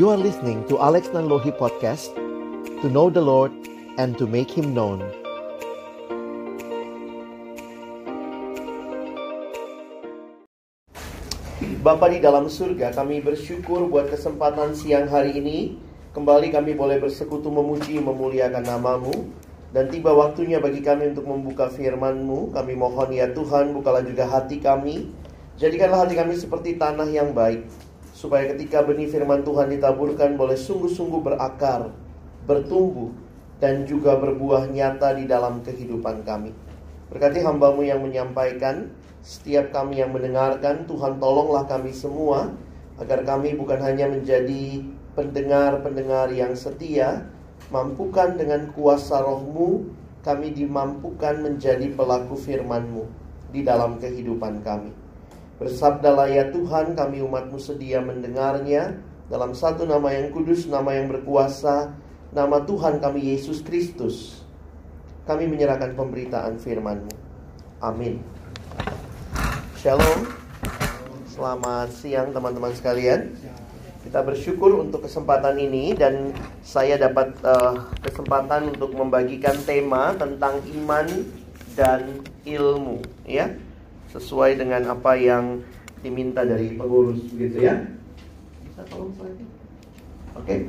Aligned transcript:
You 0.00 0.08
are 0.08 0.16
listening 0.16 0.64
to 0.72 0.80
Alex 0.80 1.12
Nanlohi 1.12 1.52
Podcast 1.52 2.16
To 2.80 2.88
know 2.88 3.12
the 3.12 3.20
Lord 3.20 3.52
and 4.00 4.16
to 4.16 4.24
make 4.24 4.48
Him 4.48 4.72
known. 4.72 5.04
Bapa 11.84 12.08
di 12.08 12.24
dalam 12.24 12.48
surga, 12.48 12.96
kami 12.96 13.20
bersyukur 13.20 13.84
buat 13.92 14.08
kesempatan 14.08 14.72
siang 14.72 15.12
hari 15.12 15.36
ini. 15.36 15.76
Kembali 16.16 16.48
kami 16.48 16.72
boleh 16.72 16.96
bersekutu 16.96 17.52
memuji, 17.52 18.00
memuliakan 18.00 18.64
namamu. 18.64 19.28
Dan 19.76 19.92
tiba 19.92 20.16
waktunya 20.16 20.56
bagi 20.56 20.80
kami 20.80 21.12
untuk 21.12 21.28
membuka 21.28 21.68
firman-Mu. 21.68 22.56
Kami 22.56 22.72
mohon 22.80 23.12
ya 23.12 23.28
Tuhan, 23.28 23.76
bukalah 23.76 24.00
juga 24.00 24.24
hati 24.24 24.56
kami. 24.56 25.12
Jadikanlah 25.60 26.08
hati 26.08 26.16
kami 26.16 26.32
seperti 26.40 26.80
tanah 26.80 27.12
yang 27.12 27.36
baik 27.36 27.91
supaya 28.22 28.54
ketika 28.54 28.86
benih 28.86 29.10
firman 29.10 29.42
Tuhan 29.42 29.66
ditaburkan 29.74 30.38
boleh 30.38 30.54
sungguh-sungguh 30.54 31.26
berakar, 31.26 31.90
bertumbuh, 32.46 33.10
dan 33.58 33.82
juga 33.82 34.14
berbuah 34.14 34.70
nyata 34.70 35.18
di 35.18 35.26
dalam 35.26 35.58
kehidupan 35.66 36.22
kami. 36.22 36.54
Berkati 37.10 37.42
hambamu 37.42 37.82
yang 37.82 37.98
menyampaikan, 37.98 38.94
setiap 39.26 39.74
kami 39.74 39.98
yang 39.98 40.14
mendengarkan, 40.14 40.86
Tuhan 40.86 41.18
tolonglah 41.18 41.66
kami 41.66 41.90
semua, 41.90 42.54
agar 43.02 43.26
kami 43.26 43.58
bukan 43.58 43.82
hanya 43.82 44.06
menjadi 44.06 44.86
pendengar-pendengar 45.18 46.30
yang 46.30 46.54
setia, 46.54 47.26
mampukan 47.74 48.38
dengan 48.38 48.70
kuasa 48.70 49.18
rohmu, 49.18 49.90
kami 50.22 50.54
dimampukan 50.54 51.42
menjadi 51.42 51.90
pelaku 51.90 52.38
firmanmu 52.38 53.02
di 53.50 53.66
dalam 53.66 53.98
kehidupan 53.98 54.62
kami. 54.62 55.01
Bersabdalah 55.62 56.26
ya 56.26 56.50
Tuhan 56.50 56.98
kami 56.98 57.22
umatmu 57.22 57.54
sedia 57.54 58.02
mendengarnya. 58.02 58.98
Dalam 59.30 59.54
satu 59.54 59.86
nama 59.86 60.10
yang 60.10 60.34
kudus, 60.34 60.66
nama 60.66 60.90
yang 60.90 61.06
berkuasa 61.06 61.94
Nama 62.34 62.66
Tuhan 62.66 62.98
kami 62.98 63.32
Yesus 63.32 63.62
Kristus 63.62 64.42
Kami 65.22 65.46
menyerahkan 65.46 65.94
pemberitaan 65.94 66.58
firmanmu. 66.58 67.14
Amin. 67.78 68.18
Shalom. 69.78 70.26
Selamat 71.30 71.94
siang 71.94 72.34
teman-teman 72.34 72.74
sekalian. 72.74 73.30
Kita 74.02 74.18
bersyukur 74.26 74.82
untuk 74.82 75.06
kesempatan 75.06 75.62
ini 75.62 75.94
Dan 75.94 76.34
saya 76.66 76.98
dapat 76.98 77.38
uh, 77.46 77.86
kesempatan 78.02 78.74
untuk 78.74 78.98
membagikan 78.98 79.54
tema 79.62 80.10
Tentang 80.18 80.58
iman 80.74 81.06
dan 81.78 82.20
ilmu 82.42 82.98
Ya 83.22 83.54
sesuai 84.12 84.60
dengan 84.60 84.92
apa 84.92 85.16
yang 85.16 85.64
diminta 86.04 86.44
dari 86.44 86.76
pengurus 86.76 87.20
begitu 87.32 87.64
ya. 87.64 87.80
Bisa 88.68 88.84
tolong 88.92 89.12
saya? 89.16 89.32
Oke. 89.32 90.44
Okay. 90.44 90.60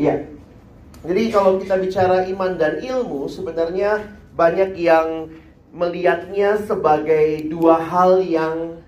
Iya. 0.00 0.14
Jadi 1.02 1.22
kalau 1.34 1.58
kita 1.58 1.76
bicara 1.76 2.24
iman 2.30 2.56
dan 2.56 2.80
ilmu 2.80 3.26
sebenarnya 3.28 4.06
banyak 4.32 4.78
yang 4.78 5.28
melihatnya 5.74 6.62
sebagai 6.64 7.48
dua 7.50 7.80
hal 7.80 8.22
yang 8.22 8.80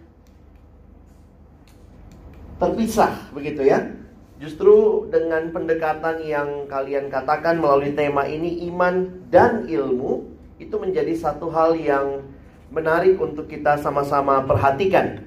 terpisah 2.57 3.13
begitu 3.35 3.67
ya. 3.67 3.93
Justru 4.39 5.09
dengan 5.09 5.51
pendekatan 5.51 6.23
yang 6.25 6.69
kalian 6.69 7.09
katakan 7.09 7.59
melalui 7.59 7.97
tema 7.97 8.29
ini 8.29 8.67
iman 8.69 9.09
dan 9.33 9.65
ilmu 9.65 10.27
itu 10.61 10.75
menjadi 10.77 11.17
satu 11.17 11.51
hal 11.51 11.75
yang 11.79 12.34
menarik 12.75 13.17
untuk 13.23 13.47
kita 13.47 13.79
sama-sama 13.79 14.43
perhatikan. 14.43 15.23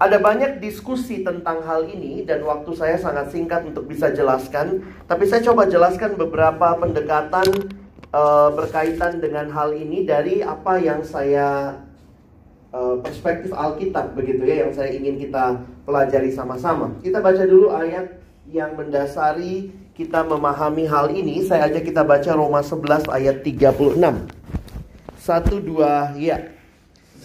Ada 0.00 0.16
banyak 0.16 0.64
diskusi 0.64 1.20
tentang 1.20 1.60
hal 1.62 1.84
ini 1.84 2.24
dan 2.24 2.40
waktu 2.42 2.72
saya 2.72 2.96
sangat 2.96 3.30
singkat 3.30 3.68
untuk 3.68 3.84
bisa 3.84 4.08
jelaskan, 4.10 4.80
tapi 5.04 5.28
saya 5.28 5.44
coba 5.44 5.68
jelaskan 5.68 6.16
beberapa 6.16 6.72
pendekatan 6.80 7.68
uh, 8.10 8.48
berkaitan 8.56 9.20
dengan 9.20 9.52
hal 9.52 9.76
ini 9.76 10.08
dari 10.08 10.40
apa 10.40 10.80
yang 10.80 11.04
saya 11.04 11.78
uh, 12.72 12.96
perspektif 13.04 13.52
Alkitab 13.52 14.16
begitu 14.16 14.40
ya 14.48 14.66
yang 14.66 14.72
saya 14.72 14.90
ingin 14.96 15.20
kita 15.20 15.60
pelajari 15.84 16.32
sama-sama. 16.32 16.96
Kita 17.04 17.20
baca 17.20 17.44
dulu 17.44 17.68
ayat 17.68 18.24
yang 18.48 18.74
mendasari 18.80 19.68
kita 19.94 20.24
memahami 20.24 20.88
hal 20.88 21.12
ini. 21.12 21.44
Saya 21.44 21.68
ajak 21.68 21.92
kita 21.92 22.02
baca 22.08 22.30
Roma 22.32 22.64
11 22.64 23.04
ayat 23.12 23.44
36. 23.44 24.00
Satu 25.20 25.60
dua 25.60 26.16
ya. 26.16 26.59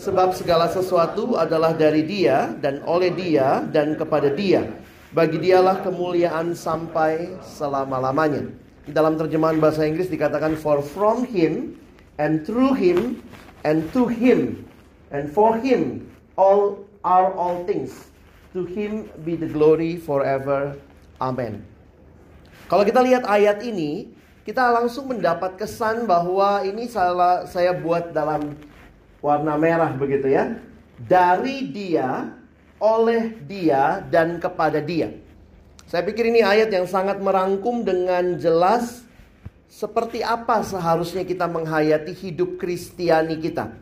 Sebab 0.06 0.38
segala 0.38 0.70
sesuatu 0.70 1.34
adalah 1.34 1.74
dari 1.74 2.06
Dia 2.06 2.54
dan 2.62 2.86
oleh 2.86 3.10
Dia 3.10 3.66
dan 3.66 3.98
kepada 3.98 4.30
Dia. 4.30 4.62
Bagi 5.10 5.42
Dialah 5.42 5.82
kemuliaan 5.82 6.54
sampai 6.54 7.34
selama-lamanya. 7.42 8.46
Dalam 8.86 9.18
terjemahan 9.18 9.58
bahasa 9.58 9.82
Inggris 9.82 10.06
dikatakan 10.06 10.54
for 10.62 10.86
from 10.86 11.26
Him 11.26 11.74
and 12.22 12.46
through 12.46 12.78
Him 12.78 13.18
and 13.66 13.90
to 13.98 14.06
Him 14.06 14.62
and 15.10 15.26
for 15.34 15.58
Him 15.58 16.06
all 16.38 16.86
are 17.02 17.34
all 17.34 17.66
things. 17.66 18.14
To 18.54 18.62
Him 18.62 19.10
be 19.26 19.34
the 19.34 19.50
glory 19.50 19.98
forever. 19.98 20.78
Amen. 21.18 21.66
Kalau 22.70 22.86
kita 22.86 23.02
lihat 23.02 23.26
ayat 23.26 23.66
ini, 23.66 24.14
kita 24.46 24.70
langsung 24.70 25.10
mendapat 25.10 25.58
kesan 25.58 26.06
bahwa 26.06 26.62
ini 26.62 26.86
salah 26.86 27.50
saya 27.50 27.74
buat 27.74 28.14
dalam 28.14 28.54
warna 29.26 29.58
merah 29.58 29.90
begitu 29.98 30.30
ya. 30.30 30.62
Dari 31.02 31.66
dia, 31.74 32.30
oleh 32.78 33.34
dia 33.50 34.06
dan 34.06 34.38
kepada 34.38 34.78
dia. 34.78 35.10
Saya 35.90 36.06
pikir 36.06 36.30
ini 36.30 36.46
ayat 36.46 36.70
yang 36.70 36.86
sangat 36.86 37.18
merangkum 37.18 37.82
dengan 37.82 38.38
jelas 38.38 39.06
seperti 39.66 40.22
apa 40.22 40.62
seharusnya 40.62 41.26
kita 41.26 41.50
menghayati 41.50 42.14
hidup 42.14 42.62
Kristiani 42.62 43.42
kita. 43.42 43.74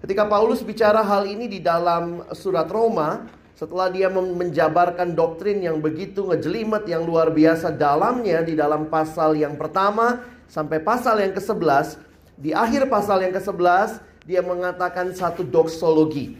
Ketika 0.00 0.28
Paulus 0.28 0.60
bicara 0.60 1.00
hal 1.00 1.24
ini 1.28 1.48
di 1.48 1.60
dalam 1.60 2.28
surat 2.36 2.68
Roma, 2.68 3.24
setelah 3.56 3.88
dia 3.88 4.12
menjabarkan 4.12 5.16
doktrin 5.16 5.64
yang 5.64 5.80
begitu 5.80 6.28
ngejelimet 6.28 6.84
yang 6.84 7.08
luar 7.08 7.32
biasa 7.32 7.72
dalamnya 7.72 8.44
di 8.44 8.52
dalam 8.52 8.92
pasal 8.92 9.32
yang 9.32 9.56
pertama 9.56 10.20
sampai 10.44 10.76
pasal 10.78 11.24
yang 11.24 11.32
ke-11, 11.32 11.96
di 12.36 12.52
akhir 12.52 12.84
pasal 12.92 13.24
yang 13.24 13.32
ke-11 13.32 14.15
dia 14.26 14.42
mengatakan 14.42 15.14
satu 15.14 15.46
doksologi, 15.46 16.34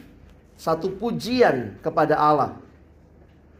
satu 0.58 0.90
pujian 0.90 1.78
kepada 1.78 2.18
Allah. 2.18 2.58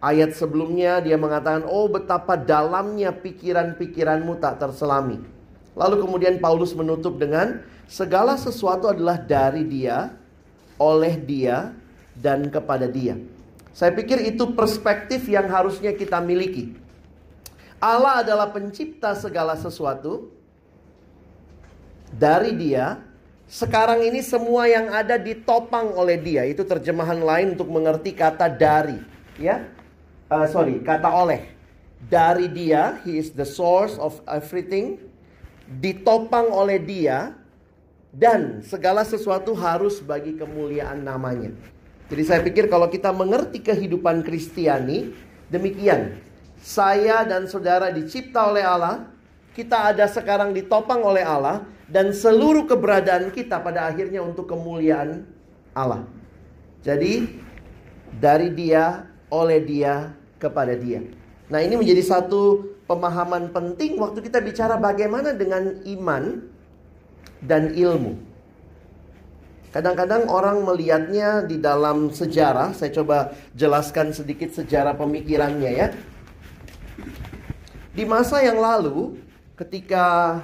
Ayat 0.03 0.35
sebelumnya 0.35 0.99
dia 0.99 1.15
mengatakan, 1.15 1.63
"Oh, 1.71 1.87
betapa 1.87 2.35
dalamnya 2.35 3.15
pikiran-pikiranmu 3.15 4.43
tak 4.43 4.59
terselami." 4.59 5.23
Lalu 5.79 6.03
kemudian 6.03 6.35
Paulus 6.43 6.75
menutup 6.75 7.17
dengan, 7.23 7.63
"Segala 7.87 8.35
sesuatu 8.35 8.91
adalah 8.91 9.17
dari 9.17 9.63
Dia, 9.63 10.11
oleh 10.77 11.15
Dia, 11.17 11.71
dan 12.19 12.51
kepada 12.51 12.91
Dia." 12.91 13.15
Saya 13.71 13.95
pikir 13.95 14.27
itu 14.27 14.57
perspektif 14.57 15.31
yang 15.31 15.47
harusnya 15.47 15.95
kita 15.95 16.19
miliki. 16.19 16.75
Allah 17.79 18.27
adalah 18.27 18.51
pencipta 18.51 19.15
segala 19.15 19.55
sesuatu. 19.55 20.33
Dari 22.09 22.57
Dia, 22.57 23.06
sekarang 23.47 24.03
ini 24.03 24.27
semua 24.27 24.67
yang 24.67 24.91
ada 24.91 25.15
ditopang 25.15 25.95
oleh 25.95 26.19
dia. 26.19 26.43
Itu 26.43 26.67
terjemahan 26.67 27.23
lain 27.23 27.55
untuk 27.55 27.71
mengerti 27.71 28.11
kata 28.11 28.51
dari. 28.51 28.99
Ya, 29.39 29.71
uh, 30.27 30.47
sorry, 30.51 30.83
kata 30.83 31.07
oleh. 31.07 31.55
Dari 32.07 32.51
dia, 32.51 32.99
he 33.07 33.19
is 33.19 33.31
the 33.35 33.47
source 33.47 33.95
of 34.03 34.19
everything. 34.27 34.99
Ditopang 35.67 36.51
oleh 36.51 36.83
dia. 36.83 37.39
Dan 38.17 38.65
segala 38.65 39.05
sesuatu 39.05 39.53
harus 39.53 40.01
bagi 40.01 40.35
kemuliaan 40.41 41.05
namanya. 41.05 41.53
Jadi 42.09 42.23
saya 42.25 42.41
pikir 42.41 42.65
kalau 42.71 42.89
kita 42.89 43.13
mengerti 43.13 43.61
kehidupan 43.61 44.25
Kristiani, 44.25 45.13
demikian. 45.53 46.17
Saya 46.57 47.23
dan 47.29 47.45
saudara 47.45 47.93
dicipta 47.93 48.49
oleh 48.49 48.65
Allah. 48.65 49.16
Kita 49.57 49.89
ada 49.89 50.05
sekarang 50.05 50.53
ditopang 50.53 51.01
oleh 51.01 51.25
Allah 51.25 51.65
dan 51.89 52.13
seluruh 52.13 52.69
keberadaan 52.69 53.33
kita 53.33 53.57
pada 53.65 53.89
akhirnya 53.89 54.21
untuk 54.21 54.45
kemuliaan 54.53 55.25
Allah. 55.73 56.05
Jadi 56.85 57.41
dari 58.21 58.53
dia, 58.53 59.09
oleh 59.33 59.65
dia, 59.65 60.13
kepada 60.37 60.77
dia. 60.77 61.01
Nah, 61.49 61.65
ini 61.65 61.73
menjadi 61.81 62.05
satu 62.05 62.69
pemahaman 62.85 63.49
penting 63.49 63.97
waktu 63.97 64.21
kita 64.21 64.45
bicara 64.45 64.77
bagaimana 64.77 65.33
dengan 65.33 65.81
iman 65.89 66.45
dan 67.41 67.73
ilmu. 67.73 68.13
Kadang-kadang 69.73 70.29
orang 70.29 70.65
melihatnya 70.65 71.45
di 71.45 71.61
dalam 71.61 72.13
sejarah, 72.13 72.73
saya 72.73 72.93
coba 72.93 73.33
jelaskan 73.53 74.13
sedikit 74.13 74.53
sejarah 74.53 74.97
pemikirannya 74.97 75.71
ya. 75.73 75.89
Di 77.93 78.05
masa 78.09 78.41
yang 78.45 78.61
lalu, 78.61 79.26
ketika 79.57 80.39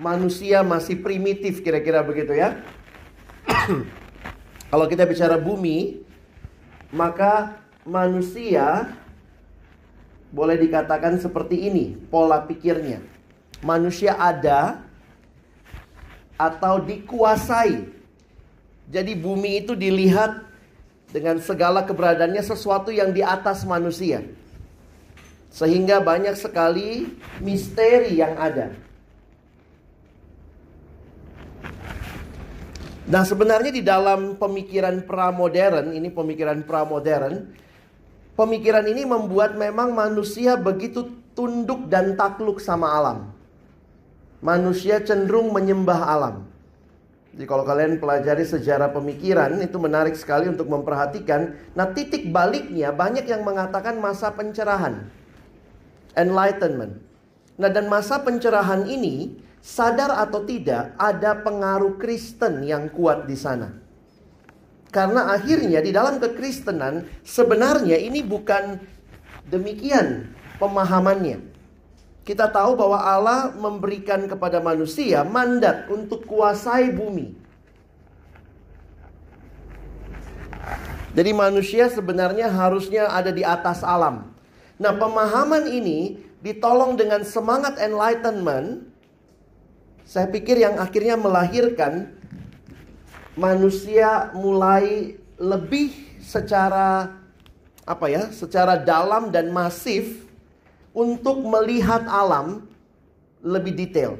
manusia 0.00 0.64
masih 0.64 1.00
primitif 1.00 1.60
kira-kira 1.60 2.00
begitu 2.00 2.32
ya. 2.32 2.60
Kalau 4.72 4.86
kita 4.90 5.06
bicara 5.06 5.36
bumi, 5.38 6.02
maka 6.90 7.60
manusia 7.86 8.96
boleh 10.32 10.58
dikatakan 10.58 11.20
seperti 11.22 11.68
ini 11.68 11.94
pola 12.10 12.42
pikirnya. 12.42 13.00
Manusia 13.62 14.16
ada 14.18 14.84
atau 16.36 16.80
dikuasai. 16.82 17.88
Jadi 18.86 19.12
bumi 19.16 19.64
itu 19.64 19.72
dilihat 19.72 20.44
dengan 21.10 21.40
segala 21.40 21.82
keberadaannya 21.86 22.44
sesuatu 22.44 22.92
yang 22.92 23.10
di 23.10 23.24
atas 23.24 23.64
manusia. 23.64 24.22
Sehingga 25.56 26.04
banyak 26.04 26.36
sekali 26.36 27.08
misteri 27.40 28.20
yang 28.20 28.36
ada. 28.36 28.76
Nah, 33.08 33.22
sebenarnya 33.24 33.72
di 33.72 33.80
dalam 33.80 34.36
pemikiran 34.36 35.08
pramodern, 35.08 35.96
ini 35.96 36.12
pemikiran 36.12 36.60
pramodern, 36.66 37.56
pemikiran 38.36 38.84
ini 38.84 39.08
membuat 39.08 39.56
memang 39.56 39.96
manusia 39.96 40.60
begitu 40.60 41.08
tunduk 41.32 41.88
dan 41.88 42.20
takluk 42.20 42.60
sama 42.60 42.92
alam. 42.92 43.32
Manusia 44.44 45.00
cenderung 45.00 45.56
menyembah 45.56 46.00
alam. 46.04 46.36
Jadi 47.32 47.44
kalau 47.48 47.64
kalian 47.64 47.96
pelajari 47.96 48.44
sejarah 48.44 48.92
pemikiran 48.92 49.56
itu 49.64 49.80
menarik 49.80 50.18
sekali 50.20 50.52
untuk 50.52 50.68
memperhatikan. 50.68 51.56
Nah, 51.72 51.96
titik 51.96 52.28
baliknya 52.28 52.92
banyak 52.92 53.24
yang 53.24 53.40
mengatakan 53.40 53.96
masa 53.96 54.28
pencerahan. 54.36 55.08
Enlightenment. 56.16 56.98
Nah, 57.56 57.68
dan 57.68 57.88
masa 57.88 58.20
pencerahan 58.20 58.88
ini 58.88 59.36
sadar 59.60 60.12
atau 60.16 60.44
tidak 60.44 60.96
ada 60.96 61.40
pengaruh 61.40 61.96
Kristen 62.00 62.64
yang 62.64 62.88
kuat 62.92 63.28
di 63.28 63.36
sana. 63.36 63.72
Karena 64.92 65.34
akhirnya 65.34 65.84
di 65.84 65.92
dalam 65.92 66.16
kekristenan 66.16 67.04
sebenarnya 67.20 68.00
ini 68.00 68.24
bukan 68.24 68.80
demikian 69.50 70.30
pemahamannya. 70.56 71.42
Kita 72.26 72.50
tahu 72.50 72.74
bahwa 72.74 72.98
Allah 72.98 73.54
memberikan 73.54 74.26
kepada 74.26 74.58
manusia 74.58 75.22
mandat 75.22 75.86
untuk 75.86 76.26
kuasai 76.26 76.90
bumi. 76.90 77.38
Jadi 81.16 81.30
manusia 81.32 81.88
sebenarnya 81.88 82.50
harusnya 82.52 83.08
ada 83.08 83.32
di 83.32 83.40
atas 83.40 83.80
alam. 83.80 84.35
Nah, 84.76 84.92
pemahaman 84.92 85.64
ini 85.72 86.20
ditolong 86.44 87.00
dengan 87.00 87.24
semangat 87.24 87.80
enlightenment 87.80 88.92
saya 90.06 90.30
pikir 90.30 90.62
yang 90.62 90.78
akhirnya 90.78 91.18
melahirkan 91.18 92.14
manusia 93.34 94.30
mulai 94.38 95.18
lebih 95.34 95.90
secara 96.22 97.10
apa 97.82 98.06
ya, 98.06 98.30
secara 98.30 98.78
dalam 98.78 99.34
dan 99.34 99.50
masif 99.50 100.28
untuk 100.94 101.42
melihat 101.42 102.06
alam 102.06 102.70
lebih 103.42 103.74
detail. 103.74 104.14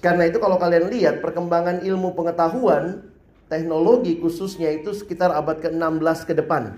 Karena 0.00 0.28
itu 0.28 0.40
kalau 0.40 0.56
kalian 0.56 0.88
lihat 0.88 1.20
perkembangan 1.20 1.84
ilmu 1.84 2.16
pengetahuan, 2.16 3.04
teknologi 3.52 4.16
khususnya 4.16 4.72
itu 4.74 4.96
sekitar 4.96 5.32
abad 5.32 5.60
ke-16 5.60 6.18
ke 6.24 6.34
depan 6.36 6.76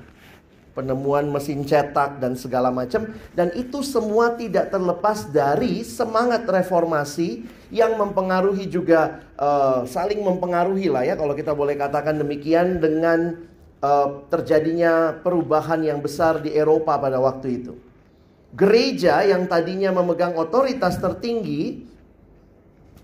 penemuan 0.78 1.26
mesin 1.26 1.66
cetak 1.66 2.22
dan 2.22 2.38
segala 2.38 2.70
macam 2.70 3.10
dan 3.34 3.50
itu 3.58 3.82
semua 3.82 4.38
tidak 4.38 4.70
terlepas 4.70 5.26
dari 5.34 5.82
semangat 5.82 6.46
reformasi 6.46 7.42
yang 7.74 7.98
mempengaruhi 7.98 8.70
juga 8.70 9.26
uh, 9.34 9.82
saling 9.82 10.22
mempengaruhi 10.22 10.86
lah 10.86 11.02
ya 11.02 11.18
kalau 11.18 11.34
kita 11.34 11.50
boleh 11.50 11.74
katakan 11.74 12.14
demikian 12.14 12.78
dengan 12.78 13.42
uh, 13.82 14.22
terjadinya 14.30 15.18
perubahan 15.18 15.82
yang 15.82 15.98
besar 15.98 16.42
di 16.42 16.54
Eropa 16.54 16.98
pada 16.98 17.18
waktu 17.18 17.62
itu. 17.62 17.74
Gereja 18.56 19.20
yang 19.28 19.44
tadinya 19.44 19.92
memegang 19.92 20.32
otoritas 20.38 20.96
tertinggi 20.96 21.84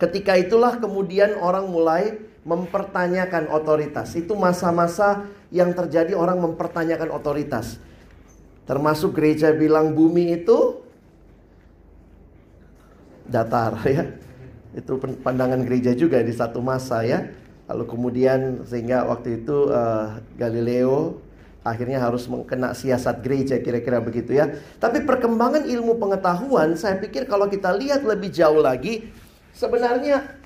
ketika 0.01 0.35
itulah 0.41 0.81
kemudian 0.81 1.37
orang 1.39 1.69
mulai 1.69 2.17
mempertanyakan 2.45 3.49
otoritas. 3.49 4.13
Itu 4.15 4.37
masa-masa 4.37 5.25
yang 5.49 5.73
terjadi 5.73 6.13
orang 6.13 6.39
mempertanyakan 6.45 7.11
otoritas. 7.11 7.81
Termasuk 8.69 9.17
gereja 9.17 9.53
bilang 9.53 9.97
bumi 9.97 10.45
itu 10.45 10.81
datar 13.25 13.81
ya. 13.89 14.05
Itu 14.77 15.01
pandangan 15.01 15.65
gereja 15.65 15.97
juga 15.97 16.21
di 16.21 16.33
satu 16.37 16.61
masa 16.61 17.01
ya. 17.03 17.33
Lalu 17.65 17.85
kemudian 17.89 18.69
sehingga 18.69 19.09
waktu 19.09 19.41
itu 19.41 19.73
uh, 19.73 20.21
Galileo 20.37 21.17
akhirnya 21.65 21.97
harus 21.97 22.29
mengkena 22.29 22.77
siasat 22.77 23.25
gereja 23.25 23.57
kira-kira 23.57 24.05
begitu 24.05 24.37
ya. 24.37 24.53
Tapi 24.77 25.01
perkembangan 25.01 25.65
ilmu 25.65 25.97
pengetahuan 25.97 26.77
saya 26.77 27.01
pikir 27.01 27.25
kalau 27.25 27.49
kita 27.49 27.73
lihat 27.73 28.05
lebih 28.05 28.29
jauh 28.29 28.61
lagi 28.61 29.09
sebenarnya 29.57 30.44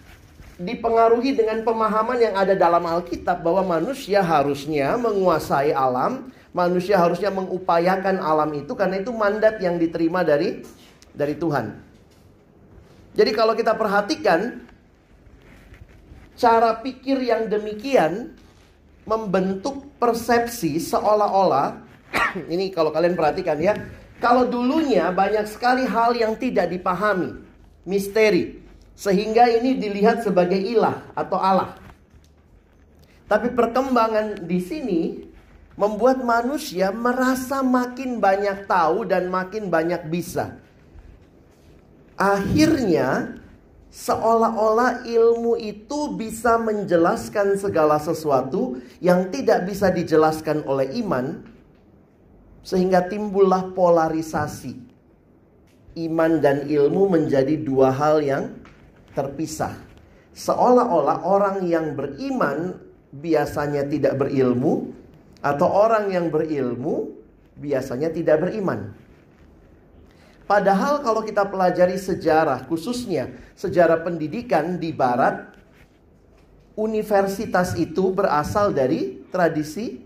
dipengaruhi 0.58 1.38
dengan 1.38 1.62
pemahaman 1.62 2.18
yang 2.18 2.34
ada 2.34 2.58
dalam 2.58 2.82
Alkitab 2.82 3.46
bahwa 3.46 3.78
manusia 3.78 4.18
harusnya 4.18 4.98
menguasai 4.98 5.70
alam, 5.70 6.34
manusia 6.50 6.98
harusnya 6.98 7.30
mengupayakan 7.30 8.18
alam 8.18 8.50
itu 8.58 8.74
karena 8.74 8.98
itu 8.98 9.14
mandat 9.14 9.62
yang 9.62 9.78
diterima 9.78 10.26
dari 10.26 10.66
dari 11.14 11.38
Tuhan. 11.38 11.78
Jadi 13.14 13.30
kalau 13.34 13.54
kita 13.54 13.74
perhatikan 13.78 14.66
cara 16.34 16.74
pikir 16.82 17.22
yang 17.22 17.46
demikian 17.46 18.34
membentuk 19.06 19.86
persepsi 19.98 20.78
seolah-olah 20.78 21.82
ini 22.54 22.70
kalau 22.74 22.90
kalian 22.90 23.14
perhatikan 23.14 23.58
ya, 23.62 23.74
kalau 24.18 24.46
dulunya 24.50 25.10
banyak 25.14 25.46
sekali 25.46 25.86
hal 25.86 26.18
yang 26.18 26.34
tidak 26.34 26.66
dipahami, 26.70 27.38
misteri. 27.86 28.57
Sehingga 28.98 29.46
ini 29.46 29.78
dilihat 29.78 30.26
sebagai 30.26 30.58
ilah 30.58 31.06
atau 31.14 31.38
Allah. 31.38 31.78
Tapi 33.30 33.54
perkembangan 33.54 34.42
di 34.42 34.58
sini 34.58 35.02
membuat 35.78 36.26
manusia 36.26 36.90
merasa 36.90 37.62
makin 37.62 38.18
banyak 38.18 38.66
tahu 38.66 39.06
dan 39.06 39.30
makin 39.30 39.70
banyak 39.70 40.10
bisa. 40.10 40.58
Akhirnya 42.18 43.38
seolah-olah 43.94 45.06
ilmu 45.06 45.54
itu 45.62 46.18
bisa 46.18 46.58
menjelaskan 46.58 47.54
segala 47.54 48.02
sesuatu 48.02 48.82
yang 48.98 49.30
tidak 49.30 49.70
bisa 49.70 49.94
dijelaskan 49.94 50.66
oleh 50.66 50.90
iman 50.98 51.46
sehingga 52.66 53.06
timbullah 53.06 53.70
polarisasi. 53.70 54.90
Iman 55.94 56.42
dan 56.42 56.66
ilmu 56.66 57.06
menjadi 57.06 57.54
dua 57.54 57.94
hal 57.94 58.18
yang 58.22 58.58
terpisah. 59.18 59.74
Seolah-olah 60.30 61.26
orang 61.26 61.66
yang 61.66 61.98
beriman 61.98 62.78
biasanya 63.10 63.82
tidak 63.90 64.14
berilmu 64.22 64.94
atau 65.42 65.66
orang 65.66 66.14
yang 66.14 66.30
berilmu 66.30 67.10
biasanya 67.58 68.14
tidak 68.14 68.46
beriman. 68.46 68.94
Padahal 70.46 71.02
kalau 71.02 71.26
kita 71.26 71.44
pelajari 71.44 71.98
sejarah, 71.98 72.64
khususnya 72.70 73.34
sejarah 73.58 74.00
pendidikan 74.00 74.78
di 74.80 74.94
barat, 74.94 75.52
universitas 76.78 77.74
itu 77.74 78.14
berasal 78.14 78.70
dari 78.70 79.26
tradisi 79.28 80.00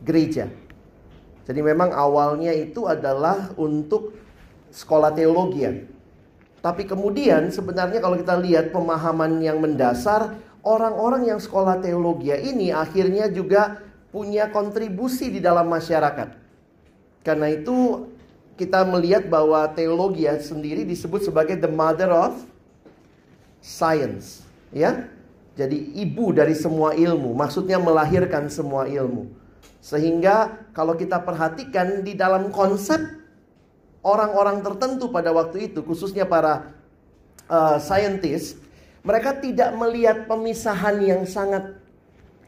gereja. 0.00 0.46
Jadi 1.44 1.60
memang 1.60 1.90
awalnya 1.92 2.54
itu 2.54 2.86
adalah 2.86 3.52
untuk 3.58 4.14
sekolah 4.70 5.12
teologi 5.12 5.60
ya. 5.66 5.74
Tapi 6.58 6.90
kemudian 6.90 7.54
sebenarnya 7.54 8.02
kalau 8.02 8.18
kita 8.18 8.34
lihat 8.38 8.74
pemahaman 8.74 9.38
yang 9.38 9.62
mendasar, 9.62 10.34
orang-orang 10.66 11.30
yang 11.30 11.38
sekolah 11.38 11.78
teologi 11.78 12.34
ini 12.34 12.74
akhirnya 12.74 13.30
juga 13.30 13.78
punya 14.10 14.50
kontribusi 14.50 15.30
di 15.30 15.38
dalam 15.38 15.70
masyarakat. 15.70 16.34
Karena 17.22 17.46
itu 17.52 18.10
kita 18.58 18.82
melihat 18.82 19.30
bahwa 19.30 19.70
teologi 19.70 20.26
sendiri 20.42 20.82
disebut 20.82 21.30
sebagai 21.30 21.60
the 21.62 21.70
mother 21.70 22.10
of 22.10 22.34
science, 23.62 24.42
ya. 24.74 25.06
Jadi 25.58 25.94
ibu 25.98 26.30
dari 26.30 26.54
semua 26.54 26.94
ilmu, 26.94 27.34
maksudnya 27.34 27.82
melahirkan 27.82 28.46
semua 28.46 28.86
ilmu. 28.86 29.26
Sehingga 29.82 30.54
kalau 30.70 30.94
kita 30.94 31.18
perhatikan 31.22 32.06
di 32.06 32.14
dalam 32.14 32.50
konsep 32.54 32.98
orang-orang 34.08 34.64
tertentu 34.64 35.12
pada 35.12 35.28
waktu 35.36 35.68
itu, 35.68 35.84
khususnya 35.84 36.24
para 36.24 36.72
uh, 37.52 37.76
scientist, 37.76 38.56
mereka 39.04 39.36
tidak 39.36 39.76
melihat 39.76 40.24
pemisahan 40.24 40.96
yang 41.04 41.22
sangat 41.28 41.76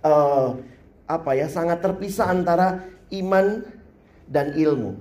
uh, 0.01 0.57
apa 1.05 1.31
ya, 1.37 1.47
sangat 1.53 1.85
terpisah 1.85 2.33
antara 2.33 2.81
iman 3.13 3.61
dan 4.25 4.57
ilmu. 4.57 4.97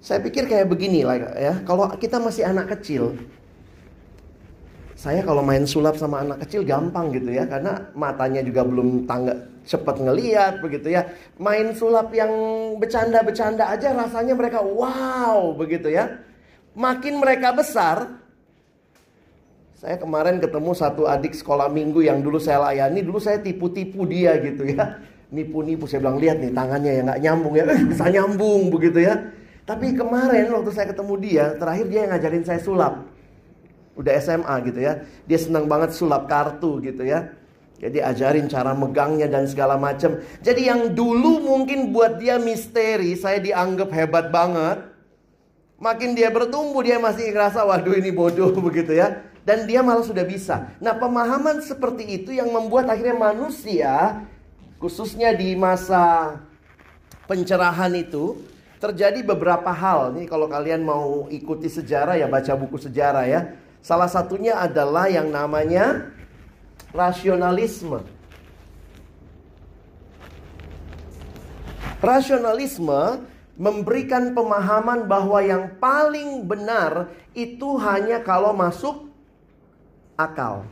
Saya 0.00 0.22
pikir 0.22 0.46
kayak 0.46 0.70
begini 0.70 1.02
lah 1.02 1.18
ya, 1.34 1.54
kalau 1.66 1.90
kita 1.98 2.16
masih 2.22 2.46
anak 2.46 2.78
kecil, 2.78 3.18
Saya 4.96 5.20
kalau 5.20 5.44
main 5.44 5.68
sulap 5.68 6.00
sama 6.00 6.24
anak 6.24 6.48
kecil 6.48 6.64
gampang 6.64 7.12
gitu 7.12 7.28
ya, 7.28 7.44
karena 7.44 7.92
matanya 7.92 8.40
juga 8.40 8.64
belum 8.64 9.04
tangga 9.04 9.36
cepat 9.68 10.00
ngeliat 10.00 10.64
begitu 10.64 10.88
ya. 10.88 11.04
Main 11.36 11.76
sulap 11.76 12.08
yang 12.16 12.32
bercanda-bercanda 12.80 13.76
aja 13.76 13.92
rasanya 13.92 14.32
mereka 14.32 14.64
wow 14.64 15.52
begitu 15.52 15.92
ya. 15.92 16.16
Makin 16.72 17.20
mereka 17.20 17.52
besar, 17.52 18.24
saya 19.76 20.00
kemarin 20.00 20.40
ketemu 20.40 20.72
satu 20.72 21.04
adik 21.04 21.36
sekolah 21.36 21.68
minggu 21.68 22.00
yang 22.00 22.24
dulu 22.24 22.40
saya 22.40 22.64
layani, 22.64 23.04
dulu 23.04 23.20
saya 23.20 23.36
tipu-tipu 23.44 24.08
dia 24.08 24.40
gitu 24.40 24.64
ya. 24.64 24.96
Nipu-nipu, 25.28 25.84
saya 25.84 26.00
bilang 26.00 26.16
lihat 26.16 26.40
nih 26.40 26.56
tangannya 26.56 26.92
yang 26.96 27.04
nggak 27.12 27.20
nyambung 27.20 27.54
ya, 27.60 27.64
bisa 27.92 28.04
nyambung 28.08 28.72
begitu 28.72 29.04
ya. 29.04 29.20
Tapi 29.68 29.92
kemarin 29.92 30.48
waktu 30.48 30.72
saya 30.72 30.88
ketemu 30.88 31.14
dia, 31.20 31.44
terakhir 31.60 31.86
dia 31.92 32.00
yang 32.08 32.12
ngajarin 32.16 32.44
saya 32.48 32.60
sulap. 32.64 33.15
Udah 33.96 34.12
SMA 34.20 34.54
gitu 34.68 34.80
ya. 34.84 35.02
Dia 35.24 35.38
senang 35.40 35.66
banget 35.66 35.96
sulap 35.96 36.28
kartu 36.28 36.78
gitu 36.84 37.02
ya. 37.02 37.32
Jadi 37.76 38.00
ajarin 38.00 38.48
cara 38.48 38.72
megangnya 38.72 39.28
dan 39.28 39.44
segala 39.44 39.76
macam. 39.76 40.20
Jadi 40.40 40.68
yang 40.68 40.96
dulu 40.96 41.44
mungkin 41.44 41.92
buat 41.92 42.16
dia 42.16 42.40
misteri, 42.40 43.12
saya 43.16 43.36
dianggap 43.40 43.92
hebat 43.92 44.32
banget. 44.32 44.80
Makin 45.76 46.16
dia 46.16 46.32
bertumbuh 46.32 46.80
dia 46.80 46.96
masih 46.96 47.36
ngerasa 47.36 47.60
waduh 47.68 47.92
ini 47.92 48.08
bodoh 48.08 48.48
begitu 48.68 48.96
ya 48.96 49.20
dan 49.46 49.62
dia 49.64 49.80
malah 49.80 50.02
sudah 50.02 50.26
bisa. 50.26 50.74
Nah, 50.82 50.98
pemahaman 50.98 51.62
seperti 51.62 52.02
itu 52.18 52.34
yang 52.34 52.50
membuat 52.50 52.90
akhirnya 52.90 53.14
manusia 53.14 54.26
khususnya 54.82 55.32
di 55.32 55.54
masa 55.54 56.36
pencerahan 57.30 57.94
itu 57.94 58.42
terjadi 58.82 59.22
beberapa 59.22 59.70
hal. 59.70 60.18
Ini 60.18 60.26
kalau 60.26 60.50
kalian 60.50 60.82
mau 60.82 61.30
ikuti 61.30 61.70
sejarah 61.70 62.18
ya 62.18 62.26
baca 62.26 62.58
buku 62.58 62.76
sejarah 62.90 63.24
ya. 63.30 63.40
Salah 63.80 64.10
satunya 64.10 64.58
adalah 64.58 65.06
yang 65.08 65.30
namanya 65.30 66.10
rasionalisme. 66.90 68.02
Rasionalisme 72.02 73.24
memberikan 73.56 74.36
pemahaman 74.36 75.08
bahwa 75.08 75.40
yang 75.40 75.80
paling 75.80 76.44
benar 76.44 77.08
itu 77.32 77.80
hanya 77.80 78.20
kalau 78.20 78.52
masuk 78.52 79.08
akal. 80.16 80.68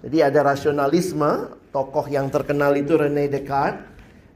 Jadi 0.00 0.18
ada 0.20 0.40
rasionalisme, 0.44 1.56
tokoh 1.72 2.08
yang 2.08 2.28
terkenal 2.28 2.72
itu 2.76 2.96
Rene 2.96 3.28
Descartes 3.28 3.84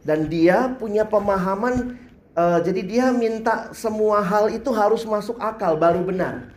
dan 0.04 0.28
dia 0.28 0.72
punya 0.76 1.08
pemahaman 1.08 1.96
uh, 2.36 2.60
jadi 2.60 2.80
dia 2.84 3.06
minta 3.10 3.72
semua 3.72 4.20
hal 4.20 4.52
itu 4.52 4.68
harus 4.70 5.02
masuk 5.08 5.40
akal 5.40 5.74
baru 5.76 6.04
benar. 6.04 6.53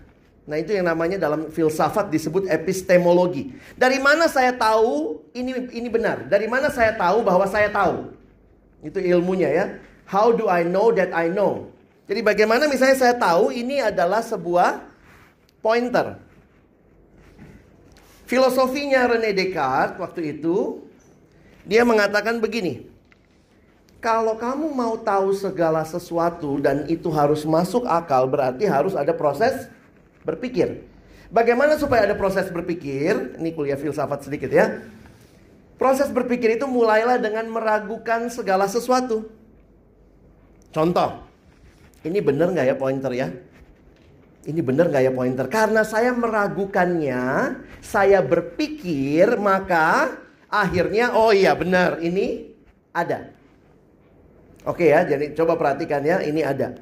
Nah, 0.47 0.55
itu 0.63 0.71
yang 0.71 0.87
namanya 0.87 1.19
dalam 1.19 1.51
filsafat 1.51 2.07
disebut 2.07 2.47
epistemologi. 2.47 3.51
Dari 3.75 3.99
mana 3.99 4.31
saya 4.31 4.55
tahu 4.55 5.19
ini 5.35 5.67
ini 5.75 5.91
benar? 5.91 6.23
Dari 6.23 6.47
mana 6.47 6.71
saya 6.71 6.95
tahu 6.95 7.19
bahwa 7.19 7.43
saya 7.51 7.67
tahu? 7.67 8.15
Itu 8.79 9.03
ilmunya 9.03 9.51
ya. 9.51 9.65
How 10.07 10.31
do 10.31 10.47
I 10.47 10.63
know 10.63 10.95
that 10.95 11.11
I 11.11 11.27
know? 11.27 11.67
Jadi 12.07 12.23
bagaimana 12.23 12.71
misalnya 12.71 12.95
saya 12.95 13.11
tahu 13.19 13.51
ini 13.51 13.83
adalah 13.83 14.23
sebuah 14.23 14.87
pointer. 15.59 16.15
Filosofinya 18.23 19.03
Rene 19.03 19.35
Descartes 19.35 19.99
waktu 19.99 20.39
itu 20.39 20.79
dia 21.67 21.83
mengatakan 21.83 22.39
begini. 22.39 22.87
Kalau 23.99 24.39
kamu 24.39 24.71
mau 24.71 24.95
tahu 24.95 25.35
segala 25.35 25.83
sesuatu 25.83 26.55
dan 26.63 26.87
itu 26.87 27.11
harus 27.11 27.43
masuk 27.43 27.83
akal 27.83 28.23
berarti 28.31 28.63
harus 28.63 28.95
ada 28.95 29.11
proses 29.11 29.67
berpikir. 30.27 30.83
Bagaimana 31.31 31.79
supaya 31.79 32.03
ada 32.03 32.19
proses 32.19 32.51
berpikir? 32.51 33.39
Ini 33.39 33.55
kuliah 33.55 33.79
filsafat 33.79 34.27
sedikit 34.27 34.51
ya. 34.51 34.83
Proses 35.79 36.11
berpikir 36.11 36.59
itu 36.59 36.67
mulailah 36.67 37.15
dengan 37.15 37.47
meragukan 37.47 38.27
segala 38.27 38.67
sesuatu. 38.67 39.31
Contoh, 40.75 41.23
ini 42.03 42.19
benar 42.19 42.51
nggak 42.51 42.67
ya 42.67 42.75
pointer 42.75 43.11
ya? 43.15 43.27
ini 44.47 44.63
benar 44.63 44.87
gak 44.87 45.03
ya 45.03 45.11
pointer? 45.11 45.45
Karena 45.51 45.83
saya 45.83 46.15
meragukannya, 46.15 47.21
saya 47.83 48.23
berpikir, 48.23 49.35
maka 49.35 50.15
akhirnya 50.47 51.11
oh 51.11 51.35
iya 51.35 51.51
benar, 51.51 51.99
ini 51.99 52.55
ada. 52.95 53.27
Oke 54.63 54.87
ya, 54.87 55.03
jadi 55.03 55.35
coba 55.35 55.59
perhatikan 55.59 55.99
ya, 55.99 56.23
ini 56.23 56.47
ada. 56.47 56.79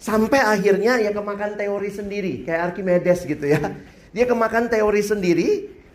Sampai 0.00 0.40
akhirnya 0.40 0.96
ya 0.96 1.12
kemakan 1.12 1.60
teori 1.60 1.92
sendiri, 1.92 2.48
kayak 2.48 2.72
Archimedes 2.72 3.28
gitu 3.28 3.44
ya. 3.44 3.60
Dia 4.16 4.24
kemakan 4.26 4.66
teori 4.72 5.04
sendiri, 5.04 5.48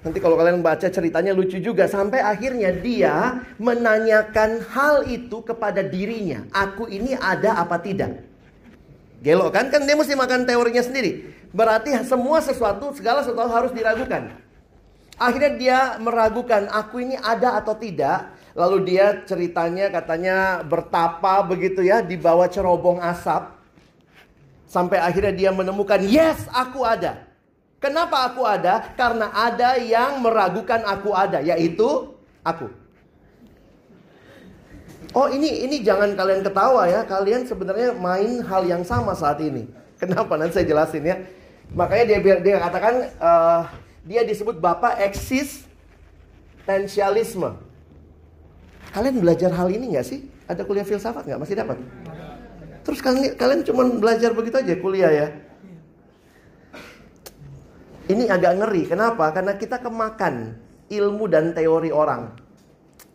Nanti 0.05 0.21
kalau 0.21 0.38
kalian 0.38 0.62
baca 0.62 0.85
ceritanya 0.85 1.33
lucu 1.33 1.57
juga 1.57 1.89
sampai 1.89 2.21
akhirnya 2.21 2.69
dia 2.69 3.41
menanyakan 3.57 4.62
hal 4.69 5.01
itu 5.09 5.41
kepada 5.41 5.81
dirinya. 5.81 6.45
Aku 6.53 6.85
ini 6.85 7.17
ada 7.17 7.57
apa 7.57 7.81
tidak? 7.81 8.21
Gelo 9.25 9.50
kan? 9.50 9.74
Kan 9.74 9.89
dia 9.89 9.97
mesti 9.97 10.13
makan 10.13 10.45
teorinya 10.45 10.85
sendiri. 10.85 11.25
Berarti 11.50 11.97
semua 12.05 12.38
sesuatu, 12.38 12.93
segala 12.93 13.25
sesuatu 13.25 13.50
harus 13.50 13.74
diragukan. 13.74 14.29
Akhirnya 15.17 15.51
dia 15.57 15.79
meragukan 15.97 16.69
aku 16.69 17.01
ini 17.01 17.17
ada 17.17 17.57
atau 17.57 17.74
tidak. 17.74 18.29
Lalu 18.53 18.85
dia 18.85 19.25
ceritanya 19.25 19.89
katanya 19.89 20.62
bertapa 20.62 21.41
begitu 21.50 21.81
ya 21.81 22.05
di 22.05 22.13
bawah 22.13 22.45
cerobong 22.45 23.01
asap. 23.01 23.54
Sampai 24.75 25.00
akhirnya 25.00 25.32
dia 25.32 25.55
menemukan, 25.55 26.03
yes 26.03 26.51
aku 26.51 26.84
ada. 26.84 27.24
Kenapa 27.79 28.27
aku 28.27 28.44
ada? 28.44 28.91
Karena 29.00 29.32
ada 29.32 29.79
yang 29.79 30.20
meragukan 30.20 30.84
aku 30.84 31.15
ada, 31.15 31.39
yaitu 31.39 32.12
aku. 32.44 32.67
Oh 35.15 35.32
ini 35.32 35.63
ini 35.63 35.79
jangan 35.79 36.12
kalian 36.12 36.44
ketawa 36.44 36.91
ya. 36.91 37.08
Kalian 37.08 37.48
sebenarnya 37.48 37.96
main 37.96 38.44
hal 38.44 38.67
yang 38.67 38.84
sama 38.84 39.15
saat 39.15 39.39
ini. 39.39 39.63
Kenapa? 40.03 40.36
Nanti 40.36 40.60
saya 40.60 40.67
jelasin 40.67 41.08
ya. 41.08 41.24
Makanya 41.72 42.12
dia 42.12 42.20
dia 42.44 42.60
katakan 42.60 43.15
uh, 43.15 43.72
dia 44.03 44.27
disebut 44.27 44.60
bapak 44.60 45.00
eksistensialisme. 45.08 47.55
Kalian 48.91 49.24
belajar 49.24 49.55
hal 49.55 49.72
ini 49.72 49.96
nggak 49.96 50.03
sih? 50.03 50.27
Ada 50.51 50.67
kuliah 50.67 50.84
filsafat 50.84 51.24
nggak? 51.24 51.39
Masih 51.39 51.55
dapat? 51.55 51.79
Terus 52.85 53.01
kalian 53.01 53.33
kalian 53.33 53.61
cuma 53.65 53.83
belajar 53.89 54.31
begitu 54.37 54.61
aja 54.61 54.73
kuliah 54.77 55.11
ya? 55.11 55.27
Ini 58.05 58.29
agak 58.29 58.61
ngeri. 58.61 58.85
Kenapa? 58.85 59.33
Karena 59.33 59.57
kita 59.57 59.81
kemakan 59.81 60.53
ilmu 60.93 61.25
dan 61.25 61.57
teori 61.57 61.89
orang 61.89 62.45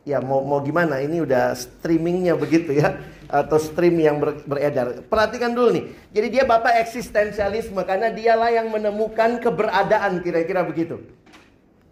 ya 0.03 0.19
mau 0.19 0.41
mau 0.43 0.59
gimana 0.65 0.99
ini 0.99 1.21
udah 1.21 1.53
streamingnya 1.55 2.35
begitu 2.35 2.75
ya 2.75 2.99
atau 3.31 3.63
stream 3.63 4.03
yang 4.03 4.19
ber, 4.19 4.43
beredar. 4.43 5.07
Perhatikan 5.07 5.55
dulu 5.55 5.71
nih. 5.71 5.85
Jadi 6.11 6.27
dia 6.35 6.43
bapak 6.43 6.83
eksistensialisme 6.83 7.79
karena 7.87 8.11
dialah 8.11 8.51
yang 8.51 8.67
menemukan 8.75 9.39
keberadaan 9.39 10.19
kira-kira 10.19 10.67
begitu. 10.67 10.99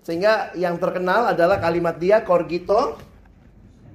Sehingga 0.03 0.51
yang 0.59 0.81
terkenal 0.83 1.31
adalah 1.31 1.63
kalimat 1.63 1.95
dia 1.95 2.25
cogito 2.27 2.99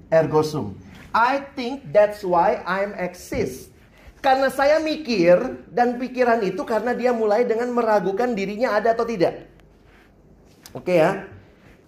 ergo 0.08 0.40
sum. 0.40 0.80
I 1.12 1.44
think 1.58 1.92
that's 1.92 2.24
why 2.24 2.64
I'm 2.64 2.96
exist. 2.96 3.73
Karena 4.24 4.48
saya 4.48 4.80
mikir 4.80 5.68
dan 5.68 6.00
pikiran 6.00 6.40
itu 6.48 6.64
karena 6.64 6.96
dia 6.96 7.12
mulai 7.12 7.44
dengan 7.44 7.68
meragukan 7.76 8.32
dirinya 8.32 8.80
ada 8.80 8.96
atau 8.96 9.04
tidak. 9.04 9.52
Oke 10.72 10.96
ya. 10.96 11.28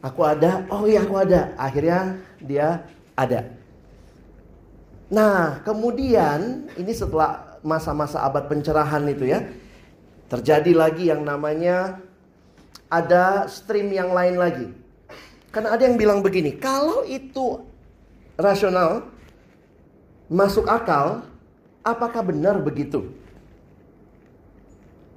Aku 0.04 0.22
ada, 0.22 0.68
oh 0.70 0.86
iya 0.86 1.02
aku 1.02 1.16
ada. 1.18 1.56
Akhirnya 1.56 2.20
dia 2.38 2.86
ada. 3.18 3.50
Nah, 5.10 5.64
kemudian 5.66 6.70
ini 6.78 6.94
setelah 6.94 7.58
masa-masa 7.66 8.22
abad 8.22 8.46
pencerahan 8.46 9.02
itu 9.10 9.26
ya, 9.26 9.42
terjadi 10.30 10.76
lagi 10.78 11.10
yang 11.10 11.26
namanya 11.26 11.98
ada 12.92 13.50
stream 13.50 13.90
yang 13.90 14.14
lain 14.14 14.38
lagi. 14.38 14.68
Karena 15.50 15.74
ada 15.74 15.88
yang 15.88 15.98
bilang 15.98 16.20
begini, 16.22 16.54
kalau 16.60 17.02
itu 17.08 17.66
rasional, 18.38 19.10
masuk 20.30 20.70
akal, 20.70 21.26
apakah 21.86 22.26
benar 22.26 22.58
begitu? 22.58 23.14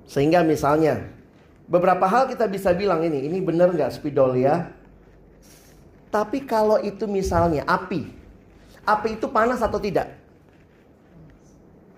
Sehingga 0.04 0.44
misalnya, 0.44 1.08
beberapa 1.64 2.04
hal 2.04 2.28
kita 2.28 2.44
bisa 2.44 2.76
bilang 2.76 3.00
ini, 3.00 3.24
ini 3.24 3.40
benar 3.40 3.72
nggak 3.72 3.96
spidol 3.96 4.36
ya? 4.36 4.68
Tapi 6.12 6.44
kalau 6.44 6.80
itu 6.80 7.08
misalnya 7.08 7.64
api, 7.64 8.08
api 8.84 9.08
itu 9.16 9.28
panas 9.28 9.64
atau 9.64 9.80
tidak? 9.80 10.12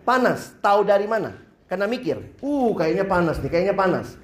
Panas, 0.06 0.54
tahu 0.62 0.86
dari 0.86 1.06
mana? 1.06 1.34
Karena 1.70 1.86
mikir, 1.86 2.18
uh 2.42 2.70
kayaknya 2.74 3.06
panas 3.06 3.38
nih, 3.38 3.50
kayaknya 3.50 3.74
panas. 3.78 4.18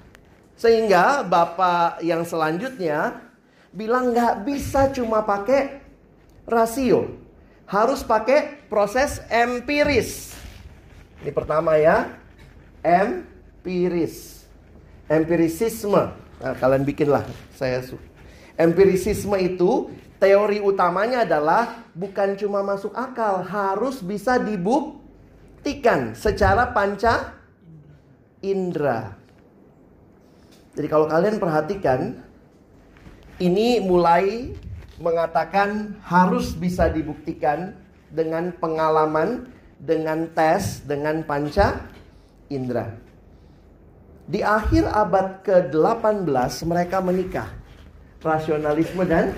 Sehingga 0.59 1.23
bapak 1.23 2.03
yang 2.03 2.27
selanjutnya 2.27 3.23
bilang 3.71 4.11
nggak 4.11 4.43
bisa 4.43 4.91
cuma 4.91 5.23
pakai 5.23 5.79
rasio, 6.43 7.15
harus 7.71 8.03
pakai 8.03 8.67
proses 8.67 9.23
empiris. 9.31 10.36
Ini 11.27 11.35
pertama 11.35 11.75
ya, 11.75 12.15
empiris, 12.87 14.47
empirisisme. 15.11 16.15
Nah, 16.39 16.55
kalian 16.55 16.87
bikinlah. 16.87 17.27
Saya 17.51 17.83
su 17.83 17.99
Empirisisme 18.55 19.35
itu 19.43 19.91
teori 20.23 20.63
utamanya 20.63 21.27
adalah 21.27 21.83
bukan 21.99 22.39
cuma 22.39 22.63
masuk 22.63 22.95
akal, 22.95 23.43
harus 23.43 23.99
bisa 24.07 24.39
dibuktikan 24.39 26.15
secara 26.15 26.71
panca 26.71 27.35
indera. 28.39 29.19
Jadi 30.79 30.87
kalau 30.87 31.11
kalian 31.11 31.43
perhatikan 31.43 32.23
ini 33.43 33.83
mulai 33.83 34.55
mengatakan 35.03 35.99
harus 36.07 36.55
bisa 36.55 36.87
dibuktikan 36.87 37.75
dengan 38.15 38.55
pengalaman, 38.63 39.56
dengan 39.77 40.29
tes, 40.33 40.83
dengan 40.85 41.21
panca 41.25 41.85
indera. 42.49 42.97
Di 44.27 44.43
akhir 44.43 44.91
abad 44.91 45.47
ke-18 45.47 46.27
mereka 46.67 46.99
menikah 46.99 47.49
rasionalisme 48.19 49.07
dan 49.07 49.31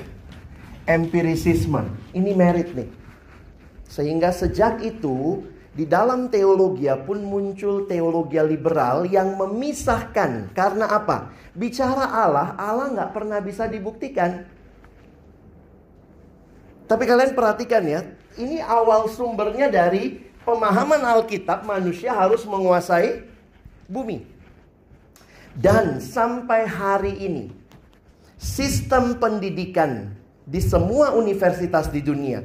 empirisisme. 0.88 1.85
Ini 2.16 2.33
merit 2.33 2.73
nih. 2.73 2.88
Sehingga 3.85 4.33
sejak 4.33 4.80
itu 4.80 5.45
di 5.76 5.85
dalam 5.85 6.33
teologi 6.33 6.88
pun 7.04 7.21
muncul 7.21 7.85
teologi 7.85 8.40
liberal 8.40 9.04
yang 9.04 9.37
memisahkan. 9.37 10.57
Karena 10.57 10.88
apa? 10.88 11.37
Bicara 11.52 12.09
Allah, 12.09 12.57
Allah 12.57 12.88
nggak 12.97 13.11
pernah 13.12 13.38
bisa 13.45 13.68
dibuktikan. 13.68 14.49
Tapi 16.88 17.04
kalian 17.04 17.37
perhatikan 17.37 17.85
ya, 17.85 18.00
ini 18.40 18.64
awal 18.64 19.12
sumbernya 19.12 19.68
dari 19.68 20.27
pemahaman 20.49 21.05
Alkitab 21.05 21.69
manusia 21.69 22.17
harus 22.17 22.49
menguasai 22.49 23.28
bumi. 23.85 24.25
Dan 25.52 26.00
sampai 26.00 26.64
hari 26.64 27.12
ini, 27.21 27.52
sistem 28.40 29.21
pendidikan 29.21 30.17
di 30.49 30.64
semua 30.64 31.12
universitas 31.12 31.93
di 31.93 32.00
dunia 32.00 32.40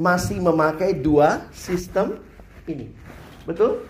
masih 0.00 0.40
memakai 0.40 0.96
dua 0.96 1.44
sistem 1.52 2.16
ini. 2.64 2.88
Betul? 3.44 3.84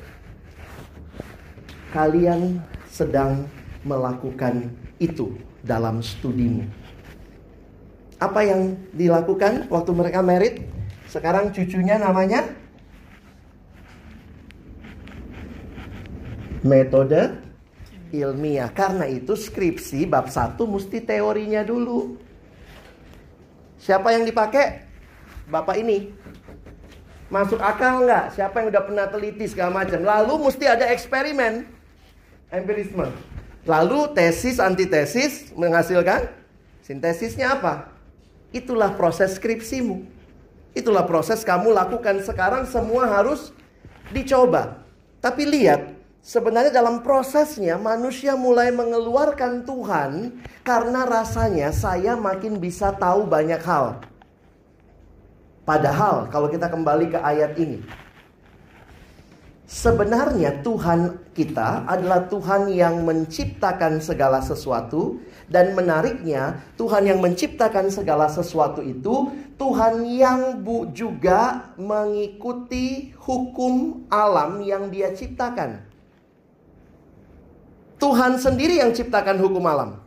Kalian 1.94 2.58
sedang 2.90 3.46
melakukan 3.86 4.72
itu 4.98 5.38
dalam 5.62 6.02
studimu. 6.02 6.66
Apa 8.18 8.42
yang 8.42 8.74
dilakukan 8.96 9.70
waktu 9.70 9.90
mereka 9.94 10.24
merit? 10.24 10.66
Sekarang 11.06 11.52
cucunya 11.52 12.00
namanya 12.00 12.61
metode 16.62 17.38
ilmiah. 18.14 18.70
Karena 18.70 19.06
itu 19.06 19.34
skripsi 19.34 20.06
bab 20.06 20.30
1 20.30 20.58
mesti 20.58 20.98
teorinya 21.02 21.62
dulu. 21.66 22.16
Siapa 23.82 24.14
yang 24.14 24.22
dipakai? 24.22 24.86
Bapak 25.50 25.74
ini. 25.82 26.14
Masuk 27.32 27.58
akal 27.58 28.06
nggak? 28.06 28.36
Siapa 28.36 28.62
yang 28.62 28.68
udah 28.70 28.84
pernah 28.84 29.06
teliti 29.10 29.48
segala 29.50 29.82
macam. 29.82 30.04
Lalu 30.04 30.34
mesti 30.46 30.64
ada 30.68 30.86
eksperimen. 30.92 31.66
Empirisme. 32.52 33.08
Lalu 33.64 34.12
tesis, 34.12 34.58
antitesis 34.58 35.54
menghasilkan 35.54 36.28
sintesisnya 36.84 37.56
apa? 37.56 37.94
Itulah 38.52 38.92
proses 38.98 39.38
skripsimu. 39.40 40.04
Itulah 40.76 41.08
proses 41.08 41.40
kamu 41.40 41.72
lakukan 41.72 42.20
sekarang 42.20 42.68
semua 42.68 43.08
harus 43.08 43.54
dicoba. 44.12 44.82
Tapi 45.24 45.48
lihat, 45.48 46.01
Sebenarnya 46.22 46.70
dalam 46.70 47.02
prosesnya 47.02 47.74
manusia 47.82 48.38
mulai 48.38 48.70
mengeluarkan 48.70 49.66
Tuhan 49.66 50.38
karena 50.62 51.02
rasanya 51.02 51.74
saya 51.74 52.14
makin 52.14 52.62
bisa 52.62 52.94
tahu 52.94 53.26
banyak 53.26 53.58
hal. 53.58 53.98
Padahal 55.66 56.30
kalau 56.30 56.46
kita 56.46 56.70
kembali 56.70 57.10
ke 57.10 57.18
ayat 57.18 57.58
ini. 57.58 57.82
Sebenarnya 59.66 60.62
Tuhan 60.62 61.18
kita 61.34 61.90
adalah 61.90 62.30
Tuhan 62.30 62.70
yang 62.70 63.02
menciptakan 63.02 63.98
segala 63.98 64.38
sesuatu 64.38 65.18
dan 65.50 65.74
menariknya 65.74 66.62
Tuhan 66.78 67.02
yang 67.02 67.18
menciptakan 67.18 67.90
segala 67.90 68.30
sesuatu 68.30 68.78
itu 68.78 69.32
Tuhan 69.58 70.06
yang 70.06 70.62
bu 70.62 70.86
juga 70.94 71.72
mengikuti 71.74 73.10
hukum 73.18 74.06
alam 74.06 74.62
yang 74.62 74.86
dia 74.86 75.10
ciptakan. 75.10 75.91
Tuhan 78.02 78.34
sendiri 78.34 78.82
yang 78.82 78.90
ciptakan 78.90 79.38
hukum 79.38 79.62
alam. 79.62 80.02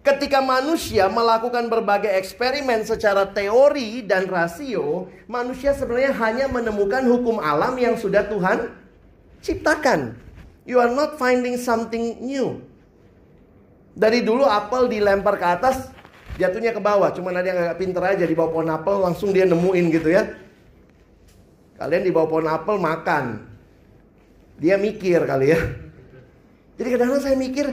Ketika 0.00 0.40
manusia 0.40 1.06
melakukan 1.12 1.68
berbagai 1.68 2.08
eksperimen 2.08 2.88
secara 2.88 3.28
teori 3.28 4.02
dan 4.02 4.26
rasio, 4.26 5.12
manusia 5.28 5.76
sebenarnya 5.76 6.16
hanya 6.16 6.46
menemukan 6.48 7.04
hukum 7.04 7.36
alam 7.36 7.76
yang 7.76 7.94
sudah 8.00 8.24
Tuhan 8.26 8.72
ciptakan. 9.44 10.16
You 10.64 10.80
are 10.80 10.90
not 10.90 11.20
finding 11.20 11.60
something 11.60 12.18
new. 12.24 12.64
Dari 13.92 14.24
dulu 14.24 14.48
apel 14.48 14.88
dilempar 14.88 15.36
ke 15.36 15.46
atas, 15.46 15.92
jatuhnya 16.40 16.72
ke 16.72 16.80
bawah. 16.80 17.12
Cuma 17.12 17.28
ada 17.30 17.44
yang 17.44 17.60
agak 17.60 17.76
pinter 17.78 18.02
aja 18.02 18.24
di 18.24 18.32
bawah 18.32 18.56
pohon 18.56 18.72
apel 18.72 18.96
langsung 19.04 19.36
dia 19.36 19.44
nemuin 19.44 19.86
gitu 19.92 20.08
ya. 20.08 20.32
Kalian 21.76 22.02
di 22.02 22.10
bawah 22.10 22.26
pohon 22.26 22.48
apel 22.48 22.80
makan. 22.80 23.24
Dia 24.56 24.80
mikir 24.80 25.28
kali 25.28 25.46
ya. 25.52 25.81
Jadi 26.80 26.88
kadang-kadang 26.88 27.24
saya 27.24 27.36
mikir 27.36 27.66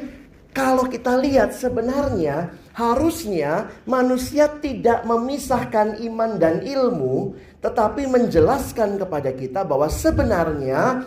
kalau 0.52 0.90
kita 0.90 1.16
lihat 1.22 1.56
sebenarnya 1.56 2.52
harusnya 2.74 3.70
manusia 3.86 4.50
tidak 4.60 5.06
memisahkan 5.06 6.02
iman 6.04 6.42
dan 6.42 6.66
ilmu 6.66 7.38
tetapi 7.62 8.08
menjelaskan 8.10 8.98
kepada 8.98 9.30
kita 9.36 9.62
bahwa 9.68 9.88
sebenarnya 9.92 11.06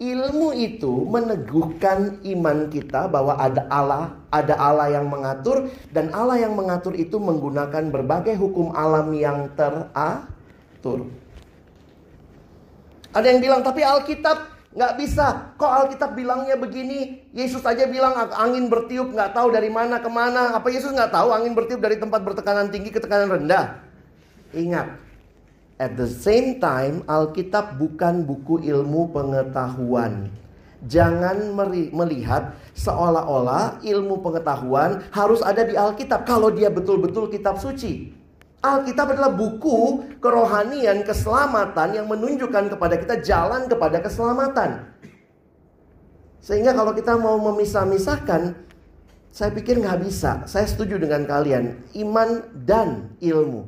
ilmu 0.00 0.56
itu 0.56 1.04
meneguhkan 1.04 2.24
iman 2.24 2.72
kita 2.72 3.04
bahwa 3.12 3.36
ada 3.36 3.68
Allah, 3.68 4.16
ada 4.32 4.56
Allah 4.56 4.88
yang 4.96 5.12
mengatur 5.12 5.68
dan 5.92 6.08
Allah 6.16 6.40
yang 6.40 6.56
mengatur 6.56 6.96
itu 6.96 7.20
menggunakan 7.20 7.92
berbagai 7.92 8.32
hukum 8.40 8.72
alam 8.72 9.12
yang 9.12 9.52
teratur. 9.52 11.04
Ada 13.12 13.26
yang 13.28 13.40
bilang 13.44 13.60
tapi 13.60 13.84
Alkitab 13.84 14.49
Nggak 14.70 14.92
bisa. 15.02 15.26
Kok 15.58 15.72
Alkitab 15.82 16.14
bilangnya 16.14 16.54
begini? 16.54 17.26
Yesus 17.34 17.66
aja 17.66 17.90
bilang 17.90 18.14
angin 18.14 18.70
bertiup 18.70 19.10
nggak 19.10 19.34
tahu 19.34 19.50
dari 19.50 19.66
mana 19.66 19.98
ke 19.98 20.06
mana. 20.06 20.54
Apa 20.54 20.70
Yesus 20.70 20.94
nggak 20.94 21.10
tahu 21.10 21.34
angin 21.34 21.58
bertiup 21.58 21.82
dari 21.82 21.98
tempat 21.98 22.22
bertekanan 22.22 22.70
tinggi 22.70 22.94
ke 22.94 23.02
tekanan 23.02 23.34
rendah? 23.34 23.82
Ingat, 24.54 24.98
at 25.78 25.94
the 25.98 26.06
same 26.06 26.62
time 26.62 27.02
Alkitab 27.06 27.78
bukan 27.78 28.22
buku 28.22 28.62
ilmu 28.62 29.10
pengetahuan. 29.10 30.30
Jangan 30.86 31.52
melihat 31.92 32.56
seolah-olah 32.72 33.84
ilmu 33.84 34.24
pengetahuan 34.24 35.04
harus 35.12 35.44
ada 35.44 35.66
di 35.66 35.76
Alkitab 35.76 36.24
kalau 36.24 36.48
dia 36.48 36.70
betul-betul 36.70 37.28
kitab 37.28 37.58
suci. 37.58 38.19
Alkitab 38.60 39.16
adalah 39.16 39.32
buku 39.32 40.04
kerohanian 40.20 41.00
keselamatan 41.00 41.96
yang 41.96 42.06
menunjukkan 42.12 42.76
kepada 42.76 42.94
kita 43.00 43.14
jalan 43.24 43.64
kepada 43.64 44.04
keselamatan. 44.04 44.84
Sehingga 46.44 46.76
kalau 46.76 46.92
kita 46.92 47.16
mau 47.16 47.40
memisah-misahkan, 47.40 48.52
saya 49.32 49.50
pikir 49.56 49.80
nggak 49.80 50.00
bisa. 50.04 50.44
Saya 50.44 50.68
setuju 50.68 51.00
dengan 51.00 51.24
kalian, 51.24 51.72
iman 52.04 52.44
dan 52.52 53.16
ilmu. 53.24 53.64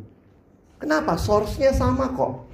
Kenapa? 0.77 1.17
Source-nya 1.17 1.73
sama 1.73 2.13
kok. 2.13 2.51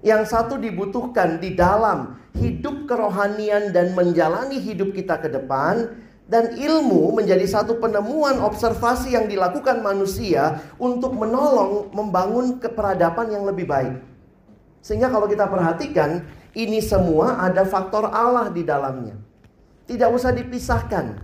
Yang 0.00 0.32
satu 0.32 0.56
dibutuhkan 0.56 1.36
di 1.36 1.52
dalam 1.52 2.16
hidup 2.36 2.88
kerohanian 2.88 3.76
dan 3.76 3.92
menjalani 3.92 4.56
hidup 4.56 4.96
kita 4.96 5.20
ke 5.20 5.28
depan, 5.28 6.00
dan 6.24 6.56
ilmu 6.56 7.12
menjadi 7.12 7.44
satu 7.44 7.76
penemuan 7.76 8.40
observasi 8.40 9.12
yang 9.12 9.28
dilakukan 9.28 9.84
manusia 9.84 10.64
untuk 10.80 11.12
menolong 11.12 11.92
membangun 11.92 12.56
keperadaban 12.56 13.28
yang 13.28 13.44
lebih 13.44 13.68
baik. 13.68 14.00
Sehingga 14.80 15.12
kalau 15.12 15.28
kita 15.28 15.44
perhatikan, 15.48 16.24
ini 16.56 16.80
semua 16.80 17.44
ada 17.44 17.64
faktor 17.68 18.08
Allah 18.08 18.48
di 18.48 18.64
dalamnya. 18.64 19.16
Tidak 19.84 20.08
usah 20.08 20.32
dipisahkan. 20.32 21.20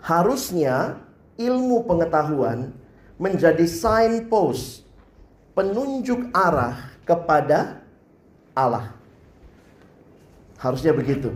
Harusnya 0.00 1.00
ilmu 1.40 1.88
pengetahuan 1.88 2.72
menjadi 3.16 3.64
signpost, 3.64 4.84
penunjuk 5.56 6.28
arah 6.36 6.92
kepada 7.04 7.80
Allah. 8.52 8.92
Harusnya 10.60 10.92
begitu. 10.92 11.32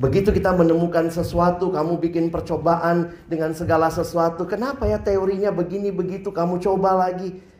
Begitu 0.00 0.32
kita 0.32 0.56
menemukan 0.56 1.12
sesuatu, 1.12 1.68
kamu 1.68 2.00
bikin 2.00 2.32
percobaan 2.32 3.12
dengan 3.28 3.52
segala 3.52 3.92
sesuatu. 3.92 4.48
Kenapa 4.48 4.88
ya 4.88 4.96
teorinya 4.96 5.52
begini 5.52 5.92
begitu, 5.92 6.32
kamu 6.32 6.60
coba 6.64 7.08
lagi. 7.08 7.52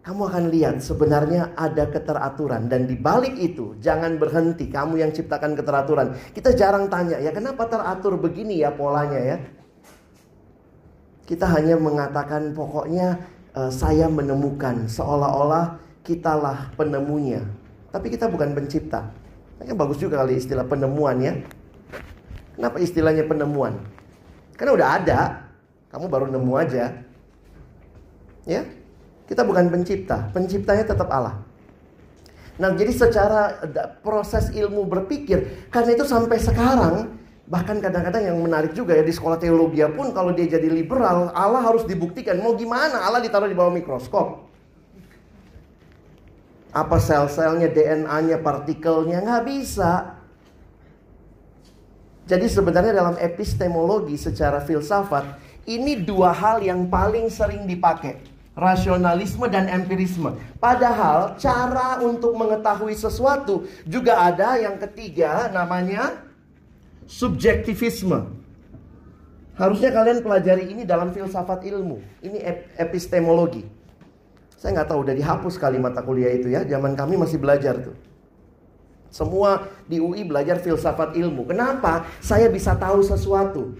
kamu 0.00 0.32
akan 0.32 0.44
lihat 0.48 0.76
sebenarnya 0.80 1.52
ada 1.52 1.84
keteraturan 1.84 2.72
dan 2.72 2.88
di 2.88 2.96
balik 2.96 3.36
itu 3.36 3.76
jangan 3.84 4.16
berhenti 4.16 4.72
kamu 4.72 4.96
yang 4.96 5.12
ciptakan 5.12 5.52
keteraturan. 5.52 6.16
Kita 6.32 6.56
jarang 6.56 6.88
tanya 6.88 7.20
ya 7.20 7.28
kenapa 7.36 7.68
teratur 7.68 8.16
begini 8.16 8.64
ya 8.64 8.72
polanya 8.72 9.20
ya. 9.20 9.36
Kita 11.28 11.46
hanya 11.52 11.76
mengatakan 11.76 12.56
pokoknya 12.56 13.20
uh, 13.52 13.68
saya 13.68 14.08
menemukan 14.08 14.88
seolah-olah 14.88 15.76
kitalah 16.00 16.72
penemunya. 16.80 17.44
Tapi 17.92 18.08
kita 18.08 18.26
bukan 18.32 18.56
pencipta. 18.56 19.12
Kan 19.60 19.76
bagus 19.76 20.00
juga 20.00 20.24
kali 20.24 20.40
istilah 20.40 20.64
penemuan 20.64 21.20
ya. 21.20 21.36
Kenapa 22.60 22.76
istilahnya 22.76 23.24
penemuan? 23.24 23.80
Karena 24.52 24.76
udah 24.76 24.88
ada, 25.00 25.48
kamu 25.88 26.12
baru 26.12 26.28
nemu 26.28 26.52
aja. 26.60 26.92
Ya, 28.44 28.68
kita 29.24 29.48
bukan 29.48 29.72
pencipta, 29.72 30.28
penciptanya 30.36 30.84
tetap 30.84 31.08
Allah. 31.08 31.40
Nah, 32.60 32.76
jadi 32.76 32.92
secara 32.92 33.64
proses 34.04 34.52
ilmu 34.52 34.84
berpikir, 34.84 35.72
karena 35.72 35.96
itu 35.96 36.04
sampai 36.04 36.36
sekarang, 36.36 37.16
bahkan 37.48 37.80
kadang-kadang 37.80 38.28
yang 38.28 38.36
menarik 38.36 38.76
juga 38.76 38.92
ya 38.92 39.08
di 39.08 39.16
sekolah 39.16 39.40
teologi 39.40 39.80
pun 39.96 40.12
kalau 40.12 40.36
dia 40.36 40.44
jadi 40.44 40.68
liberal, 40.68 41.32
Allah 41.32 41.64
harus 41.64 41.88
dibuktikan. 41.88 42.36
Mau 42.44 42.60
gimana? 42.60 43.08
Allah 43.08 43.24
ditaruh 43.24 43.48
di 43.48 43.56
bawah 43.56 43.72
mikroskop. 43.72 44.44
Apa 46.76 47.00
sel-selnya, 47.00 47.72
DNA-nya, 47.72 48.44
partikelnya, 48.44 49.24
nggak 49.24 49.48
bisa. 49.48 50.19
Jadi 52.30 52.46
sebenarnya 52.46 52.94
dalam 52.94 53.18
epistemologi 53.18 54.14
secara 54.14 54.62
filsafat, 54.62 55.34
ini 55.66 55.98
dua 55.98 56.30
hal 56.30 56.62
yang 56.62 56.86
paling 56.86 57.26
sering 57.26 57.66
dipakai 57.66 58.22
rasionalisme 58.54 59.50
dan 59.50 59.66
empirisme. 59.66 60.38
Padahal 60.62 61.34
cara 61.42 61.98
untuk 61.98 62.38
mengetahui 62.38 62.94
sesuatu 62.94 63.66
juga 63.82 64.22
ada 64.22 64.54
yang 64.62 64.78
ketiga 64.78 65.50
namanya 65.50 66.22
subjektivisme. 67.10 68.38
Harusnya 69.58 69.90
kalian 69.90 70.22
pelajari 70.22 70.70
ini 70.70 70.86
dalam 70.86 71.10
filsafat 71.10 71.66
ilmu. 71.66 71.98
Ini 72.22 72.38
epistemologi. 72.78 73.66
Saya 74.54 74.78
nggak 74.78 74.88
tahu 74.88 75.02
udah 75.02 75.14
dihapus 75.18 75.58
kali 75.58 75.82
mata 75.82 75.98
kuliah 76.00 76.30
itu 76.30 76.46
ya. 76.46 76.62
Zaman 76.62 76.94
kami 76.94 77.18
masih 77.18 77.42
belajar 77.42 77.74
tuh. 77.90 78.09
Semua 79.10 79.66
di 79.90 79.98
UI 79.98 80.22
belajar 80.22 80.62
filsafat 80.62 81.18
ilmu. 81.18 81.50
Kenapa? 81.50 82.06
Saya 82.22 82.46
bisa 82.46 82.78
tahu 82.78 83.02
sesuatu. 83.02 83.74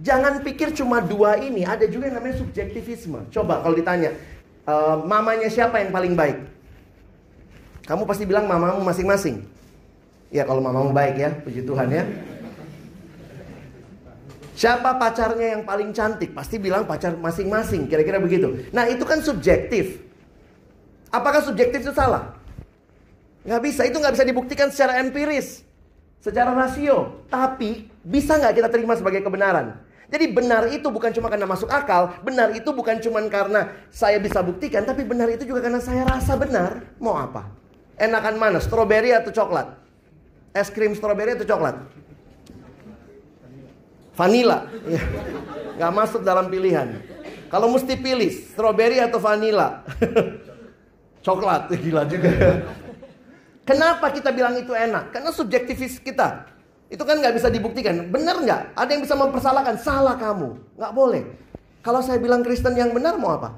Jangan 0.00 0.40
pikir 0.40 0.72
cuma 0.72 1.04
dua 1.04 1.36
ini, 1.38 1.62
ada 1.68 1.84
juga 1.84 2.08
yang 2.08 2.18
namanya 2.18 2.40
subjektivisme. 2.40 3.28
Coba 3.28 3.60
kalau 3.60 3.76
ditanya, 3.76 4.16
e, 4.64 4.74
mamanya 5.04 5.46
siapa 5.52 5.78
yang 5.84 5.92
paling 5.92 6.16
baik? 6.16 6.48
Kamu 7.84 8.08
pasti 8.08 8.24
bilang 8.24 8.48
mamamu 8.48 8.80
masing-masing. 8.80 9.44
Ya 10.32 10.48
kalau 10.48 10.64
mamamu 10.64 10.96
baik 10.96 11.20
ya, 11.20 11.30
puji 11.44 11.68
Tuhan 11.68 11.92
ya. 11.92 12.04
Siapa 14.56 14.96
pacarnya 14.96 15.60
yang 15.60 15.62
paling 15.68 15.92
cantik? 15.92 16.32
Pasti 16.32 16.56
bilang 16.56 16.88
pacar 16.88 17.12
masing-masing, 17.20 17.84
kira-kira 17.86 18.16
begitu. 18.16 18.64
Nah 18.72 18.88
itu 18.88 19.04
kan 19.04 19.20
subjektif. 19.20 20.00
Apakah 21.12 21.44
subjektif 21.44 21.84
itu 21.84 21.92
salah? 21.92 22.32
Nggak 23.42 23.60
bisa, 23.62 23.82
itu 23.86 23.96
nggak 23.98 24.14
bisa 24.14 24.24
dibuktikan 24.26 24.68
secara 24.70 25.02
empiris 25.02 25.66
secara 26.22 26.54
rasio. 26.54 27.26
Tapi 27.26 27.90
bisa 28.06 28.38
nggak 28.38 28.62
kita 28.62 28.68
terima 28.70 28.94
sebagai 28.94 29.20
kebenaran? 29.20 29.82
Jadi 30.12 30.28
benar 30.28 30.68
itu 30.68 30.86
bukan 30.92 31.10
cuma 31.10 31.32
karena 31.32 31.48
masuk 31.48 31.72
akal, 31.72 32.14
benar 32.22 32.52
itu 32.52 32.68
bukan 32.70 33.00
cuma 33.00 33.18
karena 33.26 33.72
saya 33.88 34.20
bisa 34.20 34.44
buktikan, 34.44 34.84
tapi 34.84 35.02
benar 35.08 35.26
itu 35.32 35.48
juga 35.48 35.64
karena 35.64 35.80
saya 35.80 36.04
rasa 36.04 36.36
benar. 36.36 36.84
Mau 37.00 37.16
apa? 37.16 37.48
Enakan 37.96 38.36
mana? 38.36 38.60
Stroberi 38.60 39.10
atau 39.16 39.32
coklat? 39.32 39.72
Es 40.52 40.68
krim 40.68 40.92
stroberi 40.92 41.32
atau 41.32 41.48
coklat? 41.48 41.80
Vanilla. 44.12 44.68
Ya. 44.84 45.00
Gak 45.80 45.92
masuk 45.96 46.20
dalam 46.20 46.52
pilihan. 46.52 47.00
Kalau 47.48 47.72
mesti 47.72 47.96
pilih, 47.96 48.28
stroberi 48.52 49.00
atau 49.00 49.16
vanilla? 49.16 49.80
coklat, 51.26 51.72
gila 51.72 52.04
juga. 52.04 52.60
Kenapa 53.62 54.10
kita 54.10 54.34
bilang 54.34 54.58
itu 54.58 54.74
enak? 54.74 55.14
Karena 55.14 55.30
subjektivis 55.30 56.02
kita. 56.02 56.50
Itu 56.90 57.06
kan 57.06 57.22
nggak 57.22 57.38
bisa 57.38 57.48
dibuktikan. 57.48 58.10
Benar 58.10 58.42
nggak? 58.42 58.62
Ada 58.74 58.90
yang 58.90 59.02
bisa 59.06 59.14
mempersalahkan. 59.14 59.78
Salah 59.78 60.18
kamu. 60.18 60.58
Nggak 60.76 60.92
boleh. 60.92 61.22
Kalau 61.82 61.98
saya 62.02 62.18
bilang 62.18 62.42
Kristen 62.46 62.76
yang 62.78 62.94
benar 62.94 63.18
mau 63.18 63.30
apa? 63.38 63.54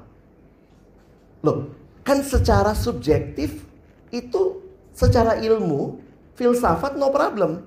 Loh, 1.45 1.69
kan 2.01 2.23
secara 2.25 2.73
subjektif 2.73 3.61
itu 4.09 4.61
secara 4.93 5.35
ilmu, 5.37 5.99
filsafat 6.33 6.97
no 6.97 7.11
problem. 7.13 7.61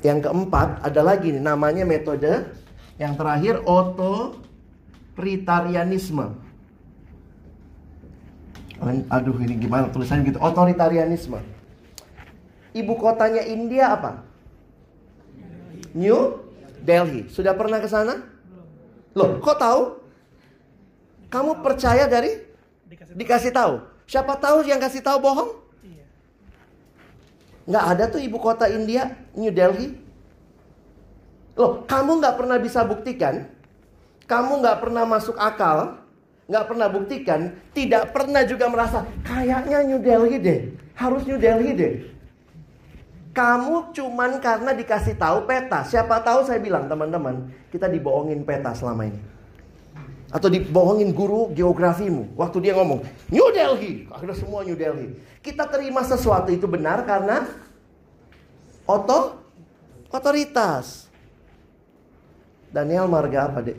Yang 0.00 0.24
keempat 0.26 0.80
ada 0.82 1.02
lagi 1.04 1.28
nih 1.30 1.44
namanya 1.44 1.84
metode 1.84 2.48
yang 2.96 3.12
terakhir 3.14 3.60
otoritarianisme. 3.68 6.49
Aduh 8.80 9.36
ini 9.44 9.60
gimana 9.60 9.92
tulisannya 9.92 10.32
gitu. 10.32 10.40
Otoritarianisme. 10.40 11.40
Ibu 12.72 12.92
kotanya 12.96 13.44
India 13.44 13.92
apa? 13.92 14.24
New 15.92 16.40
Delhi. 16.80 17.28
Sudah 17.28 17.52
pernah 17.52 17.82
ke 17.82 17.88
sana? 17.90 18.24
Loh, 19.12 19.42
kok 19.42 19.58
tahu? 19.58 19.82
Kamu 21.28 21.60
percaya 21.60 22.08
dari 22.08 22.40
dikasih 23.14 23.52
tahu? 23.52 23.84
Siapa 24.06 24.34
tahu 24.38 24.66
yang 24.66 24.82
kasih 24.82 25.02
tahu 25.02 25.18
bohong? 25.22 25.50
Nggak 27.70 27.84
ada 27.86 28.04
tuh 28.10 28.18
ibu 28.18 28.38
kota 28.42 28.66
India, 28.66 29.14
New 29.36 29.54
Delhi. 29.54 29.94
Loh, 31.54 31.84
kamu 31.86 32.18
nggak 32.18 32.34
pernah 32.40 32.58
bisa 32.58 32.82
buktikan, 32.82 33.46
kamu 34.24 34.64
nggak 34.64 34.78
pernah 34.80 35.04
masuk 35.06 35.36
akal, 35.36 36.00
nggak 36.50 36.66
pernah 36.66 36.90
buktikan, 36.90 37.54
tidak 37.70 38.10
pernah 38.10 38.42
juga 38.42 38.66
merasa 38.66 39.06
kayaknya 39.22 39.86
New 39.86 40.02
Delhi 40.02 40.36
deh, 40.42 40.60
harus 40.98 41.22
New 41.22 41.38
Delhi 41.38 41.70
deh. 41.78 41.94
Kamu 43.30 43.94
cuman 43.94 44.42
karena 44.42 44.74
dikasih 44.74 45.14
tahu 45.14 45.46
peta. 45.46 45.86
Siapa 45.86 46.18
tahu 46.18 46.42
saya 46.42 46.58
bilang 46.58 46.90
teman-teman, 46.90 47.46
kita 47.70 47.86
dibohongin 47.86 48.42
peta 48.42 48.74
selama 48.74 49.06
ini. 49.06 49.22
Atau 50.34 50.50
dibohongin 50.50 51.14
guru 51.14 51.54
geografimu. 51.54 52.34
Waktu 52.34 52.58
dia 52.58 52.74
ngomong, 52.74 53.06
New 53.30 53.48
Delhi. 53.54 54.10
Akhirnya 54.10 54.34
semua 54.34 54.66
New 54.66 54.74
Delhi. 54.74 55.14
Kita 55.46 55.70
terima 55.70 56.02
sesuatu 56.02 56.50
itu 56.50 56.66
benar 56.66 57.06
karena 57.06 57.46
oto, 58.82 59.38
otoritas. 60.10 61.06
Daniel 62.74 63.06
marga 63.06 63.46
apa 63.46 63.62
dek? 63.62 63.78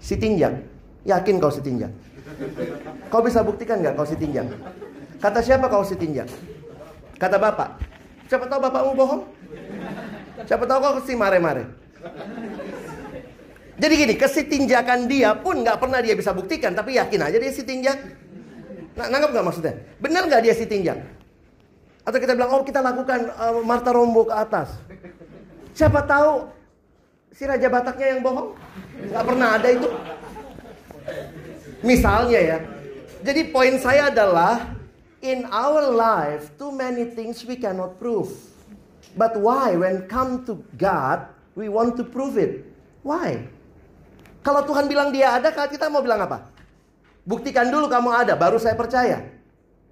Si. 0.00 0.16
Yakin 1.06 1.38
kau 1.38 1.52
si 1.52 1.60
tinjak? 1.62 1.92
Kau 3.12 3.22
bisa 3.22 3.42
buktikan 3.44 3.82
nggak 3.82 3.94
kau 3.94 4.06
si 4.06 4.18
tinjak? 4.18 4.46
Kata 5.18 5.42
siapa 5.42 5.66
kau 5.70 5.82
si 5.82 5.94
tinjak? 5.98 6.26
Kata 7.18 7.36
bapak. 7.38 7.78
Siapa 8.30 8.46
tahu 8.46 8.60
bapakmu 8.62 8.92
bohong? 8.94 9.22
Siapa 10.46 10.64
tahu 10.68 10.78
kau 10.78 10.94
si 11.02 11.18
mare-mare? 11.18 11.66
Jadi 13.78 13.94
gini, 13.94 14.14
kesitinjakan 14.18 15.06
dia 15.06 15.38
pun 15.38 15.62
nggak 15.62 15.78
pernah 15.78 16.02
dia 16.02 16.18
bisa 16.18 16.34
buktikan, 16.34 16.74
tapi 16.74 16.98
yakin 16.98 17.30
aja 17.30 17.38
dia 17.38 17.52
si 17.54 17.62
tinjak. 17.62 17.94
Nah, 18.98 19.06
nanggap 19.06 19.30
nggak 19.30 19.46
maksudnya? 19.46 19.74
Benar 20.02 20.26
nggak 20.26 20.42
dia 20.42 20.54
si 20.58 20.66
tinjak? 20.66 20.98
Atau 22.02 22.18
kita 22.18 22.34
bilang, 22.34 22.50
oh 22.58 22.66
kita 22.66 22.82
lakukan 22.82 23.30
uh, 23.38 23.62
Marta 23.62 23.94
Rombo 23.94 24.26
ke 24.26 24.34
atas. 24.34 24.74
Siapa 25.78 26.02
tahu 26.02 26.50
si 27.30 27.46
Raja 27.46 27.70
Bataknya 27.70 28.18
yang 28.18 28.20
bohong? 28.26 28.58
Nggak 29.14 29.24
pernah 29.30 29.48
ada 29.54 29.68
itu. 29.70 29.88
Misalnya 31.82 32.40
ya. 32.40 32.58
Jadi 33.22 33.50
poin 33.50 33.78
saya 33.82 34.10
adalah 34.10 34.78
in 35.22 35.46
our 35.50 35.90
life 35.90 36.54
too 36.54 36.70
many 36.70 37.10
things 37.10 37.42
we 37.42 37.58
cannot 37.58 37.98
prove. 37.98 38.30
But 39.18 39.34
why 39.38 39.74
when 39.74 40.06
come 40.06 40.46
to 40.46 40.62
God 40.78 41.26
we 41.58 41.66
want 41.66 41.98
to 41.98 42.04
prove 42.06 42.38
it? 42.38 42.62
Why? 43.02 43.46
Kalau 44.46 44.62
Tuhan 44.62 44.86
bilang 44.86 45.10
dia 45.10 45.34
ada, 45.34 45.50
kita 45.50 45.90
mau 45.90 46.00
bilang 46.00 46.22
apa? 46.22 46.46
Buktikan 47.26 47.68
dulu 47.68 47.90
kamu 47.90 48.10
ada, 48.14 48.32
baru 48.38 48.56
saya 48.56 48.72
percaya. 48.78 49.20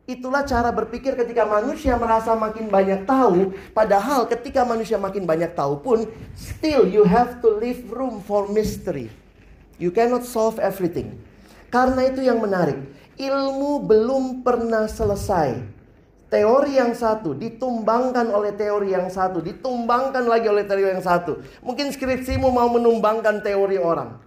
Itulah 0.07 0.46
cara 0.46 0.70
berpikir 0.70 1.18
ketika 1.18 1.42
manusia 1.42 1.98
merasa 1.98 2.33
makin 2.38 2.70
banyak 2.70 3.05
tahu, 3.05 3.50
padahal 3.74 4.24
ketika 4.31 4.62
manusia 4.62 4.94
makin 4.96 5.26
banyak 5.26 5.50
tahu 5.52 5.83
pun, 5.83 6.07
still 6.38 6.87
you 6.87 7.02
have 7.02 7.42
to 7.42 7.50
leave 7.59 7.90
room 7.90 8.22
for 8.22 8.46
mystery. 8.46 9.11
You 9.77 9.93
cannot 9.93 10.25
solve 10.25 10.57
everything. 10.57 11.21
Karena 11.69 12.09
itu 12.09 12.25
yang 12.25 12.41
menarik. 12.41 12.81
Ilmu 13.17 13.85
belum 13.85 14.45
pernah 14.45 14.89
selesai. 14.89 15.77
Teori 16.27 16.75
yang 16.75 16.91
satu 16.91 17.39
ditumbangkan 17.39 18.29
oleh 18.35 18.51
teori 18.51 18.91
yang 18.91 19.07
satu, 19.07 19.39
ditumbangkan 19.39 20.27
lagi 20.27 20.51
oleh 20.51 20.67
teori 20.67 20.91
yang 20.91 21.05
satu. 21.05 21.39
Mungkin 21.62 21.95
skripsimu 21.95 22.51
mau 22.51 22.67
menumbangkan 22.67 23.41
teori 23.47 23.79
orang. 23.79 24.19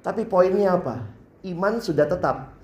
Tapi 0.00 0.24
poinnya 0.24 0.78
apa? 0.78 1.04
Iman 1.42 1.82
sudah 1.82 2.06
tetap. 2.08 2.54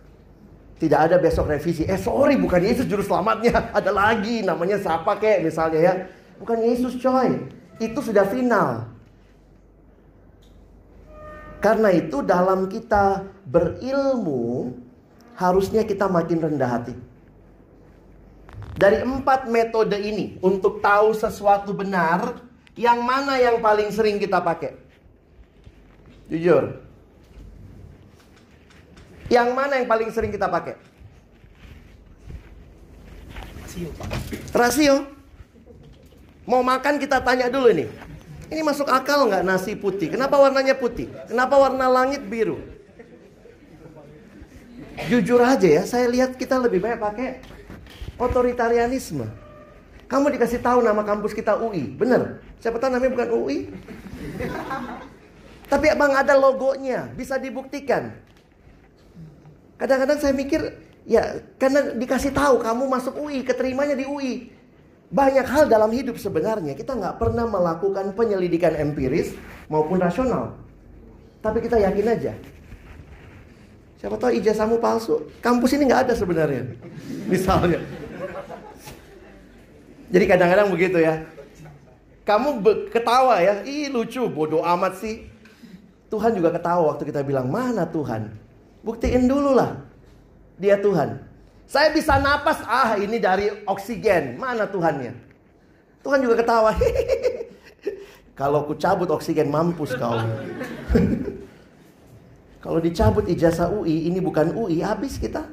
Tidak 0.77 0.97
ada 0.97 1.17
besok 1.17 1.49
revisi. 1.49 1.89
Eh 1.89 1.97
sorry 1.97 2.37
bukan 2.37 2.61
Yesus 2.61 2.85
juru 2.85 3.01
selamatnya. 3.01 3.69
Ada 3.79 3.89
lagi 3.93 4.45
namanya 4.45 4.77
siapa 4.77 5.17
kek 5.17 5.41
misalnya 5.41 5.81
ya. 5.81 5.95
Bukan 6.37 6.61
Yesus 6.61 7.01
coy. 7.01 7.49
Itu 7.81 8.05
sudah 8.05 8.29
final. 8.29 8.96
Karena 11.61 11.89
itu 11.91 12.21
dalam 12.21 12.69
kita 12.69 13.25
berilmu 13.49 14.77
harusnya 15.37 15.83
kita 15.85 16.09
makin 16.09 16.41
rendah 16.41 16.71
hati. 16.71 16.95
Dari 18.77 19.01
empat 19.01 19.49
metode 19.49 19.97
ini 19.97 20.37
untuk 20.45 20.85
tahu 20.85 21.17
sesuatu 21.17 21.73
benar, 21.73 22.45
yang 22.77 23.01
mana 23.01 23.41
yang 23.41 23.65
paling 23.65 23.89
sering 23.89 24.21
kita 24.21 24.37
pakai? 24.37 24.77
Jujur. 26.29 26.77
Yang 29.33 29.49
mana 29.57 29.81
yang 29.81 29.89
paling 29.89 30.13
sering 30.13 30.29
kita 30.29 30.47
pakai? 30.47 30.77
Rasio. 33.65 33.89
Rasio. 34.55 34.97
Mau 36.47 36.63
makan 36.63 37.03
kita 37.03 37.19
tanya 37.25 37.51
dulu 37.51 37.75
nih. 37.75 37.89
Ini 38.47 38.63
masuk 38.63 38.87
akal 38.87 39.27
nggak 39.27 39.43
nasi 39.43 39.75
putih? 39.75 40.15
Kenapa 40.15 40.39
warnanya 40.39 40.79
putih? 40.79 41.11
Kenapa 41.27 41.59
warna 41.59 41.91
langit 41.91 42.23
biru? 42.23 42.63
Jujur 45.11 45.43
aja 45.43 45.67
ya, 45.67 45.83
saya 45.85 46.09
lihat 46.09 46.41
kita 46.41 46.57
lebih 46.57 46.81
banyak 46.81 47.01
pakai 47.03 47.29
otoritarianisme. 48.17 49.29
Kamu 50.07 50.31
dikasih 50.31 50.63
tahu 50.63 50.81
nama 50.87 51.03
kampus 51.03 51.35
kita 51.35 51.59
UI, 51.59 51.91
bener? 51.91 52.41
Siapa 52.63 52.79
tahu 52.79 52.95
namanya 52.95 53.13
bukan 53.13 53.29
UI? 53.35 53.59
Tapi 55.67 55.87
abang 55.91 56.15
ada 56.15 56.39
logonya, 56.39 57.11
bisa 57.13 57.37
dibuktikan. 57.43 58.15
Kadang-kadang 59.77 60.19
saya 60.23 60.33
mikir, 60.33 60.63
ya 61.05 61.43
karena 61.59 61.93
dikasih 61.99 62.31
tahu 62.31 62.63
kamu 62.63 62.87
masuk 62.87 63.19
UI, 63.19 63.43
keterimanya 63.43 63.99
di 63.99 64.07
UI. 64.07 64.55
Banyak 65.07 65.47
hal 65.47 65.71
dalam 65.71 65.91
hidup 65.95 66.19
sebenarnya 66.19 66.75
kita 66.75 66.99
nggak 66.99 67.23
pernah 67.23 67.47
melakukan 67.47 68.11
penyelidikan 68.19 68.75
empiris 68.75 69.39
maupun 69.71 70.03
rasional. 70.03 70.59
Tapi 71.39 71.63
kita 71.63 71.79
yakin 71.79 72.07
aja. 72.11 72.33
Siapa 74.03 74.19
tahu 74.19 74.35
ijazahmu 74.39 74.83
palsu. 74.83 75.31
Kampus 75.39 75.79
ini 75.79 75.87
nggak 75.87 76.11
ada 76.11 76.15
sebenarnya. 76.19 76.75
Misalnya. 77.33 77.81
Jadi 80.11 80.25
kadang-kadang 80.27 80.69
begitu 80.71 80.99
ya. 81.03 81.23
Kamu 82.27 82.59
ketawa 82.91 83.39
ya, 83.39 83.63
ih 83.63 83.87
lucu, 83.87 84.27
bodoh 84.27 84.63
amat 84.67 84.99
sih. 84.99 85.31
Tuhan 86.11 86.35
juga 86.35 86.51
ketawa 86.55 86.95
waktu 86.95 87.07
kita 87.07 87.23
bilang, 87.23 87.47
mana 87.51 87.87
Tuhan? 87.87 88.35
Buktiin 88.83 89.27
dulu 89.27 89.55
lah. 89.55 89.79
Dia 90.59 90.79
Tuhan. 90.79 91.26
Saya 91.67 91.91
bisa 91.91 92.23
napas, 92.23 92.63
ah 92.63 92.95
ini 92.95 93.19
dari 93.19 93.51
oksigen. 93.67 94.39
Mana 94.39 94.71
Tuhannya? 94.71 95.13
Tuhan 96.07 96.23
juga 96.23 96.39
ketawa. 96.39 96.71
Kalau 98.39 98.69
ku 98.71 98.79
cabut 98.79 99.11
oksigen 99.11 99.51
mampus 99.51 99.99
kau. 99.99 100.15
Kalau 102.67 102.83
dicabut 102.83 103.27
ijazah 103.31 103.71
UI, 103.71 104.11
ini 104.11 104.19
bukan 104.19 104.51
UI, 104.51 104.83
habis 104.83 105.23
kita. 105.23 105.47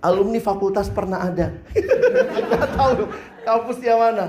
Alumni 0.00 0.40
fakultas 0.40 0.88
pernah 0.88 1.20
ada. 1.20 1.52
Gak 2.50 2.68
tahu 2.72 3.12
kampusnya 3.44 3.94
mana. 3.96 4.26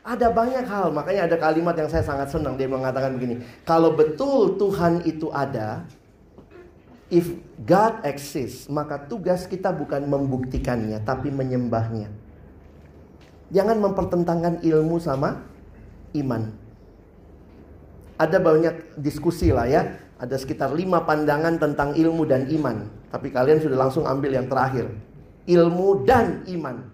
Ada 0.00 0.32
banyak 0.32 0.64
hal, 0.64 0.88
makanya 0.96 1.28
ada 1.28 1.36
kalimat 1.36 1.76
yang 1.76 1.92
saya 1.92 2.00
sangat 2.00 2.32
senang. 2.32 2.56
Dia 2.56 2.64
mengatakan 2.64 3.20
begini, 3.20 3.44
kalau 3.68 3.92
betul 3.92 4.56
Tuhan 4.56 5.04
itu 5.04 5.28
ada, 5.28 5.84
If 7.10 7.26
God 7.66 8.06
exists, 8.06 8.70
maka 8.70 9.02
tugas 9.10 9.50
kita 9.50 9.74
bukan 9.74 10.06
membuktikannya, 10.06 11.02
tapi 11.02 11.34
menyembahnya. 11.34 12.06
Jangan 13.50 13.82
mempertentangkan 13.82 14.62
ilmu 14.62 15.02
sama 15.02 15.42
iman. 16.14 16.54
Ada 18.14 18.38
banyak 18.38 18.94
diskusi 18.94 19.50
lah 19.50 19.66
ya. 19.66 19.82
Ada 20.22 20.38
sekitar 20.38 20.70
lima 20.70 21.02
pandangan 21.02 21.58
tentang 21.58 21.98
ilmu 21.98 22.28
dan 22.30 22.46
iman. 22.46 22.86
Tapi 23.10 23.32
kalian 23.34 23.58
sudah 23.58 23.88
langsung 23.88 24.06
ambil 24.06 24.36
yang 24.36 24.46
terakhir. 24.46 24.86
Ilmu 25.50 26.06
dan 26.06 26.46
iman. 26.46 26.89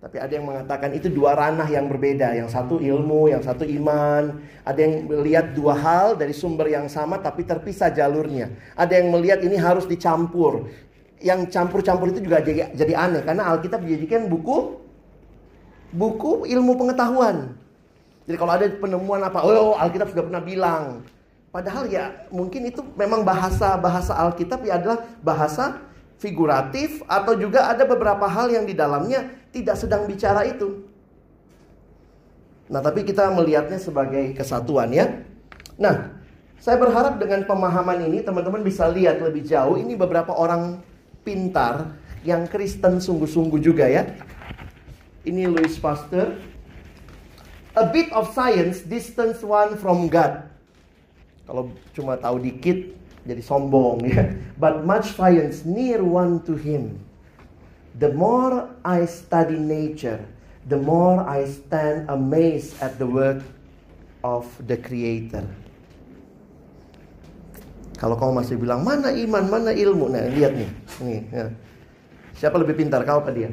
Tapi 0.00 0.16
ada 0.16 0.32
yang 0.32 0.48
mengatakan 0.48 0.96
itu 0.96 1.12
dua 1.12 1.36
ranah 1.36 1.68
yang 1.68 1.84
berbeda. 1.84 2.32
Yang 2.32 2.56
satu 2.56 2.80
ilmu, 2.80 3.28
yang 3.28 3.44
satu 3.44 3.68
iman. 3.68 4.40
Ada 4.64 4.80
yang 4.80 4.94
melihat 5.04 5.52
dua 5.52 5.76
hal 5.76 6.16
dari 6.16 6.32
sumber 6.32 6.72
yang 6.72 6.88
sama 6.88 7.20
tapi 7.20 7.44
terpisah 7.44 7.92
jalurnya. 7.92 8.48
Ada 8.80 8.96
yang 8.96 9.12
melihat 9.12 9.44
ini 9.44 9.60
harus 9.60 9.84
dicampur. 9.84 10.72
Yang 11.20 11.52
campur-campur 11.52 12.16
itu 12.16 12.24
juga 12.24 12.40
jadi, 12.40 12.72
jadi 12.72 12.96
aneh. 12.96 13.20
Karena 13.20 13.52
Alkitab 13.52 13.84
dijadikan 13.84 14.24
buku 14.24 14.80
buku 15.92 16.48
ilmu 16.48 16.80
pengetahuan. 16.80 17.52
Jadi 18.24 18.36
kalau 18.40 18.52
ada 18.56 18.72
penemuan 18.72 19.20
apa, 19.20 19.44
oh 19.44 19.76
Alkitab 19.76 20.16
sudah 20.16 20.24
pernah 20.24 20.40
bilang. 20.40 21.04
Padahal 21.52 21.84
ya 21.92 22.24
mungkin 22.32 22.72
itu 22.72 22.80
memang 22.96 23.20
bahasa 23.20 23.76
bahasa 23.76 24.16
Alkitab 24.16 24.64
ya 24.64 24.80
adalah 24.80 25.04
bahasa 25.20 25.82
figuratif 26.22 27.02
atau 27.10 27.34
juga 27.34 27.68
ada 27.68 27.82
beberapa 27.82 28.22
hal 28.28 28.54
yang 28.54 28.64
di 28.64 28.72
dalamnya 28.76 29.39
tidak 29.50 29.76
sedang 29.78 30.06
bicara 30.06 30.46
itu. 30.46 30.86
Nah, 32.70 32.78
tapi 32.78 33.02
kita 33.02 33.26
melihatnya 33.34 33.82
sebagai 33.82 34.30
kesatuan 34.38 34.94
ya. 34.94 35.26
Nah, 35.74 36.14
saya 36.62 36.78
berharap 36.78 37.18
dengan 37.18 37.42
pemahaman 37.42 38.06
ini 38.06 38.22
teman-teman 38.22 38.62
bisa 38.62 38.86
lihat 38.86 39.18
lebih 39.18 39.42
jauh 39.42 39.74
ini 39.74 39.98
beberapa 39.98 40.30
orang 40.30 40.78
pintar 41.26 41.98
yang 42.22 42.46
Kristen 42.46 43.02
sungguh-sungguh 43.02 43.58
juga 43.58 43.90
ya. 43.90 44.06
Ini 45.26 45.50
Louis 45.50 45.74
Pasteur. 45.82 46.38
A 47.74 47.86
bit 47.86 48.10
of 48.14 48.30
science 48.34 48.86
distance 48.86 49.42
one 49.42 49.74
from 49.78 50.06
God. 50.06 50.46
Kalau 51.48 51.74
cuma 51.90 52.14
tahu 52.18 52.38
dikit 52.38 52.92
jadi 53.26 53.42
sombong 53.42 54.06
ya. 54.06 54.30
But 54.60 54.86
much 54.86 55.18
science 55.18 55.66
near 55.66 55.98
one 56.04 56.44
to 56.46 56.54
him. 56.54 57.02
The 58.00 58.08
more 58.16 58.64
I 58.80 59.04
study 59.04 59.60
nature, 59.60 60.24
the 60.64 60.80
more 60.80 61.20
I 61.20 61.44
stand 61.44 62.08
amazed 62.08 62.80
at 62.80 62.96
the 62.96 63.04
work 63.04 63.44
of 64.24 64.48
the 64.64 64.80
Creator. 64.80 65.44
Kalau 68.00 68.16
kamu 68.16 68.40
masih 68.40 68.56
bilang 68.56 68.80
mana 68.80 69.12
iman, 69.12 69.44
mana 69.44 69.76
ilmu, 69.76 70.08
nah 70.08 70.24
lihat 70.32 70.56
nih, 70.56 70.70
nih. 71.04 71.20
Ya. 71.28 71.46
Siapa 72.40 72.56
lebih 72.56 72.80
pintar, 72.80 73.04
kau 73.04 73.20
apa 73.20 73.36
dia? 73.36 73.52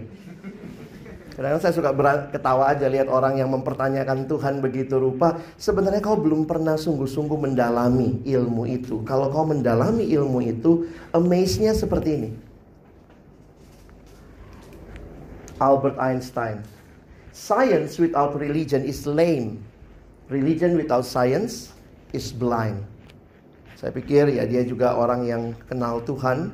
Kadang-kadang 1.35 1.61
saya 1.61 1.75
suka 1.75 1.91
ketawa 2.31 2.71
aja 2.71 2.87
lihat 2.87 3.11
orang 3.11 3.35
yang 3.35 3.51
mempertanyakan 3.51 4.31
Tuhan 4.31 4.63
begitu 4.63 4.95
rupa. 4.95 5.37
Sebenarnya 5.59 5.99
kau 5.99 6.15
belum 6.15 6.47
pernah 6.47 6.79
sungguh-sungguh 6.79 7.35
mendalami 7.35 8.23
ilmu 8.23 8.63
itu. 8.63 9.03
Kalau 9.03 9.27
kau 9.27 9.43
mendalami 9.43 10.07
ilmu 10.07 10.39
itu, 10.39 10.87
amaze-nya 11.11 11.75
seperti 11.75 12.09
ini. 12.15 12.29
Albert 15.57 15.97
Einstein. 15.97 16.61
Science 17.33 18.01
without 18.01 18.33
religion 18.37 18.81
is 18.85 19.05
lame. 19.05 19.61
Religion 20.29 20.75
without 20.77 21.05
science 21.05 21.73
is 22.13 22.33
blind. 22.33 22.81
Saya 23.77 23.93
pikir 23.93 24.33
ya 24.33 24.43
dia 24.49 24.65
juga 24.65 24.97
orang 24.97 25.21
yang 25.29 25.43
kenal 25.69 26.01
Tuhan 26.01 26.49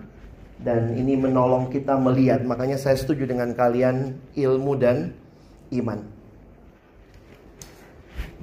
dan 0.60 0.96
ini 0.96 1.16
menolong 1.16 1.72
kita 1.72 1.96
melihat. 1.96 2.44
Makanya 2.44 2.76
saya 2.76 3.00
setuju 3.00 3.28
dengan 3.28 3.56
kalian 3.56 4.20
ilmu 4.36 4.76
dan 4.76 5.16
iman. 5.72 6.04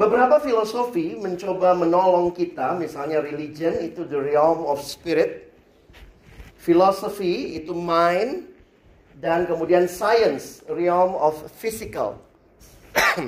Beberapa 0.01 0.41
filosofi 0.41 1.13
mencoba 1.21 1.77
menolong 1.77 2.33
kita, 2.33 2.73
misalnya 2.81 3.21
religion 3.21 3.77
itu 3.85 4.09
the 4.09 4.17
realm 4.17 4.65
of 4.65 4.81
spirit, 4.81 5.53
philosophy 6.57 7.61
itu 7.61 7.77
mind, 7.77 8.49
dan 9.21 9.45
kemudian 9.45 9.85
science, 9.85 10.65
realm 10.65 11.13
of 11.13 11.37
physical. 11.61 12.17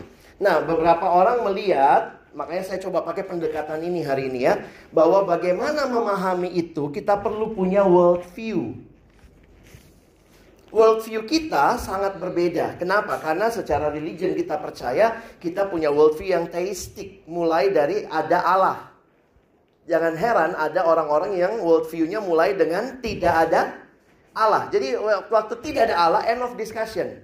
nah, 0.45 0.65
beberapa 0.65 1.05
orang 1.05 1.45
melihat, 1.45 2.17
makanya 2.33 2.65
saya 2.65 2.81
coba 2.81 3.05
pakai 3.05 3.29
pendekatan 3.29 3.85
ini 3.85 4.01
hari 4.01 4.33
ini 4.33 4.49
ya, 4.49 4.65
bahwa 4.89 5.29
bagaimana 5.29 5.85
memahami 5.85 6.49
itu 6.57 6.89
kita 6.89 7.21
perlu 7.21 7.53
punya 7.53 7.85
world 7.85 8.25
view. 8.33 8.81
World 10.73 11.05
view 11.05 11.29
kita 11.29 11.77
sangat 11.77 12.17
berbeda. 12.17 12.81
Kenapa? 12.81 13.21
Karena 13.21 13.53
secara 13.53 13.93
religion 13.93 14.33
kita 14.33 14.57
percaya 14.57 15.21
kita 15.37 15.69
punya 15.69 15.93
world 15.93 16.17
view 16.17 16.33
yang 16.33 16.49
teistik, 16.49 17.21
mulai 17.29 17.69
dari 17.69 18.09
ada 18.09 18.41
Allah. 18.41 18.79
Jangan 19.85 20.17
heran 20.17 20.57
ada 20.57 20.89
orang-orang 20.89 21.37
yang 21.37 21.61
world 21.61 21.93
view-nya 21.93 22.25
mulai 22.25 22.57
dengan 22.57 22.97
tidak 23.05 23.35
ada 23.37 23.82
Allah. 24.33 24.69
Jadi 24.73 24.97
waktu 25.29 25.55
tidak 25.61 25.93
ada 25.93 25.97
Allah, 25.97 26.23
end 26.29 26.41
of 26.41 26.57
discussion. 26.57 27.21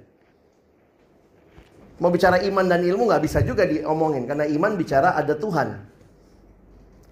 Mau 1.99 2.15
bicara 2.15 2.39
iman 2.47 2.63
dan 2.63 2.87
ilmu 2.87 3.11
nggak 3.11 3.25
bisa 3.27 3.43
juga 3.43 3.67
diomongin 3.67 4.29
karena 4.29 4.47
iman 4.47 4.79
bicara 4.79 5.19
ada 5.19 5.35
Tuhan. 5.35 5.83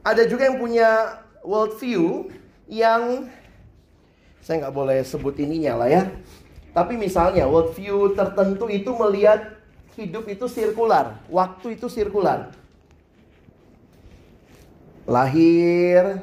Ada 0.06 0.30
juga 0.30 0.46
yang 0.46 0.62
punya 0.62 1.18
worldview 1.42 2.30
yang 2.70 3.26
saya 4.38 4.62
nggak 4.62 4.76
boleh 4.78 5.02
sebut 5.02 5.34
ininya 5.42 5.82
lah 5.82 5.90
ya. 5.90 6.06
Tapi 6.70 6.94
misalnya 6.94 7.50
worldview 7.50 8.14
tertentu 8.14 8.70
itu 8.70 8.94
melihat 8.94 9.58
hidup 9.98 10.28
itu 10.30 10.46
sirkular, 10.46 11.18
waktu 11.32 11.74
itu 11.74 11.88
sirkular. 11.90 12.52
Lahir, 15.08 16.20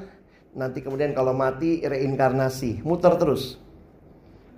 nanti 0.53 0.79
kemudian 0.79 1.11
kalau 1.11 1.33
mati 1.33 1.81
reinkarnasi, 1.83 2.85
muter 2.85 3.17
terus. 3.17 3.62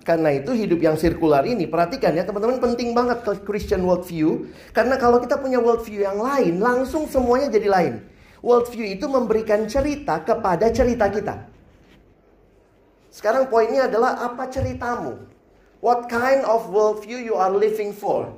Karena 0.06 0.30
itu 0.30 0.54
hidup 0.54 0.78
yang 0.78 0.94
sirkular 0.94 1.42
ini, 1.42 1.66
perhatikan 1.66 2.14
ya 2.14 2.22
teman-teman 2.22 2.62
penting 2.62 2.94
banget 2.94 3.26
ke 3.26 3.42
Christian 3.42 3.82
worldview. 3.82 4.46
Karena 4.70 4.94
kalau 5.02 5.18
kita 5.18 5.34
punya 5.34 5.58
worldview 5.58 6.06
yang 6.06 6.22
lain, 6.22 6.62
langsung 6.62 7.10
semuanya 7.10 7.50
jadi 7.50 7.66
lain. 7.66 7.94
Worldview 8.38 8.86
itu 8.86 9.10
memberikan 9.10 9.66
cerita 9.66 10.22
kepada 10.22 10.70
cerita 10.70 11.10
kita. 11.10 11.50
Sekarang 13.10 13.50
poinnya 13.50 13.90
adalah 13.90 14.22
apa 14.22 14.46
ceritamu? 14.46 15.26
What 15.82 16.06
kind 16.06 16.46
of 16.46 16.70
worldview 16.70 17.18
you 17.18 17.34
are 17.34 17.50
living 17.50 17.90
for? 17.90 18.30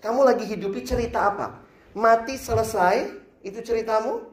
Kamu 0.00 0.24
lagi 0.24 0.48
hidupi 0.48 0.80
cerita 0.80 1.28
apa? 1.28 1.60
Mati 1.92 2.40
selesai, 2.40 3.12
itu 3.44 3.60
ceritamu? 3.60 4.24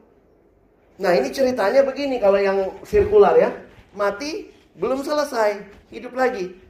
Nah 0.96 1.12
ini 1.12 1.28
ceritanya 1.28 1.84
begini 1.84 2.16
kalau 2.16 2.40
yang 2.40 2.72
sirkular 2.88 3.36
ya. 3.36 3.52
Mati 3.92 4.48
belum 4.80 5.04
selesai, 5.04 5.60
hidup 5.92 6.16
lagi 6.16 6.69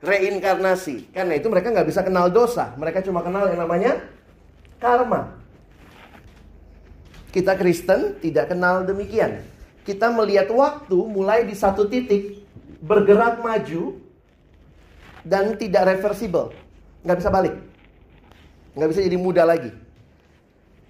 reinkarnasi. 0.00 1.12
Karena 1.12 1.36
itu 1.36 1.46
mereka 1.48 1.72
nggak 1.72 1.88
bisa 1.88 2.00
kenal 2.00 2.32
dosa. 2.32 2.72
Mereka 2.76 3.04
cuma 3.04 3.20
kenal 3.20 3.48
yang 3.52 3.60
namanya 3.60 4.00
karma. 4.80 5.36
Kita 7.30 7.54
Kristen 7.54 8.18
tidak 8.18 8.50
kenal 8.50 8.82
demikian. 8.82 9.44
Kita 9.86 10.10
melihat 10.10 10.50
waktu 10.50 10.98
mulai 10.98 11.46
di 11.46 11.54
satu 11.54 11.86
titik 11.86 12.42
bergerak 12.82 13.38
maju 13.38 14.00
dan 15.22 15.54
tidak 15.54 15.96
reversible. 15.96 16.50
Nggak 17.06 17.18
bisa 17.22 17.30
balik. 17.30 17.54
Nggak 18.74 18.88
bisa 18.90 19.00
jadi 19.04 19.18
muda 19.20 19.42
lagi. 19.46 19.70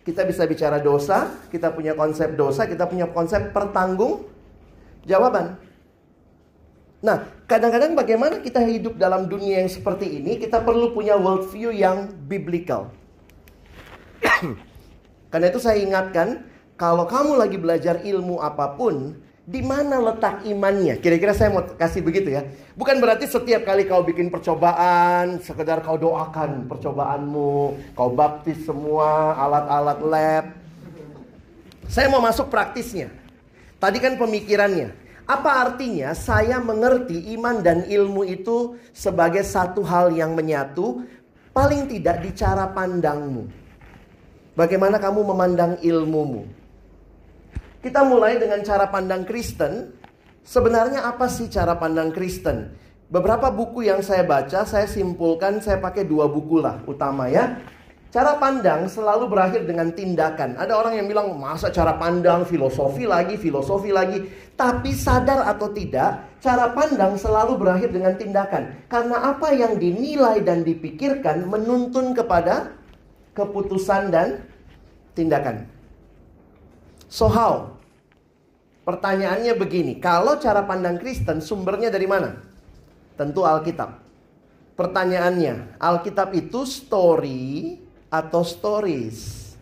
Kita 0.00 0.24
bisa 0.24 0.48
bicara 0.48 0.80
dosa, 0.80 1.28
kita 1.52 1.70
punya 1.76 1.92
konsep 1.92 2.32
dosa, 2.32 2.64
kita 2.64 2.88
punya 2.88 3.04
konsep 3.12 3.52
pertanggung 3.52 4.24
jawaban. 5.04 5.60
Nah, 7.04 7.24
kadang-kadang 7.50 7.98
bagaimana 7.98 8.38
kita 8.38 8.62
hidup 8.62 8.94
dalam 8.94 9.26
dunia 9.26 9.58
yang 9.58 9.66
seperti 9.66 10.22
ini, 10.22 10.38
kita 10.38 10.62
perlu 10.62 10.94
punya 10.94 11.18
worldview 11.18 11.74
yang 11.74 12.14
biblical. 12.30 12.94
Karena 15.34 15.50
itu 15.50 15.58
saya 15.58 15.82
ingatkan, 15.82 16.46
kalau 16.78 17.10
kamu 17.10 17.34
lagi 17.34 17.58
belajar 17.58 18.06
ilmu 18.06 18.38
apa 18.38 18.78
pun, 18.78 19.18
di 19.42 19.66
mana 19.66 19.98
letak 19.98 20.46
imannya? 20.46 21.02
Kira-kira 21.02 21.34
saya 21.34 21.50
mau 21.50 21.66
kasih 21.66 22.06
begitu 22.06 22.30
ya. 22.30 22.46
Bukan 22.78 23.02
berarti 23.02 23.26
setiap 23.26 23.66
kali 23.66 23.90
kau 23.90 24.06
bikin 24.06 24.30
percobaan, 24.30 25.42
sekedar 25.42 25.82
kau 25.82 25.98
doakan 25.98 26.70
percobaanmu, 26.70 27.74
kau 27.98 28.14
baptis 28.14 28.62
semua 28.62 29.34
alat-alat 29.34 29.98
lab. 30.06 30.44
Saya 31.90 32.06
mau 32.06 32.22
masuk 32.22 32.46
praktisnya. 32.46 33.10
Tadi 33.82 33.98
kan 33.98 34.14
pemikirannya. 34.14 34.99
Apa 35.30 35.62
artinya 35.62 36.10
saya 36.10 36.58
mengerti 36.58 37.30
iman 37.38 37.62
dan 37.62 37.86
ilmu 37.86 38.26
itu 38.26 38.74
sebagai 38.90 39.46
satu 39.46 39.86
hal 39.86 40.10
yang 40.10 40.34
menyatu, 40.34 41.06
paling 41.54 41.86
tidak 41.86 42.18
di 42.26 42.34
cara 42.34 42.66
pandangmu. 42.74 43.46
Bagaimana 44.58 44.98
kamu 44.98 45.22
memandang 45.30 45.78
ilmumu? 45.86 46.50
Kita 47.78 48.02
mulai 48.02 48.42
dengan 48.42 48.58
cara 48.66 48.90
pandang 48.90 49.22
Kristen. 49.22 49.94
Sebenarnya 50.42 51.06
apa 51.06 51.30
sih 51.30 51.46
cara 51.46 51.78
pandang 51.78 52.10
Kristen? 52.10 52.74
Beberapa 53.06 53.54
buku 53.54 53.86
yang 53.86 54.02
saya 54.02 54.26
baca, 54.26 54.66
saya 54.66 54.90
simpulkan, 54.90 55.62
saya 55.62 55.78
pakai 55.78 56.10
dua 56.10 56.26
buku 56.26 56.58
lah 56.58 56.82
utama 56.90 57.30
ya. 57.30 57.54
Cara 58.10 58.42
pandang 58.42 58.90
selalu 58.90 59.30
berakhir 59.30 59.70
dengan 59.70 59.94
tindakan. 59.94 60.58
Ada 60.58 60.74
orang 60.74 60.98
yang 60.98 61.06
bilang, 61.06 61.30
masa 61.38 61.70
cara 61.70 61.94
pandang, 61.94 62.42
filosofi 62.42 63.06
lagi, 63.06 63.38
filosofi 63.38 63.94
lagi. 63.94 64.26
Tapi 64.58 64.90
sadar 64.90 65.46
atau 65.46 65.70
tidak, 65.70 66.42
cara 66.42 66.74
pandang 66.74 67.14
selalu 67.14 67.54
berakhir 67.54 67.94
dengan 67.94 68.18
tindakan. 68.18 68.90
Karena 68.90 69.30
apa 69.30 69.54
yang 69.54 69.78
dinilai 69.78 70.42
dan 70.42 70.66
dipikirkan 70.66 71.46
menuntun 71.46 72.10
kepada 72.10 72.74
keputusan 73.38 74.10
dan 74.10 74.42
tindakan. 75.14 75.70
So 77.06 77.30
how? 77.30 77.78
Pertanyaannya 78.82 79.54
begini, 79.54 80.02
kalau 80.02 80.34
cara 80.42 80.66
pandang 80.66 80.98
Kristen 80.98 81.38
sumbernya 81.38 81.94
dari 81.94 82.10
mana? 82.10 82.42
Tentu 83.14 83.46
Alkitab. 83.46 84.02
Pertanyaannya, 84.74 85.78
Alkitab 85.78 86.34
itu 86.34 86.66
story 86.66 87.78
atau 88.10 88.42
stories? 88.42 89.54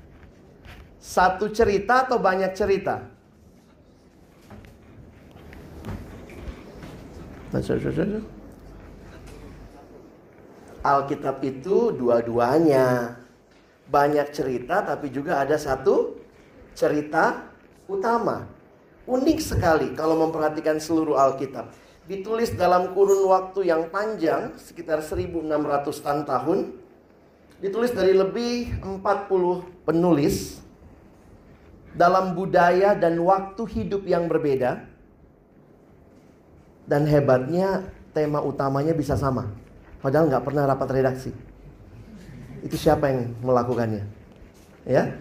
Satu 0.98 1.52
cerita 1.52 2.08
atau 2.08 2.16
banyak 2.20 2.52
cerita? 2.56 3.04
Alkitab 10.84 11.40
itu 11.44 11.92
dua-duanya. 11.96 13.16
Banyak 13.88 14.36
cerita 14.36 14.84
tapi 14.84 15.08
juga 15.08 15.40
ada 15.40 15.56
satu 15.56 16.20
cerita 16.76 17.48
utama. 17.88 18.44
Unik 19.08 19.40
sekali 19.40 19.96
kalau 19.96 20.28
memperhatikan 20.28 20.76
seluruh 20.76 21.16
Alkitab. 21.16 21.72
Ditulis 22.04 22.52
dalam 22.52 22.92
kurun 22.92 23.24
waktu 23.28 23.68
yang 23.68 23.88
panjang, 23.88 24.56
sekitar 24.60 25.00
1600 25.00 26.24
tahun 26.24 26.77
ditulis 27.58 27.90
dari 27.90 28.14
lebih 28.14 28.78
40 28.82 29.02
penulis 29.86 30.62
dalam 31.98 32.38
budaya 32.38 32.94
dan 32.94 33.18
waktu 33.18 33.62
hidup 33.66 34.06
yang 34.06 34.30
berbeda. 34.30 34.86
Dan 36.88 37.04
hebatnya 37.04 37.84
tema 38.16 38.40
utamanya 38.40 38.96
bisa 38.96 39.12
sama. 39.12 39.52
Padahal 40.00 40.30
nggak 40.32 40.44
pernah 40.46 40.64
rapat 40.64 40.88
redaksi. 40.88 41.30
Itu 42.64 42.80
siapa 42.80 43.12
yang 43.12 43.36
melakukannya? 43.44 44.08
Ya. 44.88 45.12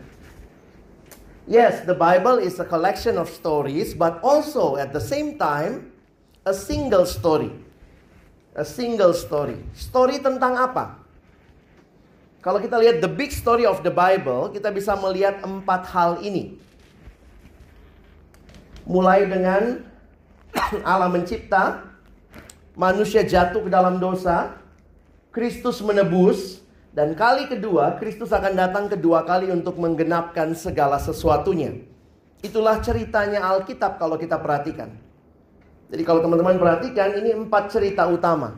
Yes, 1.43 1.83
the 1.83 1.95
Bible 1.95 2.39
is 2.39 2.59
a 2.59 2.67
collection 2.67 3.19
of 3.19 3.27
stories, 3.27 3.91
but 3.95 4.19
also 4.23 4.79
at 4.79 4.95
the 4.95 5.03
same 5.03 5.35
time 5.35 5.91
a 6.47 6.55
single 6.55 7.03
story. 7.03 7.51
A 8.55 8.63
single 8.63 9.11
story. 9.11 9.59
Story 9.75 10.23
tentang 10.23 10.55
apa? 10.55 11.06
Kalau 12.47 12.63
kita 12.63 12.79
lihat 12.79 13.03
the 13.03 13.11
big 13.11 13.35
story 13.35 13.67
of 13.67 13.83
the 13.83 13.91
Bible, 13.91 14.47
kita 14.55 14.71
bisa 14.71 14.95
melihat 14.95 15.43
empat 15.43 15.83
hal 15.91 16.23
ini. 16.23 16.55
Mulai 18.87 19.27
dengan 19.27 19.83
Allah 20.87 21.11
mencipta, 21.11 21.83
manusia 22.71 23.27
jatuh 23.27 23.67
ke 23.67 23.67
dalam 23.67 23.99
dosa, 23.99 24.55
Kristus 25.35 25.83
menebus, 25.83 26.63
dan 26.95 27.19
kali 27.19 27.51
kedua 27.51 27.99
Kristus 27.99 28.31
akan 28.31 28.55
datang 28.55 28.87
kedua 28.87 29.27
kali 29.27 29.51
untuk 29.51 29.75
menggenapkan 29.75 30.55
segala 30.55 31.03
sesuatunya. 31.03 31.83
Itulah 32.39 32.79
ceritanya 32.79 33.43
Alkitab 33.43 33.99
kalau 33.99 34.15
kita 34.15 34.39
perhatikan. 34.39 34.95
Jadi 35.91 36.03
kalau 36.07 36.23
teman-teman 36.23 36.55
perhatikan 36.55 37.11
ini 37.11 37.35
empat 37.35 37.75
cerita 37.75 38.07
utama. 38.07 38.55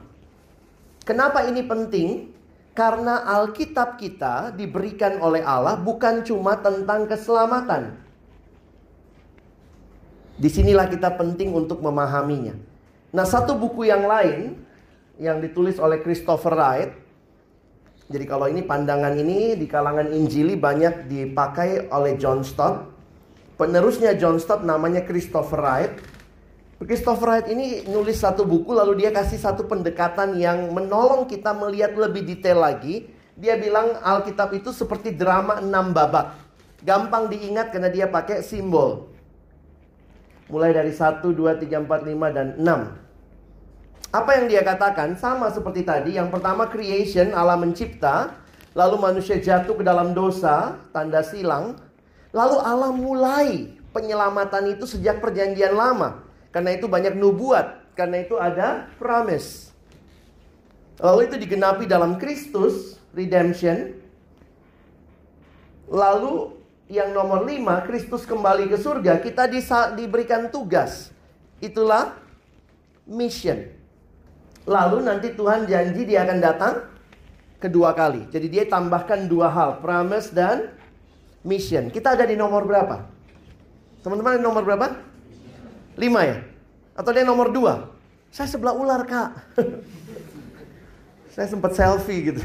Kenapa 1.01 1.41
ini 1.49 1.65
penting? 1.65 2.37
Karena 2.79 3.27
Alkitab 3.27 3.99
kita 3.99 4.55
diberikan 4.55 5.19
oleh 5.19 5.43
Allah 5.43 5.75
bukan 5.75 6.23
cuma 6.23 6.55
tentang 6.63 7.11
keselamatan. 7.11 7.99
Di 10.39 10.47
sinilah 10.47 10.87
kita 10.87 11.11
penting 11.19 11.51
untuk 11.51 11.83
memahaminya. 11.83 12.55
Nah, 13.11 13.27
satu 13.27 13.59
buku 13.59 13.83
yang 13.91 14.07
lain 14.07 14.63
yang 15.19 15.43
ditulis 15.43 15.75
oleh 15.75 15.99
Christopher 15.99 16.55
Wright. 16.55 16.95
Jadi 18.07 18.23
kalau 18.23 18.47
ini 18.47 18.63
pandangan 18.63 19.11
ini 19.11 19.59
di 19.59 19.67
kalangan 19.67 20.15
Injili 20.15 20.55
banyak 20.55 21.11
dipakai 21.11 21.91
oleh 21.91 22.15
John 22.15 22.47
Stott. 22.47 22.87
Penerusnya 23.59 24.15
John 24.15 24.39
Stott 24.39 24.63
namanya 24.63 25.03
Christopher 25.03 25.59
Wright. 25.59 25.99
Christopher 26.79 27.27
Wright 27.27 27.47
ini 27.51 27.83
nulis 27.91 28.23
satu 28.23 28.47
buku 28.47 28.71
lalu 28.71 29.03
dia 29.03 29.11
kasih 29.11 29.35
satu 29.35 29.67
pendekatan 29.67 30.39
yang 30.39 30.71
menolong 30.71 31.27
kita 31.27 31.51
melihat 31.51 31.91
lebih 31.99 32.23
detail 32.23 32.63
lagi. 32.63 33.03
Dia 33.35 33.59
bilang 33.59 33.99
Alkitab 33.99 34.55
itu 34.55 34.71
seperti 34.71 35.11
drama 35.11 35.59
enam 35.59 35.91
babak. 35.91 36.39
Gampang 36.79 37.27
diingat 37.27 37.75
karena 37.75 37.91
dia 37.91 38.07
pakai 38.07 38.39
simbol. 38.39 39.11
Mulai 40.47 40.71
dari 40.71 40.95
1, 40.95 41.19
2, 41.19 41.35
3, 41.35 41.83
4, 41.83 42.15
5, 42.15 42.31
dan 42.31 42.47
6. 42.55 44.15
Apa 44.15 44.31
yang 44.39 44.45
dia 44.47 44.63
katakan 44.63 45.19
sama 45.19 45.51
seperti 45.51 45.83
tadi. 45.83 46.15
Yang 46.15 46.31
pertama 46.31 46.71
creation, 46.71 47.35
Allah 47.35 47.59
mencipta. 47.59 48.39
Lalu 48.71 48.95
manusia 49.03 49.35
jatuh 49.35 49.75
ke 49.75 49.83
dalam 49.83 50.15
dosa, 50.15 50.79
tanda 50.95 51.19
silang. 51.27 51.75
Lalu 52.31 52.57
Allah 52.63 52.91
mulai 52.95 53.75
penyelamatan 53.91 54.79
itu 54.79 54.87
sejak 54.87 55.19
perjanjian 55.19 55.75
lama. 55.75 56.28
Karena 56.49 56.73
itu 56.73 56.89
banyak 56.89 57.13
nubuat, 57.13 57.93
karena 57.93 58.25
itu 58.25 58.35
ada 58.37 58.89
promise. 58.97 59.69
Lalu 60.99 61.31
itu 61.31 61.35
digenapi 61.39 61.85
dalam 61.85 62.17
Kristus, 62.17 62.99
redemption. 63.15 63.95
Lalu 65.89 66.57
yang 66.89 67.13
nomor 67.13 67.45
lima, 67.45 67.85
Kristus 67.85 68.25
kembali 68.25 68.67
ke 68.67 68.77
surga, 68.81 69.21
kita 69.21 69.45
disa, 69.45 69.93
diberikan 69.93 70.49
tugas. 70.49 71.13
Itulah 71.61 72.17
mission. 73.05 73.69
Lalu 74.65 75.05
nanti 75.05 75.33
Tuhan 75.33 75.65
janji 75.65 76.05
dia 76.05 76.25
akan 76.25 76.37
datang 76.41 76.73
kedua 77.57 77.93
kali. 77.93 78.25
Jadi 78.29 78.47
dia 78.49 78.63
tambahkan 78.65 79.29
dua 79.29 79.49
hal, 79.49 79.81
promise 79.81 80.33
dan 80.33 80.73
mission. 81.45 81.89
Kita 81.89 82.13
ada 82.13 82.25
di 82.25 82.35
nomor 82.37 82.65
berapa? 82.65 83.05
Teman-teman 84.01 84.39
nomor 84.39 84.63
berapa? 84.63 85.08
Lima 85.99 86.23
ya? 86.23 86.39
Atau 86.95 87.11
dia 87.11 87.27
nomor 87.27 87.51
dua? 87.51 87.91
Saya 88.31 88.47
sebelah 88.47 88.71
ular 88.71 89.03
kak. 89.03 89.35
Saya 91.35 91.47
sempat 91.51 91.75
selfie 91.75 92.31
gitu. 92.31 92.41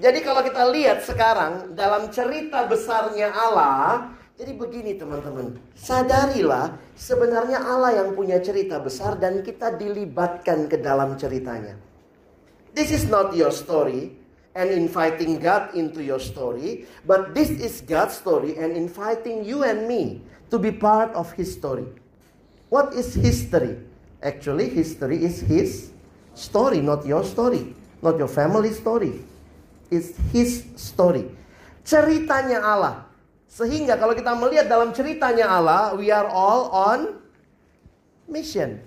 Jadi 0.00 0.18
kalau 0.24 0.40
kita 0.46 0.62
lihat 0.70 1.02
sekarang 1.04 1.74
dalam 1.74 2.08
cerita 2.08 2.64
besarnya 2.64 3.34
Allah, 3.34 4.14
jadi 4.38 4.56
begini 4.56 4.96
teman-teman, 4.96 5.60
sadarilah 5.76 6.78
sebenarnya 6.96 7.60
Allah 7.60 8.00
yang 8.00 8.16
punya 8.16 8.40
cerita 8.40 8.80
besar 8.80 9.20
dan 9.20 9.44
kita 9.44 9.76
dilibatkan 9.76 10.70
ke 10.70 10.80
dalam 10.80 11.20
ceritanya. 11.20 11.76
This 12.72 12.94
is 12.94 13.10
not 13.10 13.36
your 13.36 13.52
story 13.52 14.19
and 14.54 14.70
inviting 14.70 15.38
God 15.38 15.74
into 15.74 16.02
your 16.02 16.18
story, 16.18 16.86
but 17.06 17.34
this 17.34 17.50
is 17.50 17.80
God's 17.80 18.18
story 18.18 18.58
and 18.58 18.76
inviting 18.76 19.44
you 19.44 19.62
and 19.62 19.86
me 19.86 20.22
to 20.50 20.58
be 20.58 20.72
part 20.72 21.14
of 21.14 21.30
His 21.32 21.52
story. 21.52 21.86
What 22.68 22.94
is 22.94 23.14
history? 23.14 23.78
Actually, 24.22 24.68
history 24.68 25.22
is 25.22 25.40
His 25.40 25.92
story, 26.34 26.80
not 26.80 27.06
your 27.06 27.22
story, 27.22 27.74
not 28.02 28.18
your 28.18 28.28
family 28.28 28.74
story 28.74 29.22
is 29.90 30.14
his 30.30 30.64
story. 30.78 31.26
Ceritanya 31.82 32.62
Allah. 32.62 33.10
Sehingga 33.50 33.98
kalau 33.98 34.14
kita 34.14 34.30
melihat 34.38 34.70
dalam 34.70 34.94
ceritanya 34.94 35.50
Allah, 35.50 35.98
we 35.98 36.06
are 36.14 36.30
all 36.30 36.70
on 36.70 37.18
mission. 38.30 38.78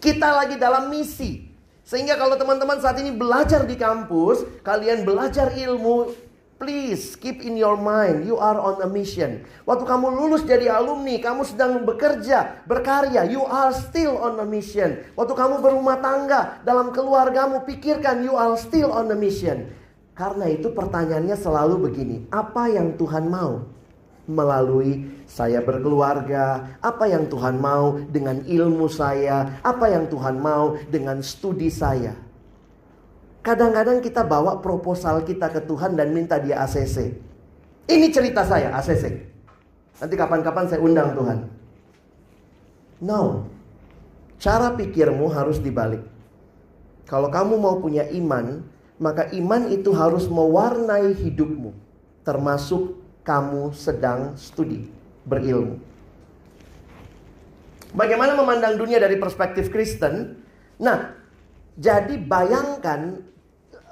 Kita 0.00 0.32
lagi 0.32 0.56
dalam 0.56 0.88
misi. 0.88 1.43
Sehingga 1.84 2.16
kalau 2.16 2.40
teman-teman 2.40 2.80
saat 2.80 2.96
ini 2.96 3.12
belajar 3.12 3.68
di 3.68 3.76
kampus, 3.76 4.48
kalian 4.64 5.04
belajar 5.04 5.52
ilmu, 5.52 6.16
please 6.56 7.12
keep 7.20 7.44
in 7.44 7.60
your 7.60 7.76
mind, 7.76 8.24
you 8.24 8.40
are 8.40 8.56
on 8.56 8.80
a 8.80 8.88
mission. 8.88 9.44
Waktu 9.68 9.84
kamu 9.84 10.16
lulus 10.16 10.48
jadi 10.48 10.72
alumni, 10.72 11.20
kamu 11.20 11.44
sedang 11.44 11.84
bekerja, 11.84 12.64
berkarya, 12.64 13.28
you 13.28 13.44
are 13.44 13.68
still 13.76 14.16
on 14.16 14.40
a 14.40 14.46
mission. 14.48 14.96
Waktu 15.12 15.36
kamu 15.36 15.60
berumah 15.60 16.00
tangga, 16.00 16.64
dalam 16.64 16.88
keluargamu, 16.96 17.68
pikirkan 17.68 18.24
you 18.24 18.32
are 18.32 18.56
still 18.56 18.88
on 18.88 19.12
a 19.12 19.18
mission. 19.18 19.68
Karena 20.16 20.48
itu 20.48 20.72
pertanyaannya 20.72 21.36
selalu 21.36 21.90
begini, 21.90 22.16
apa 22.32 22.72
yang 22.72 22.96
Tuhan 22.96 23.28
mau 23.28 23.66
melalui 24.24 25.24
saya 25.28 25.60
berkeluarga, 25.60 26.76
apa 26.80 27.04
yang 27.08 27.28
Tuhan 27.28 27.60
mau 27.60 28.00
dengan 28.08 28.40
ilmu 28.44 28.88
saya, 28.88 29.60
apa 29.60 29.92
yang 29.92 30.08
Tuhan 30.08 30.40
mau 30.40 30.80
dengan 30.88 31.20
studi 31.20 31.68
saya. 31.68 32.16
Kadang-kadang 33.44 34.00
kita 34.00 34.24
bawa 34.24 34.64
proposal 34.64 35.20
kita 35.20 35.52
ke 35.52 35.60
Tuhan 35.68 36.00
dan 36.00 36.16
minta 36.16 36.40
dia 36.40 36.64
ACC. 36.64 37.12
Ini 37.84 38.08
cerita 38.08 38.40
saya, 38.48 38.72
ACC. 38.72 39.04
Nanti 40.00 40.14
kapan-kapan 40.16 40.64
saya 40.64 40.80
undang 40.80 41.12
Tuhan. 41.12 41.38
No. 43.04 43.44
Cara 44.40 44.72
pikirmu 44.72 45.28
harus 45.28 45.60
dibalik. 45.60 46.00
Kalau 47.04 47.28
kamu 47.28 47.60
mau 47.60 47.76
punya 47.84 48.08
iman, 48.16 48.64
maka 48.96 49.28
iman 49.36 49.68
itu 49.68 49.92
harus 49.92 50.24
mewarnai 50.24 51.12
hidupmu, 51.12 51.76
termasuk 52.24 52.96
kamu 53.24 53.72
sedang 53.72 54.36
studi, 54.36 54.86
berilmu. 55.24 55.80
Bagaimana 57.96 58.36
memandang 58.36 58.76
dunia 58.76 59.00
dari 59.00 59.16
perspektif 59.16 59.72
Kristen? 59.72 60.36
Nah, 60.76 61.14
jadi 61.80 62.20
bayangkan 62.20 63.22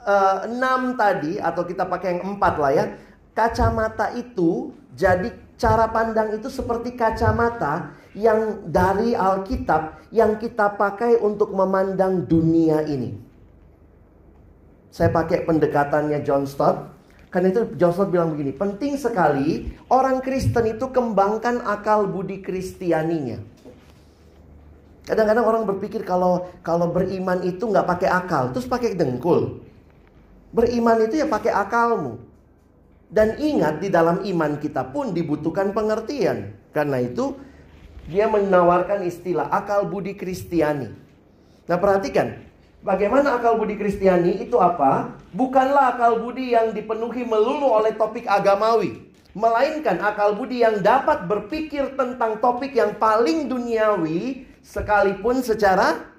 uh, 0.05 0.47
enam 0.47 0.95
tadi 0.99 1.41
atau 1.41 1.63
kita 1.65 1.89
pakai 1.89 2.19
yang 2.19 2.37
empat 2.37 2.55
lah 2.61 2.73
ya, 2.77 2.85
kacamata 3.33 4.13
itu 4.15 4.77
jadi 4.93 5.33
cara 5.57 5.89
pandang 5.89 6.37
itu 6.37 6.53
seperti 6.53 6.93
kacamata 6.99 7.95
yang 8.13 8.69
dari 8.69 9.17
Alkitab 9.17 10.13
yang 10.13 10.37
kita 10.37 10.77
pakai 10.77 11.17
untuk 11.23 11.55
memandang 11.57 12.29
dunia 12.29 12.85
ini. 12.85 13.17
Saya 14.93 15.09
pakai 15.09 15.49
pendekatannya 15.49 16.21
John 16.21 16.45
Stott. 16.45 16.92
Karena 17.33 17.49
itu 17.49 17.65
John 17.81 18.13
bilang 18.13 18.37
begini, 18.37 18.53
penting 18.53 19.01
sekali 19.01 19.73
orang 19.89 20.21
Kristen 20.21 20.69
itu 20.69 20.93
kembangkan 20.93 21.65
akal 21.65 22.05
budi 22.05 22.45
kristianinya. 22.45 23.41
Kadang-kadang 25.09 25.43
orang 25.49 25.65
berpikir 25.65 26.05
kalau 26.05 26.53
kalau 26.61 26.93
beriman 26.93 27.41
itu 27.41 27.65
nggak 27.65 27.89
pakai 27.89 28.09
akal, 28.13 28.53
terus 28.53 28.69
pakai 28.69 28.93
dengkul. 28.93 29.65
Beriman 30.53 31.09
itu 31.09 31.25
ya 31.25 31.27
pakai 31.27 31.57
akalmu. 31.57 32.21
Dan 33.09 33.41
ingat 33.41 33.81
di 33.81 33.89
dalam 33.89 34.21
iman 34.25 34.61
kita 34.61 34.93
pun 34.93 35.17
dibutuhkan 35.17 35.73
pengertian. 35.73 36.53
Karena 36.77 37.01
itu 37.01 37.33
dia 38.13 38.29
menawarkan 38.29 39.09
istilah 39.09 39.49
akal 39.49 39.89
budi 39.89 40.13
kristiani. 40.13 40.93
Nah 41.65 41.79
perhatikan, 41.81 42.45
Bagaimana 42.83 43.39
akal 43.39 43.63
budi 43.63 43.79
Kristiani 43.79 44.43
itu 44.43 44.59
apa? 44.59 45.15
Bukanlah 45.31 45.95
akal 45.95 46.19
budi 46.19 46.51
yang 46.51 46.75
dipenuhi 46.75 47.23
melulu 47.23 47.71
oleh 47.71 47.95
topik 47.95 48.27
agamawi, 48.27 49.07
melainkan 49.39 50.03
akal 50.03 50.35
budi 50.35 50.67
yang 50.67 50.83
dapat 50.83 51.31
berpikir 51.31 51.95
tentang 51.95 52.43
topik 52.43 52.75
yang 52.75 52.99
paling 52.99 53.47
duniawi 53.47 54.51
sekalipun 54.67 55.47
secara 55.47 56.11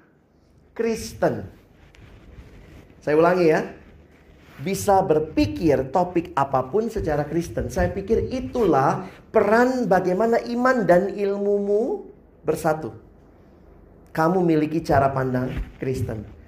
Kristen. 0.72 1.52
Saya 3.04 3.20
ulangi 3.20 3.46
ya. 3.52 3.60
Bisa 4.54 5.02
berpikir 5.04 5.92
topik 5.92 6.32
apa 6.32 6.64
pun 6.72 6.88
secara 6.88 7.28
Kristen. 7.28 7.68
Saya 7.68 7.92
pikir 7.92 8.32
itulah 8.32 9.04
peran 9.34 9.84
bagaimana 9.84 10.40
iman 10.48 10.86
dan 10.88 11.12
ilmumu 11.12 12.08
bersatu. 12.46 12.94
Kamu 14.14 14.40
miliki 14.40 14.80
cara 14.80 15.10
pandang 15.10 15.52
Kristen. 15.76 16.43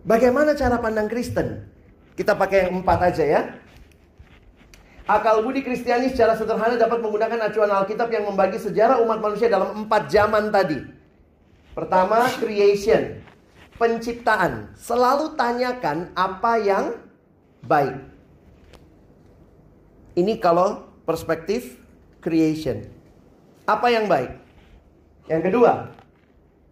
Bagaimana 0.00 0.56
cara 0.56 0.80
pandang 0.80 1.12
Kristen? 1.12 1.68
Kita 2.16 2.32
pakai 2.36 2.68
yang 2.68 2.80
empat 2.80 2.98
aja 3.12 3.24
ya. 3.24 3.42
Akal 5.04 5.42
budi 5.42 5.60
Kristiani 5.60 6.08
secara 6.08 6.38
sederhana 6.38 6.78
dapat 6.78 7.02
menggunakan 7.02 7.50
acuan 7.50 7.68
Alkitab 7.68 8.08
yang 8.14 8.30
membagi 8.30 8.62
sejarah 8.62 9.02
umat 9.02 9.18
manusia 9.18 9.50
dalam 9.50 9.84
empat 9.84 10.06
zaman 10.08 10.54
tadi. 10.54 10.78
Pertama, 11.74 12.30
creation. 12.38 13.18
Penciptaan. 13.74 14.70
Selalu 14.78 15.34
tanyakan 15.34 16.12
apa 16.14 16.52
yang 16.60 16.84
baik. 17.64 17.96
Ini 20.14 20.36
kalau 20.38 20.86
perspektif 21.08 21.80
creation. 22.22 22.86
Apa 23.64 23.88
yang 23.90 24.06
baik? 24.06 24.36
Yang 25.26 25.42
kedua, 25.50 25.72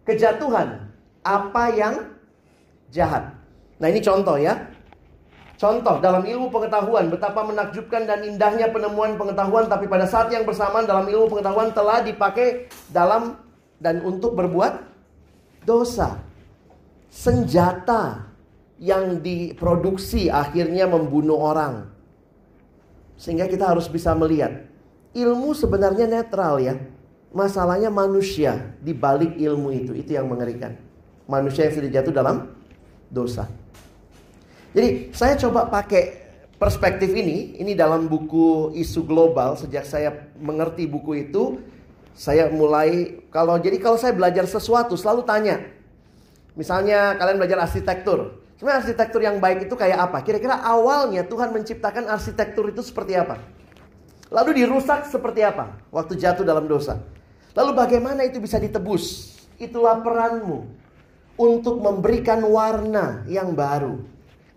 kejatuhan. 0.05 0.91
Apa 1.25 1.75
yang 1.75 2.18
jahat. 2.93 3.33
Nah 3.79 3.87
ini 3.87 4.03
contoh 4.03 4.35
ya. 4.35 4.69
Contoh 5.59 5.99
dalam 5.99 6.23
ilmu 6.23 6.47
pengetahuan 6.55 7.11
betapa 7.11 7.43
menakjubkan 7.43 8.07
dan 8.07 8.23
indahnya 8.23 8.71
penemuan 8.71 9.19
pengetahuan 9.19 9.67
tapi 9.67 9.91
pada 9.91 10.07
saat 10.07 10.31
yang 10.31 10.47
bersamaan 10.47 10.87
dalam 10.87 11.03
ilmu 11.03 11.27
pengetahuan 11.27 11.75
telah 11.75 11.99
dipakai 11.99 12.71
dalam 12.87 13.35
dan 13.83 13.99
untuk 14.03 14.39
berbuat 14.39 14.79
dosa. 15.67 16.15
Senjata 17.11 18.29
yang 18.79 19.19
diproduksi 19.19 20.31
akhirnya 20.31 20.87
membunuh 20.87 21.35
orang. 21.35 21.91
Sehingga 23.19 23.51
kita 23.51 23.67
harus 23.67 23.91
bisa 23.91 24.15
melihat 24.15 24.63
ilmu 25.11 25.51
sebenarnya 25.51 26.07
netral 26.07 26.63
ya. 26.63 26.79
Masalahnya 27.29 27.91
manusia 27.91 28.73
di 28.81 28.95
balik 28.95 29.35
ilmu 29.35 29.69
itu, 29.75 29.91
itu 29.93 30.15
yang 30.15 30.31
mengerikan. 30.31 30.79
Manusia 31.29 31.67
yang 31.67 31.75
sudah 31.75 31.91
jatuh 31.91 32.13
dalam 32.15 32.58
dosa. 33.09 33.49
Jadi 34.71 35.09
saya 35.11 35.33
coba 35.35 35.65
pakai 35.65 36.29
perspektif 36.61 37.09
ini, 37.09 37.57
ini 37.57 37.73
dalam 37.73 38.05
buku 38.05 38.75
isu 38.77 39.01
global 39.03 39.57
sejak 39.57 39.83
saya 39.83 40.29
mengerti 40.37 40.85
buku 40.85 41.25
itu, 41.29 41.57
saya 42.13 42.53
mulai 42.53 43.17
kalau 43.33 43.57
jadi 43.57 43.81
kalau 43.81 43.97
saya 43.97 44.13
belajar 44.13 44.45
sesuatu 44.45 44.93
selalu 44.93 45.25
tanya. 45.25 45.57
Misalnya 46.53 47.15
kalian 47.17 47.39
belajar 47.39 47.63
arsitektur. 47.65 48.43
Sebenarnya 48.59 48.83
arsitektur 48.83 49.23
yang 49.23 49.39
baik 49.39 49.71
itu 49.71 49.75
kayak 49.79 50.11
apa? 50.11 50.19
Kira-kira 50.19 50.59
awalnya 50.59 51.23
Tuhan 51.23 51.55
menciptakan 51.55 52.11
arsitektur 52.11 52.67
itu 52.67 52.83
seperti 52.83 53.15
apa? 53.15 53.39
Lalu 54.29 54.61
dirusak 54.61 55.07
seperti 55.07 55.41
apa 55.41 55.79
waktu 55.89 56.19
jatuh 56.19 56.43
dalam 56.43 56.67
dosa? 56.67 56.99
Lalu 57.55 57.71
bagaimana 57.73 58.27
itu 58.27 58.37
bisa 58.43 58.59
ditebus? 58.59 59.33
Itulah 59.55 60.03
peranmu 60.03 60.78
untuk 61.39 61.79
memberikan 61.79 62.43
warna 62.43 63.23
yang 63.31 63.55
baru. 63.55 63.95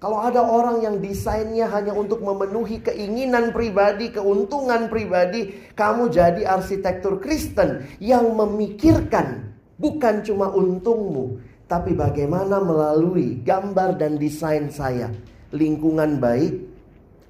Kalau 0.02 0.18
ada 0.18 0.42
orang 0.42 0.82
yang 0.82 0.98
desainnya 0.98 1.70
hanya 1.70 1.94
untuk 1.94 2.26
memenuhi 2.26 2.82
keinginan 2.82 3.54
pribadi, 3.54 4.10
keuntungan 4.10 4.90
pribadi, 4.90 5.54
kamu 5.78 6.10
jadi 6.10 6.42
arsitektur 6.42 7.22
Kristen 7.22 7.86
yang 8.02 8.34
memikirkan 8.34 9.54
bukan 9.78 10.26
cuma 10.26 10.50
untungmu, 10.50 11.38
tapi 11.70 11.94
bagaimana 11.94 12.58
melalui 12.58 13.38
gambar 13.46 13.94
dan 13.94 14.18
desain 14.18 14.74
saya, 14.74 15.06
lingkungan 15.54 16.18
baik, 16.18 16.66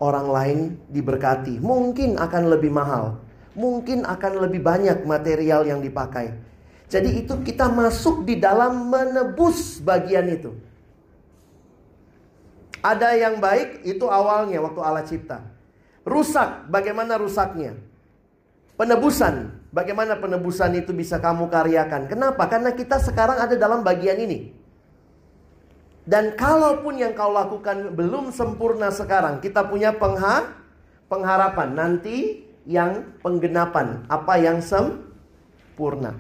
orang 0.00 0.28
lain 0.32 0.58
diberkati. 0.88 1.60
Mungkin 1.60 2.16
akan 2.16 2.56
lebih 2.56 2.72
mahal, 2.72 3.20
mungkin 3.52 4.08
akan 4.08 4.48
lebih 4.48 4.64
banyak 4.64 5.04
material 5.04 5.68
yang 5.68 5.84
dipakai. 5.84 6.51
Jadi 6.92 7.24
itu 7.24 7.40
kita 7.40 7.72
masuk 7.72 8.28
di 8.28 8.36
dalam 8.36 8.92
menebus 8.92 9.80
bagian 9.80 10.28
itu. 10.28 10.52
Ada 12.84 13.16
yang 13.16 13.40
baik 13.40 13.80
itu 13.88 14.04
awalnya 14.12 14.60
waktu 14.60 14.80
Allah 14.84 15.00
cipta. 15.08 15.40
Rusak, 16.04 16.68
bagaimana 16.68 17.16
rusaknya? 17.16 17.80
Penebusan, 18.76 19.56
bagaimana 19.72 20.20
penebusan 20.20 20.76
itu 20.84 20.92
bisa 20.92 21.16
kamu 21.16 21.48
karyakan? 21.48 22.12
Kenapa? 22.12 22.44
Karena 22.44 22.76
kita 22.76 23.00
sekarang 23.00 23.40
ada 23.40 23.56
dalam 23.56 23.80
bagian 23.80 24.20
ini. 24.20 24.52
Dan 26.04 26.36
kalaupun 26.36 27.00
yang 27.00 27.16
kau 27.16 27.32
lakukan 27.32 27.94
belum 27.96 28.34
sempurna 28.34 28.92
sekarang, 28.92 29.40
kita 29.40 29.64
punya 29.64 29.94
pengha 29.96 30.50
pengharapan 31.06 31.72
nanti 31.72 32.44
yang 32.68 33.16
penggenapan, 33.22 34.04
apa 34.10 34.34
yang 34.42 34.58
sempurna. 34.58 36.18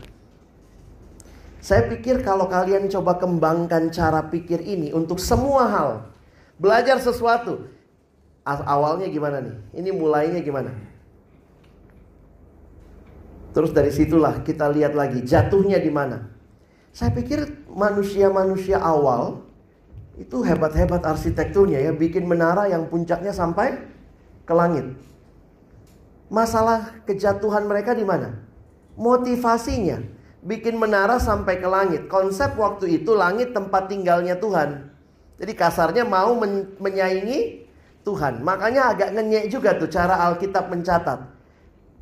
Saya 1.62 1.86
pikir 1.86 2.26
kalau 2.26 2.50
kalian 2.50 2.90
coba 2.90 3.22
kembangkan 3.22 3.94
cara 3.94 4.26
pikir 4.26 4.58
ini 4.66 4.90
untuk 4.90 5.22
semua 5.22 5.70
hal, 5.70 5.90
Belajar 6.62 7.02
sesuatu. 7.02 7.66
Awalnya 8.46 9.10
gimana 9.10 9.42
nih? 9.42 9.56
Ini 9.82 9.90
mulainya 9.90 10.38
gimana? 10.38 10.70
Terus 13.50 13.74
dari 13.74 13.90
situlah 13.90 14.46
kita 14.46 14.70
lihat 14.70 14.94
lagi 14.94 15.26
jatuhnya 15.26 15.82
di 15.82 15.90
mana. 15.90 16.30
Saya 16.94 17.10
pikir 17.10 17.66
manusia-manusia 17.66 18.78
awal 18.78 19.42
itu 20.14 20.38
hebat-hebat 20.46 21.02
arsitekturnya 21.02 21.82
ya, 21.82 21.90
bikin 21.90 22.30
menara 22.30 22.70
yang 22.70 22.86
puncaknya 22.86 23.34
sampai 23.34 23.82
ke 24.46 24.54
langit. 24.54 24.86
Masalah 26.30 27.02
kejatuhan 27.10 27.66
mereka 27.66 27.90
di 27.90 28.06
mana? 28.06 28.38
Motivasinya 28.94 29.98
bikin 30.42 30.76
menara 30.76 31.16
sampai 31.22 31.62
ke 31.62 31.68
langit. 31.70 32.10
Konsep 32.10 32.58
waktu 32.58 33.02
itu 33.02 33.14
langit 33.14 33.54
tempat 33.54 33.86
tinggalnya 33.86 34.36
Tuhan. 34.36 34.90
Jadi 35.38 35.52
kasarnya 35.54 36.04
mau 36.06 36.34
men 36.38 36.74
menyaingi 36.78 37.66
Tuhan. 38.02 38.42
Makanya 38.42 38.92
agak 38.94 39.14
ngenyek 39.14 39.50
juga 39.50 39.78
tuh 39.78 39.90
cara 39.90 40.18
Alkitab 40.30 40.68
mencatat. 40.68 41.30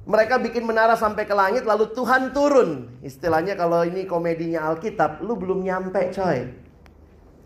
Mereka 0.08 0.40
bikin 0.40 0.64
menara 0.64 0.96
sampai 0.96 1.28
ke 1.28 1.36
langit 1.36 1.68
lalu 1.68 1.92
Tuhan 1.92 2.32
turun. 2.32 2.88
Istilahnya 3.04 3.54
kalau 3.54 3.84
ini 3.84 4.08
komedinya 4.08 4.72
Alkitab, 4.72 5.20
lu 5.20 5.36
belum 5.36 5.60
nyampe 5.60 6.08
coy. 6.10 6.50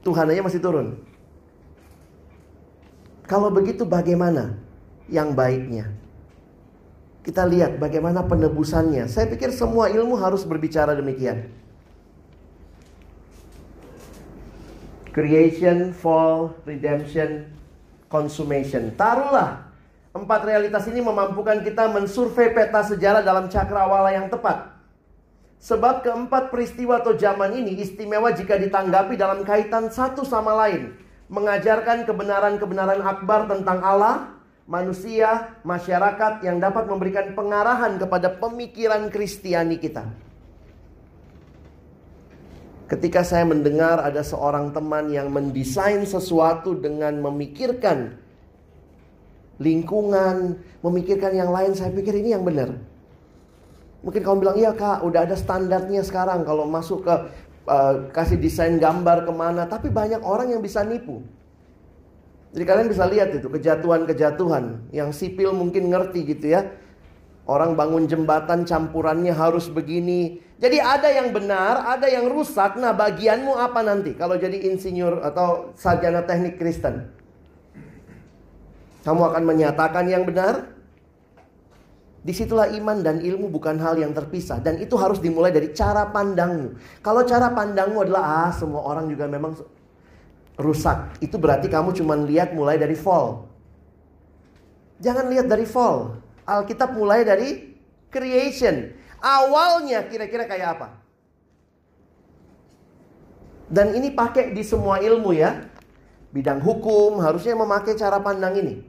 Tuhan 0.06 0.30
aja 0.30 0.40
masih 0.40 0.62
turun. 0.62 0.94
Kalau 3.26 3.50
begitu 3.50 3.82
bagaimana 3.82 4.54
yang 5.10 5.34
baiknya? 5.34 6.03
Kita 7.24 7.48
lihat 7.48 7.80
bagaimana 7.80 8.20
penebusannya. 8.28 9.08
Saya 9.08 9.24
pikir 9.32 9.48
semua 9.48 9.88
ilmu 9.88 10.20
harus 10.20 10.44
berbicara 10.44 10.92
demikian. 10.92 11.48
Creation, 15.08 15.96
fall, 15.96 16.52
redemption, 16.68 17.48
consummation. 18.12 18.92
Taruhlah 18.92 19.64
empat 20.12 20.40
realitas 20.44 20.84
ini 20.84 21.00
memampukan 21.00 21.64
kita 21.64 21.88
mensurvei 21.88 22.52
peta 22.52 22.84
sejarah 22.84 23.24
dalam 23.24 23.48
cakrawala 23.48 24.12
yang 24.12 24.28
tepat. 24.28 24.76
Sebab 25.64 26.04
keempat 26.04 26.52
peristiwa 26.52 27.00
atau 27.00 27.16
zaman 27.16 27.56
ini 27.56 27.80
istimewa 27.80 28.36
jika 28.36 28.60
ditanggapi 28.60 29.16
dalam 29.16 29.48
kaitan 29.48 29.88
satu 29.88 30.20
sama 30.20 30.52
lain. 30.60 30.92
Mengajarkan 31.32 32.04
kebenaran-kebenaran 32.04 33.00
akbar 33.00 33.48
tentang 33.48 33.80
Allah, 33.80 34.33
manusia, 34.64 35.60
masyarakat 35.60 36.40
yang 36.40 36.56
dapat 36.56 36.88
memberikan 36.88 37.36
pengarahan 37.36 38.00
kepada 38.00 38.32
pemikiran 38.32 39.12
Kristiani 39.12 39.76
kita. 39.76 40.08
Ketika 42.84 43.24
saya 43.24 43.48
mendengar 43.48 44.00
ada 44.00 44.20
seorang 44.20 44.72
teman 44.72 45.08
yang 45.08 45.32
mendesain 45.32 46.04
sesuatu 46.04 46.76
dengan 46.76 47.16
memikirkan 47.16 48.20
lingkungan, 49.56 50.60
memikirkan 50.84 51.32
yang 51.32 51.48
lain, 51.48 51.72
saya 51.72 51.88
pikir 51.92 52.20
ini 52.20 52.36
yang 52.36 52.44
benar. 52.44 52.76
Mungkin 54.04 54.20
kamu 54.20 54.36
bilang, 54.44 54.56
iya 54.60 54.76
kak, 54.76 55.00
udah 55.00 55.24
ada 55.24 55.32
standarnya 55.32 56.04
sekarang 56.04 56.44
kalau 56.44 56.68
masuk 56.68 57.08
ke 57.08 57.14
uh, 57.64 58.12
kasih 58.12 58.36
desain 58.36 58.76
gambar 58.76 59.24
ke 59.24 59.32
mana. 59.32 59.64
Tapi 59.64 59.88
banyak 59.88 60.20
orang 60.20 60.52
yang 60.52 60.60
bisa 60.60 60.84
nipu. 60.84 61.24
Jadi 62.54 62.64
kalian 62.64 62.86
bisa 62.86 63.04
lihat 63.10 63.34
itu 63.34 63.50
kejatuhan-kejatuhan 63.50 64.94
yang 64.94 65.10
sipil 65.10 65.50
mungkin 65.50 65.90
ngerti 65.90 66.22
gitu 66.22 66.54
ya. 66.54 66.70
Orang 67.44 67.74
bangun 67.76 68.08
jembatan 68.08 68.64
campurannya 68.64 69.34
harus 69.34 69.68
begini, 69.68 70.40
jadi 70.56 70.78
ada 70.80 71.12
yang 71.12 71.34
benar, 71.34 71.82
ada 71.98 72.06
yang 72.06 72.30
rusak. 72.30 72.78
Nah, 72.80 72.94
bagianmu 72.94 73.52
apa 73.58 73.84
nanti 73.84 74.14
kalau 74.14 74.38
jadi 74.38 74.64
insinyur 74.70 75.20
atau 75.20 75.74
sarjana 75.74 76.24
teknik 76.24 76.56
Kristen? 76.56 77.10
Kamu 79.04 79.34
akan 79.34 79.42
menyatakan 79.44 80.08
yang 80.08 80.24
benar? 80.24 80.72
Di 82.24 82.32
situlah 82.32 82.72
iman 82.72 83.04
dan 83.04 83.20
ilmu 83.20 83.52
bukan 83.52 83.76
hal 83.76 84.00
yang 84.00 84.16
terpisah 84.16 84.56
Dan 84.56 84.80
itu 84.80 84.96
harus 84.96 85.20
dimulai 85.20 85.52
dari 85.52 85.76
cara 85.76 86.08
pandangmu 86.08 86.72
Kalau 87.04 87.20
cara 87.28 87.52
pandangmu 87.52 88.00
adalah 88.00 88.48
Ah 88.48 88.52
semua 88.56 88.80
orang 88.80 89.12
juga 89.12 89.28
memang 89.28 89.52
rusak 90.58 91.18
Itu 91.22 91.38
berarti 91.40 91.66
kamu 91.70 91.94
cuma 91.96 92.18
lihat 92.18 92.52
mulai 92.52 92.78
dari 92.78 92.94
fall 92.94 93.46
Jangan 95.02 95.30
lihat 95.30 95.46
dari 95.46 95.66
fall 95.66 96.20
Alkitab 96.44 96.94
mulai 96.94 97.26
dari 97.26 97.78
creation 98.12 98.94
Awalnya 99.24 100.04
kira-kira 100.04 100.44
kayak 100.44 100.68
apa? 100.76 100.88
Dan 103.72 103.96
ini 103.96 104.12
pakai 104.12 104.52
di 104.52 104.60
semua 104.60 105.00
ilmu 105.00 105.32
ya. 105.32 105.64
Bidang 106.28 106.60
hukum 106.60 107.24
harusnya 107.24 107.56
memakai 107.56 107.96
cara 107.96 108.20
pandang 108.20 108.60
ini. 108.60 108.84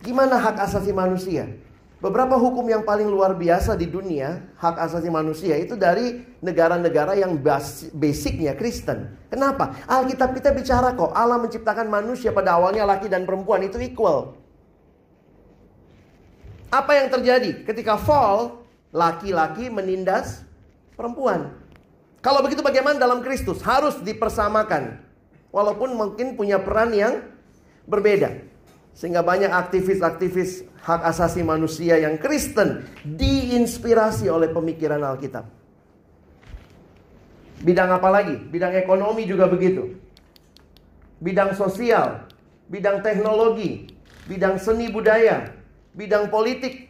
Gimana 0.00 0.40
hak 0.40 0.56
asasi 0.64 0.94
manusia? 0.96 1.52
Beberapa 1.96 2.36
hukum 2.36 2.68
yang 2.68 2.84
paling 2.84 3.08
luar 3.08 3.32
biasa 3.32 3.72
di 3.72 3.88
dunia, 3.88 4.44
hak 4.60 4.76
asasi 4.84 5.08
manusia 5.08 5.56
itu 5.56 5.80
dari 5.80 6.20
negara-negara 6.44 7.16
yang 7.16 7.40
basicnya 7.96 8.52
Kristen. 8.52 9.16
Kenapa? 9.32 9.72
Alkitab 9.88 10.36
kita 10.36 10.52
bicara 10.52 10.92
kok, 10.92 11.16
Allah 11.16 11.40
menciptakan 11.40 11.88
manusia 11.88 12.36
pada 12.36 12.60
awalnya 12.60 12.84
laki 12.84 13.08
dan 13.08 13.24
perempuan 13.24 13.64
itu 13.64 13.80
equal. 13.80 14.36
Apa 16.68 17.00
yang 17.00 17.08
terjadi 17.08 17.64
ketika 17.64 17.96
fall? 17.96 18.66
laki-laki 18.96 19.68
menindas 19.68 20.40
perempuan. 20.96 21.52
Kalau 22.24 22.40
begitu 22.40 22.64
bagaimana 22.64 22.96
dalam 22.96 23.20
Kristus? 23.20 23.60
Harus 23.60 24.00
dipersamakan. 24.00 24.98
Walaupun 25.52 25.92
mungkin 25.94 26.34
punya 26.34 26.56
peran 26.58 26.96
yang 26.96 27.22
berbeda. 27.84 28.40
Sehingga 28.96 29.20
banyak 29.20 29.52
aktivis-aktivis 29.52 30.64
hak 30.86 31.02
asasi 31.02 31.42
manusia 31.42 31.98
yang 31.98 32.14
Kristen 32.22 32.86
diinspirasi 33.02 34.30
oleh 34.30 34.54
pemikiran 34.54 35.02
Alkitab. 35.02 35.42
Bidang 37.66 37.90
apa 37.90 38.08
lagi? 38.14 38.38
Bidang 38.38 38.78
ekonomi 38.78 39.26
juga 39.26 39.50
begitu. 39.50 39.98
Bidang 41.18 41.58
sosial, 41.58 42.30
bidang 42.70 43.02
teknologi, 43.02 43.90
bidang 44.30 44.62
seni 44.62 44.86
budaya, 44.86 45.50
bidang 45.96 46.30
politik, 46.30 46.86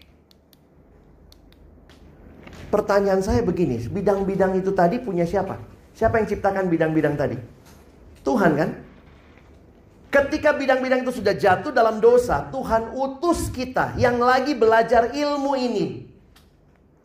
Pertanyaan 2.66 3.22
saya 3.22 3.46
begini, 3.46 3.78
bidang-bidang 3.86 4.58
itu 4.58 4.74
tadi 4.74 4.98
punya 4.98 5.22
siapa? 5.22 5.54
Siapa 5.94 6.18
yang 6.18 6.26
ciptakan 6.26 6.66
bidang-bidang 6.66 7.14
tadi? 7.14 7.38
Tuhan 8.26 8.52
kan? 8.58 8.70
Ketika 10.16 10.56
bidang-bidang 10.56 11.04
itu 11.04 11.20
sudah 11.20 11.36
jatuh 11.36 11.68
dalam 11.68 12.00
dosa, 12.00 12.48
Tuhan 12.48 12.96
utus 12.96 13.52
kita 13.52 13.92
yang 14.00 14.16
lagi 14.16 14.56
belajar 14.56 15.12
ilmu 15.12 15.52
ini 15.60 16.08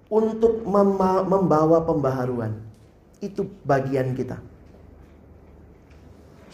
untuk 0.07 0.63
membawa 1.27 1.83
pembaharuan. 1.83 2.55
Itu 3.19 3.51
bagian 3.67 4.15
kita. 4.15 4.39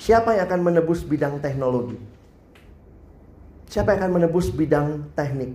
Siapa 0.02 0.34
yang 0.34 0.50
akan 0.50 0.62
menebus 0.66 1.06
bidang 1.06 1.38
teknologi? 1.38 2.02
Siapa 3.70 3.94
yang 3.94 4.10
akan 4.10 4.14
menebus 4.18 4.50
bidang 4.50 5.14
teknik? 5.14 5.54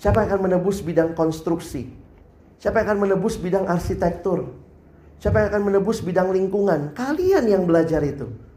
Siapa 0.00 0.24
yang 0.24 0.28
akan 0.32 0.40
menebus 0.40 0.80
bidang 0.80 1.12
konstruksi? 1.12 1.84
Siapa 2.56 2.80
yang 2.80 2.96
akan 2.96 3.00
menebus 3.04 3.36
bidang 3.36 3.68
arsitektur? 3.68 4.56
Siapa 5.20 5.36
yang 5.44 5.48
akan 5.52 5.62
menebus 5.68 6.00
bidang 6.00 6.32
lingkungan? 6.32 6.96
Kalian 6.96 7.44
yang 7.44 7.68
belajar 7.68 8.00
itu. 8.00 8.47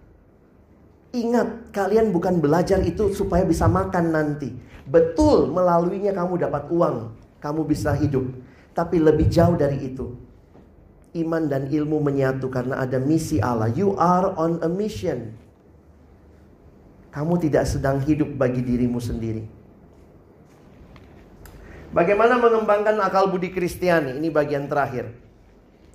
Ingat, 1.12 1.76
kalian 1.76 2.16
bukan 2.16 2.39
belajar 2.39 2.80
itu 2.80 3.12
supaya 3.12 3.43
bisa 3.43 3.68
makan 3.68 4.16
nanti. 4.16 4.55
Betul, 4.88 5.51
melaluinya 5.51 6.16
kamu 6.16 6.39
dapat 6.39 6.72
uang, 6.72 7.12
kamu 7.43 7.62
bisa 7.68 7.91
hidup. 7.99 8.32
Tapi 8.72 9.03
lebih 9.03 9.28
jauh 9.28 9.59
dari 9.59 9.91
itu. 9.91 10.16
Iman 11.12 11.51
dan 11.51 11.68
ilmu 11.68 11.99
menyatu 11.99 12.47
karena 12.47 12.80
ada 12.80 12.95
misi 12.95 13.43
Allah. 13.43 13.68
You 13.68 13.99
are 13.99 14.32
on 14.39 14.64
a 14.64 14.72
mission. 14.72 15.36
Kamu 17.12 17.36
tidak 17.43 17.68
sedang 17.68 17.99
hidup 17.99 18.32
bagi 18.39 18.64
dirimu 18.64 19.03
sendiri. 19.03 19.43
Bagaimana 21.91 22.39
mengembangkan 22.39 22.95
akal 23.03 23.28
budi 23.28 23.51
Kristiani? 23.51 24.16
Ini 24.16 24.32
bagian 24.32 24.72
terakhir. 24.72 25.12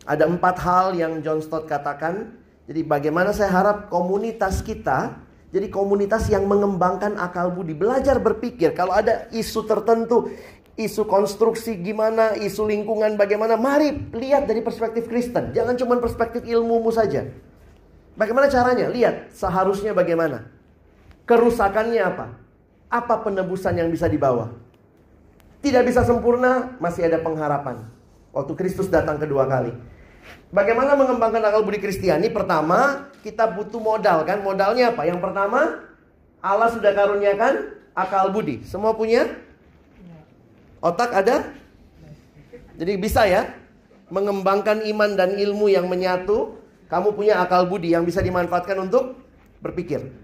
Ada 0.05 0.29
empat 0.29 0.61
hal 0.61 0.93
yang 0.93 1.25
John 1.25 1.41
Stott 1.41 1.65
katakan. 1.65 2.37
Jadi 2.67 2.83
bagaimana 2.83 3.31
saya 3.31 3.51
harap 3.55 3.87
komunitas 3.89 4.63
kita 4.63 5.27
jadi 5.55 5.73
komunitas 5.73 6.27
yang 6.27 6.45
mengembangkan 6.45 7.17
akal 7.17 7.55
budi, 7.55 7.73
belajar 7.73 8.19
berpikir. 8.19 8.75
Kalau 8.75 8.93
ada 8.93 9.31
isu 9.31 9.65
tertentu, 9.65 10.29
isu 10.77 11.09
konstruksi 11.09 11.79
gimana, 11.81 12.37
isu 12.37 12.67
lingkungan 12.67 13.15
bagaimana, 13.15 13.55
mari 13.55 13.95
lihat 14.13 14.51
dari 14.51 14.61
perspektif 14.61 15.07
Kristen. 15.07 15.55
Jangan 15.55 15.79
cuma 15.79 15.97
perspektif 16.03 16.43
ilmumu 16.45 16.93
saja. 16.93 17.31
Bagaimana 18.21 18.53
caranya? 18.53 18.93
Lihat 18.93 19.33
seharusnya 19.33 19.95
bagaimana. 19.95 20.51
Kerusakannya 21.25 22.03
apa? 22.05 22.27
Apa 22.93 23.23
penebusan 23.23 23.81
yang 23.81 23.89
bisa 23.89 24.13
dibawa? 24.13 24.53
Tidak 25.65 25.83
bisa 25.89 26.05
sempurna, 26.05 26.77
masih 26.83 27.09
ada 27.09 27.23
pengharapan. 27.23 27.87
Waktu 28.37 28.53
Kristus 28.61 28.93
datang 28.93 29.17
kedua 29.17 29.49
kali. 29.49 29.73
Bagaimana 30.55 30.95
mengembangkan 30.95 31.43
akal 31.43 31.67
budi 31.67 31.83
Kristiani? 31.83 32.31
Pertama, 32.31 33.11
kita 33.27 33.51
butuh 33.51 33.83
modal 33.83 34.23
kan? 34.23 34.41
Modalnya 34.41 34.95
apa? 34.95 35.03
Yang 35.03 35.21
pertama, 35.21 35.83
Allah 36.39 36.71
sudah 36.71 36.95
karuniakan 36.95 37.75
akal 37.93 38.31
budi. 38.31 38.63
Semua 38.63 38.95
punya? 38.95 39.27
Otak 40.79 41.11
ada? 41.11 41.51
Jadi 42.79 42.93
bisa 42.95 43.27
ya? 43.27 43.53
Mengembangkan 44.07 44.87
iman 44.87 45.19
dan 45.19 45.35
ilmu 45.35 45.67
yang 45.67 45.91
menyatu, 45.91 46.55
kamu 46.87 47.19
punya 47.19 47.43
akal 47.43 47.67
budi 47.67 47.91
yang 47.91 48.07
bisa 48.07 48.23
dimanfaatkan 48.23 48.79
untuk 48.79 49.19
berpikir. 49.59 50.15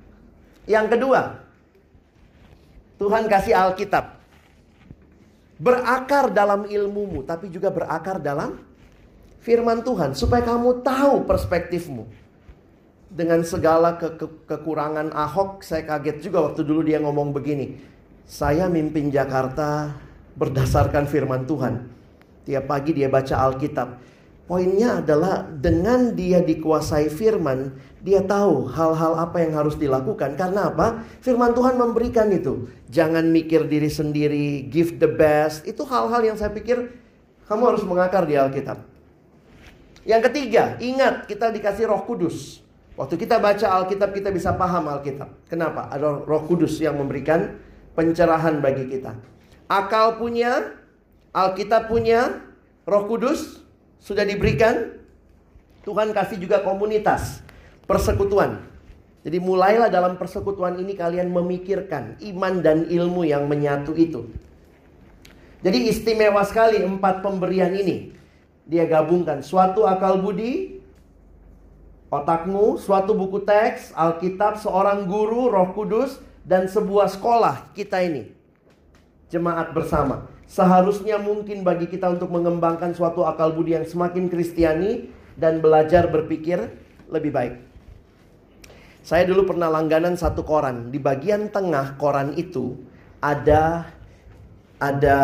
Yang 0.71 0.95
kedua, 0.95 1.43
Tuhan 3.03 3.27
kasih 3.27 3.59
Alkitab. 3.59 4.23
Berakar 5.59 6.31
dalam 6.31 6.71
ilmumu, 6.71 7.27
tapi 7.27 7.51
juga 7.51 7.75
berakar 7.75 8.23
dalam 8.23 8.63
firman 9.43 9.83
Tuhan 9.83 10.15
supaya 10.15 10.47
kamu 10.47 10.81
tahu 10.87 11.27
perspektifmu. 11.27 12.07
Dengan 13.13 13.45
segala 13.45 14.01
ke 14.01 14.17
ke 14.17 14.27
kekurangan 14.49 15.13
Ahok, 15.13 15.61
saya 15.61 15.85
kaget 15.85 16.25
juga 16.25 16.49
waktu 16.49 16.65
dulu 16.65 16.81
dia 16.81 16.97
ngomong 16.97 17.37
begini. 17.37 17.77
Saya 18.25 18.73
mimpin 18.73 19.13
Jakarta 19.13 19.93
berdasarkan 20.33 21.05
firman 21.05 21.45
Tuhan. 21.45 21.93
Tiap 22.49 22.65
pagi 22.65 22.97
dia 22.97 23.13
baca 23.13 23.37
Alkitab. 23.37 24.01
Poinnya 24.49 25.05
adalah 25.05 25.45
dengan 25.45 26.17
dia 26.17 26.41
dikuasai 26.41 27.13
firman, 27.13 27.77
dia 28.01 28.25
tahu 28.25 28.67
hal-hal 28.73 29.15
apa 29.21 29.45
yang 29.45 29.61
harus 29.61 29.77
dilakukan. 29.77 30.35
Karena 30.35 30.73
apa? 30.73 31.05
Firman 31.21 31.53
Tuhan 31.53 31.77
memberikan 31.77 32.33
itu. 32.33 32.67
Jangan 32.89 33.29
mikir 33.29 33.69
diri 33.69 33.93
sendiri, 33.93 34.67
give 34.73 34.97
the 34.99 35.07
best. 35.07 35.69
Itu 35.69 35.85
hal-hal 35.85 36.33
yang 36.33 36.37
saya 36.41 36.51
pikir 36.51 36.91
kamu 37.45 37.77
harus 37.77 37.85
mengakar 37.85 38.25
di 38.25 38.41
Alkitab. 38.41 38.92
Yang 40.03 40.31
ketiga, 40.31 40.75
ingat 40.83 41.31
kita 41.31 41.55
dikasih 41.55 41.87
Roh 41.87 42.03
Kudus. 42.03 42.59
Waktu 42.99 43.15
kita 43.17 43.39
baca 43.39 43.67
Alkitab 43.83 44.11
kita 44.13 44.35
bisa 44.35 44.53
paham 44.59 44.91
Alkitab. 44.91 45.31
Kenapa? 45.47 45.89
Ada 45.89 46.27
Roh 46.27 46.43
Kudus 46.45 46.77
yang 46.83 46.99
memberikan 46.99 47.57
pencerahan 47.95 48.59
bagi 48.59 48.91
kita. 48.91 49.15
Akal 49.71 50.19
punya, 50.19 50.75
Alkitab 51.31 51.87
punya, 51.87 52.43
Roh 52.85 53.07
Kudus 53.07 53.63
sudah 54.03 54.27
diberikan. 54.27 55.01
Tuhan 55.83 56.15
kasih 56.15 56.39
juga 56.39 56.63
komunitas, 56.63 57.43
persekutuan. 57.91 58.63
Jadi 59.23 59.39
mulailah 59.39 59.91
dalam 59.91 60.15
persekutuan 60.15 60.79
ini 60.79 60.95
kalian 60.95 61.31
memikirkan 61.31 62.19
iman 62.23 62.55
dan 62.63 62.87
ilmu 62.87 63.27
yang 63.27 63.51
menyatu 63.51 63.95
itu. 63.95 64.31
Jadi 65.63 65.91
istimewa 65.91 66.43
sekali 66.43 66.83
empat 66.83 67.23
pemberian 67.23 67.71
ini 67.75 68.15
dia 68.67 68.87
gabungkan 68.87 69.43
suatu 69.43 69.85
akal 69.87 70.23
budi, 70.23 70.79
otakmu, 72.13 72.79
suatu 72.79 73.17
buku 73.17 73.43
teks, 73.43 73.97
Alkitab, 73.97 74.61
seorang 74.61 75.09
guru, 75.09 75.49
Roh 75.49 75.73
Kudus, 75.75 76.21
dan 76.47 76.69
sebuah 76.69 77.11
sekolah 77.11 77.73
kita 77.73 78.03
ini. 78.05 78.31
Jemaat 79.33 79.73
bersama. 79.73 80.29
Seharusnya 80.45 81.17
mungkin 81.17 81.65
bagi 81.65 81.89
kita 81.89 82.13
untuk 82.13 82.29
mengembangkan 82.29 82.93
suatu 82.93 83.25
akal 83.25 83.57
budi 83.57 83.73
yang 83.73 83.89
semakin 83.89 84.29
kristiani 84.29 85.09
dan 85.41 85.65
belajar 85.65 86.13
berpikir 86.13 86.69
lebih 87.09 87.33
baik. 87.33 87.55
Saya 89.03 89.27
dulu 89.27 89.49
pernah 89.49 89.73
langganan 89.73 90.15
satu 90.15 90.47
koran. 90.47 90.93
Di 90.93 91.01
bagian 91.01 91.49
tengah 91.49 91.97
koran 91.97 92.37
itu 92.39 92.79
ada 93.19 93.89
ada 94.77 95.19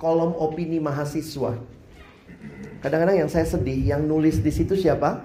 kolom 0.00 0.32
opini 0.38 0.80
mahasiswa. 0.80 1.60
Kadang-kadang 2.80 3.16
yang 3.24 3.30
saya 3.30 3.44
sedih, 3.44 3.76
yang 3.76 4.08
nulis 4.08 4.40
di 4.40 4.48
situ 4.48 4.72
siapa? 4.72 5.20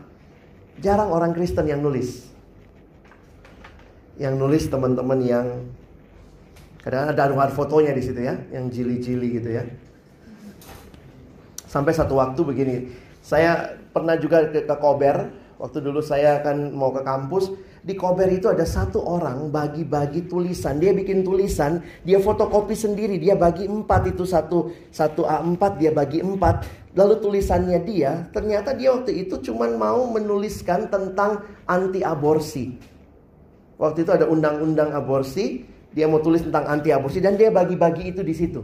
Jarang 0.84 1.08
orang 1.16 1.32
Kristen 1.32 1.64
yang 1.72 1.80
nulis. 1.80 2.28
Yang 4.20 4.36
nulis 4.36 4.64
teman-teman 4.68 5.20
yang 5.24 5.48
kadang 6.84 7.10
ada 7.10 7.32
ada 7.32 7.52
fotonya 7.56 7.96
di 7.96 8.04
situ 8.04 8.20
ya, 8.20 8.36
yang 8.52 8.68
jili-jili 8.68 9.40
gitu 9.40 9.50
ya. 9.56 9.64
Sampai 11.66 11.96
satu 11.96 12.20
waktu 12.20 12.40
begini, 12.44 12.76
saya 13.24 13.80
pernah 13.92 14.20
juga 14.20 14.52
ke, 14.52 14.68
ke 14.68 14.76
Kober, 14.76 15.32
waktu 15.56 15.80
dulu 15.80 16.04
saya 16.04 16.44
akan 16.44 16.76
mau 16.76 16.92
ke 16.92 17.08
kampus, 17.08 17.56
di 17.86 17.96
Kober 17.96 18.28
itu 18.32 18.52
ada 18.52 18.68
satu 18.68 19.00
orang 19.00 19.48
bagi-bagi 19.54 20.28
tulisan. 20.28 20.82
Dia 20.82 20.92
bikin 20.92 21.24
tulisan, 21.24 21.86
dia 22.04 22.20
fotokopi 22.20 22.74
sendiri, 22.74 23.16
dia 23.16 23.38
bagi 23.38 23.70
empat 23.70 24.12
itu 24.12 24.26
satu 24.28 24.74
satu 24.92 25.24
A4 25.24 25.62
dia 25.80 25.92
bagi 25.96 26.20
empat. 26.20 26.85
Lalu 26.96 27.20
tulisannya 27.20 27.84
dia, 27.84 28.32
ternyata 28.32 28.72
dia 28.72 28.96
waktu 28.96 29.28
itu 29.28 29.36
cuma 29.44 29.68
mau 29.68 30.08
menuliskan 30.08 30.88
tentang 30.88 31.44
anti 31.68 32.00
aborsi. 32.00 32.72
Waktu 33.76 34.08
itu 34.08 34.12
ada 34.16 34.32
undang-undang 34.32 34.96
aborsi, 34.96 35.68
dia 35.92 36.08
mau 36.08 36.24
tulis 36.24 36.48
tentang 36.48 36.64
anti 36.72 36.96
aborsi 36.96 37.20
dan 37.20 37.36
dia 37.36 37.52
bagi-bagi 37.52 38.16
itu 38.16 38.24
di 38.24 38.32
situ. 38.32 38.64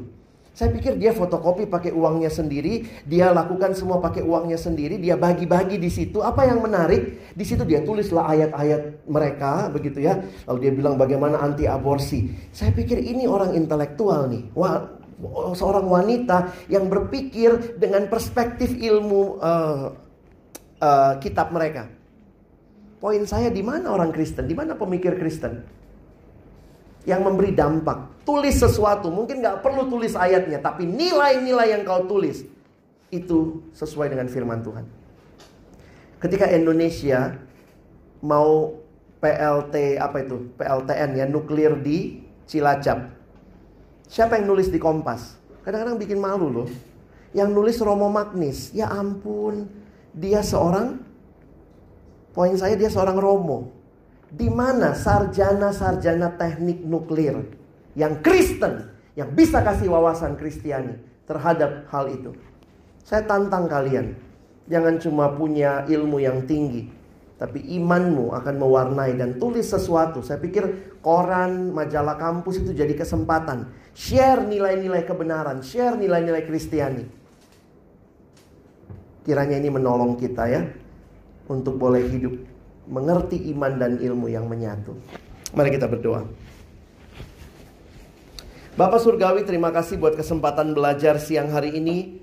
Saya 0.51 0.67
pikir 0.75 0.99
dia 0.99 1.15
fotokopi 1.15 1.63
pakai 1.63 1.95
uangnya 1.95 2.27
sendiri, 2.27 2.83
dia 3.07 3.31
lakukan 3.31 3.71
semua 3.71 4.03
pakai 4.03 4.19
uangnya 4.19 4.59
sendiri, 4.59 4.99
dia 4.99 5.15
bagi-bagi 5.15 5.79
di 5.79 5.87
situ. 5.87 6.19
Apa 6.19 6.43
yang 6.43 6.59
menarik? 6.59 7.31
Di 7.31 7.47
situ 7.47 7.63
dia 7.63 7.79
tulislah 7.87 8.27
ayat-ayat 8.27 9.07
mereka, 9.07 9.71
begitu 9.71 10.03
ya. 10.03 10.19
Lalu 10.51 10.57
dia 10.67 10.71
bilang 10.75 10.99
bagaimana 10.99 11.39
anti 11.39 11.71
aborsi. 11.71 12.31
Saya 12.51 12.75
pikir 12.75 12.99
ini 12.99 13.23
orang 13.27 13.55
intelektual 13.55 14.27
nih. 14.27 14.51
Wah, 14.51 14.91
seorang 15.53 15.85
wanita 15.85 16.49
yang 16.67 16.89
berpikir 16.89 17.77
dengan 17.77 18.09
perspektif 18.09 18.73
ilmu 18.73 19.37
uh, 19.37 19.93
uh, 20.81 21.13
kitab 21.21 21.53
mereka. 21.53 21.87
Poin 23.01 23.21
saya 23.25 23.49
di 23.49 23.65
mana 23.65 23.93
orang 23.93 24.13
Kristen, 24.13 24.45
di 24.45 24.53
mana 24.53 24.77
pemikir 24.77 25.17
Kristen 25.17 25.65
yang 27.05 27.25
memberi 27.25 27.53
dampak. 27.53 28.21
Tulis 28.21 28.61
sesuatu, 28.61 29.09
mungkin 29.09 29.41
nggak 29.41 29.65
perlu 29.65 29.89
tulis 29.89 30.13
ayatnya, 30.13 30.61
tapi 30.61 30.85
nilai-nilai 30.85 31.73
yang 31.73 31.81
kau 31.81 32.05
tulis 32.05 32.45
itu 33.09 33.65
sesuai 33.73 34.13
dengan 34.13 34.29
firman 34.29 34.61
Tuhan. 34.61 34.85
Ketika 36.21 36.45
Indonesia 36.53 37.33
mau 38.21 38.77
PLT 39.21 39.97
apa 39.97 40.17
itu 40.21 40.53
PLTN 40.57 41.09
ya 41.17 41.25
nuklir 41.25 41.77
di 41.81 42.21
Cilacap 42.45 43.20
Siapa 44.11 44.35
yang 44.35 44.51
nulis 44.51 44.67
di 44.67 44.75
Kompas? 44.75 45.39
Kadang-kadang 45.63 45.95
bikin 45.95 46.19
malu 46.19 46.51
loh. 46.51 46.67
Yang 47.31 47.49
nulis 47.55 47.77
Romo 47.79 48.11
Magnis. 48.11 48.75
Ya 48.75 48.91
ampun, 48.91 49.71
dia 50.11 50.43
seorang 50.43 50.99
poin 52.35 52.51
saya 52.59 52.75
dia 52.75 52.91
seorang 52.91 53.15
Romo. 53.15 53.71
Di 54.27 54.51
mana 54.51 54.91
sarjana-sarjana 54.91 56.35
teknik 56.35 56.83
nuklir 56.83 57.39
yang 57.95 58.19
Kristen 58.19 58.91
yang 59.15 59.31
bisa 59.31 59.63
kasih 59.63 59.87
wawasan 59.87 60.35
Kristiani 60.35 60.99
terhadap 61.23 61.87
hal 61.87 62.11
itu. 62.11 62.35
Saya 63.07 63.23
tantang 63.23 63.71
kalian, 63.71 64.15
jangan 64.67 64.99
cuma 64.99 65.31
punya 65.35 65.87
ilmu 65.87 66.19
yang 66.19 66.43
tinggi, 66.43 66.91
tapi 67.41 67.57
imanmu 67.73 68.37
akan 68.37 68.55
mewarnai 68.61 69.17
dan 69.17 69.41
tulis 69.41 69.65
sesuatu. 69.65 70.21
Saya 70.21 70.37
pikir 70.37 70.93
koran, 71.01 71.73
majalah 71.73 72.13
kampus 72.13 72.61
itu 72.61 72.69
jadi 72.77 72.93
kesempatan. 72.93 73.65
Share 73.97 74.45
nilai-nilai 74.45 75.01
kebenaran, 75.09 75.65
share 75.65 75.97
nilai-nilai 75.97 76.45
Kristiani. 76.45 77.01
Kiranya 79.25 79.57
ini 79.57 79.73
menolong 79.73 80.21
kita 80.21 80.53
ya 80.53 80.69
untuk 81.49 81.81
boleh 81.81 82.05
hidup 82.13 82.37
mengerti 82.85 83.49
iman 83.57 83.73
dan 83.73 83.97
ilmu 83.97 84.29
yang 84.29 84.45
menyatu. 84.45 84.93
Mari 85.57 85.73
kita 85.73 85.89
berdoa. 85.89 86.29
Bapak 88.77 89.01
Surgawi 89.01 89.49
terima 89.49 89.73
kasih 89.73 89.97
buat 89.97 90.13
kesempatan 90.13 90.77
belajar 90.77 91.17
siang 91.17 91.49
hari 91.49 91.73
ini. 91.73 92.21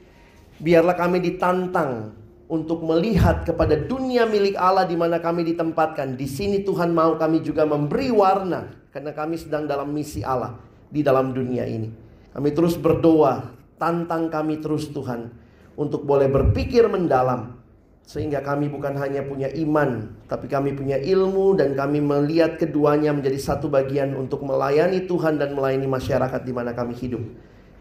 Biarlah 0.62 0.94
kami 0.94 1.18
ditantang 1.18 2.17
untuk 2.48 2.80
melihat 2.80 3.44
kepada 3.44 3.76
dunia 3.76 4.24
milik 4.24 4.56
Allah 4.56 4.88
di 4.88 4.96
mana 4.96 5.20
kami 5.20 5.44
ditempatkan. 5.52 6.16
Di 6.16 6.24
sini 6.24 6.64
Tuhan 6.64 6.96
mau 6.96 7.14
kami 7.20 7.44
juga 7.44 7.68
memberi 7.68 8.08
warna 8.08 8.72
karena 8.88 9.12
kami 9.12 9.36
sedang 9.36 9.68
dalam 9.68 9.92
misi 9.92 10.24
Allah 10.24 10.56
di 10.88 11.04
dalam 11.04 11.36
dunia 11.36 11.68
ini. 11.68 11.92
Kami 12.32 12.48
terus 12.56 12.80
berdoa, 12.80 13.52
tantang 13.76 14.32
kami 14.32 14.64
terus 14.64 14.88
Tuhan 14.88 15.28
untuk 15.76 16.08
boleh 16.08 16.26
berpikir 16.32 16.88
mendalam 16.88 17.60
sehingga 18.08 18.40
kami 18.40 18.72
bukan 18.72 18.96
hanya 18.96 19.20
punya 19.20 19.52
iman, 19.52 20.16
tapi 20.24 20.48
kami 20.48 20.72
punya 20.72 20.96
ilmu 20.96 21.60
dan 21.60 21.76
kami 21.76 22.00
melihat 22.00 22.56
keduanya 22.56 23.12
menjadi 23.12 23.36
satu 23.36 23.68
bagian 23.68 24.16
untuk 24.16 24.48
melayani 24.48 25.04
Tuhan 25.04 25.36
dan 25.36 25.52
melayani 25.52 25.84
masyarakat 25.84 26.40
di 26.40 26.52
mana 26.56 26.72
kami 26.72 26.96
hidup. 26.96 27.20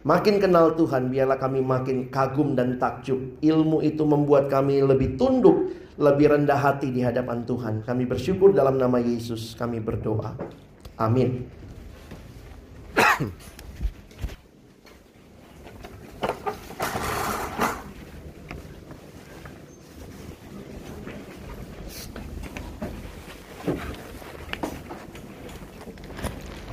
Makin 0.06 0.38
kenal 0.38 0.78
Tuhan, 0.78 1.10
biarlah 1.10 1.42
kami 1.42 1.64
makin 1.66 2.14
kagum 2.14 2.54
dan 2.54 2.78
takjub. 2.78 3.18
Ilmu 3.42 3.82
itu 3.82 4.06
membuat 4.06 4.48
kami 4.48 4.80
lebih 4.86 5.18
tunduk, 5.18 5.74
lebih 5.98 6.32
rendah 6.32 6.60
hati 6.60 6.94
di 6.94 7.02
hadapan 7.02 7.42
Tuhan. 7.44 7.82
Kami 7.82 8.06
bersyukur 8.06 8.54
dalam 8.54 8.78
nama 8.78 9.02
Yesus, 9.02 9.58
kami 9.58 9.82
berdoa. 9.82 10.38
Amin. 10.98 11.50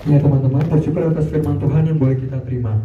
Ya 0.05 0.21
teman-teman, 0.21 0.61
bersyukur 0.69 1.01
atas 1.09 1.33
firman 1.33 1.57
Tuhan 1.57 1.89
yang 1.89 1.97
boleh 1.97 2.21
kita 2.21 2.37
terima. 2.45 2.77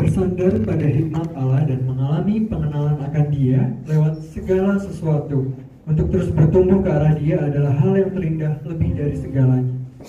Bersandar 0.00 0.56
pada 0.64 0.86
hikmat 0.88 1.28
Allah 1.36 1.68
dan 1.68 1.84
mengalami 1.84 2.48
pengenalan 2.48 3.04
akan 3.04 3.26
Dia 3.36 3.68
lewat 3.84 4.24
segala 4.32 4.80
sesuatu. 4.80 5.52
Untuk 5.84 6.08
terus 6.08 6.32
bertumbuh 6.32 6.80
ke 6.80 6.88
arah 6.88 7.12
Dia 7.20 7.36
adalah 7.36 7.76
hal 7.76 8.00
yang 8.00 8.10
terindah 8.16 8.64
lebih 8.64 8.96
dari 8.96 9.16
segalanya. 9.20 9.79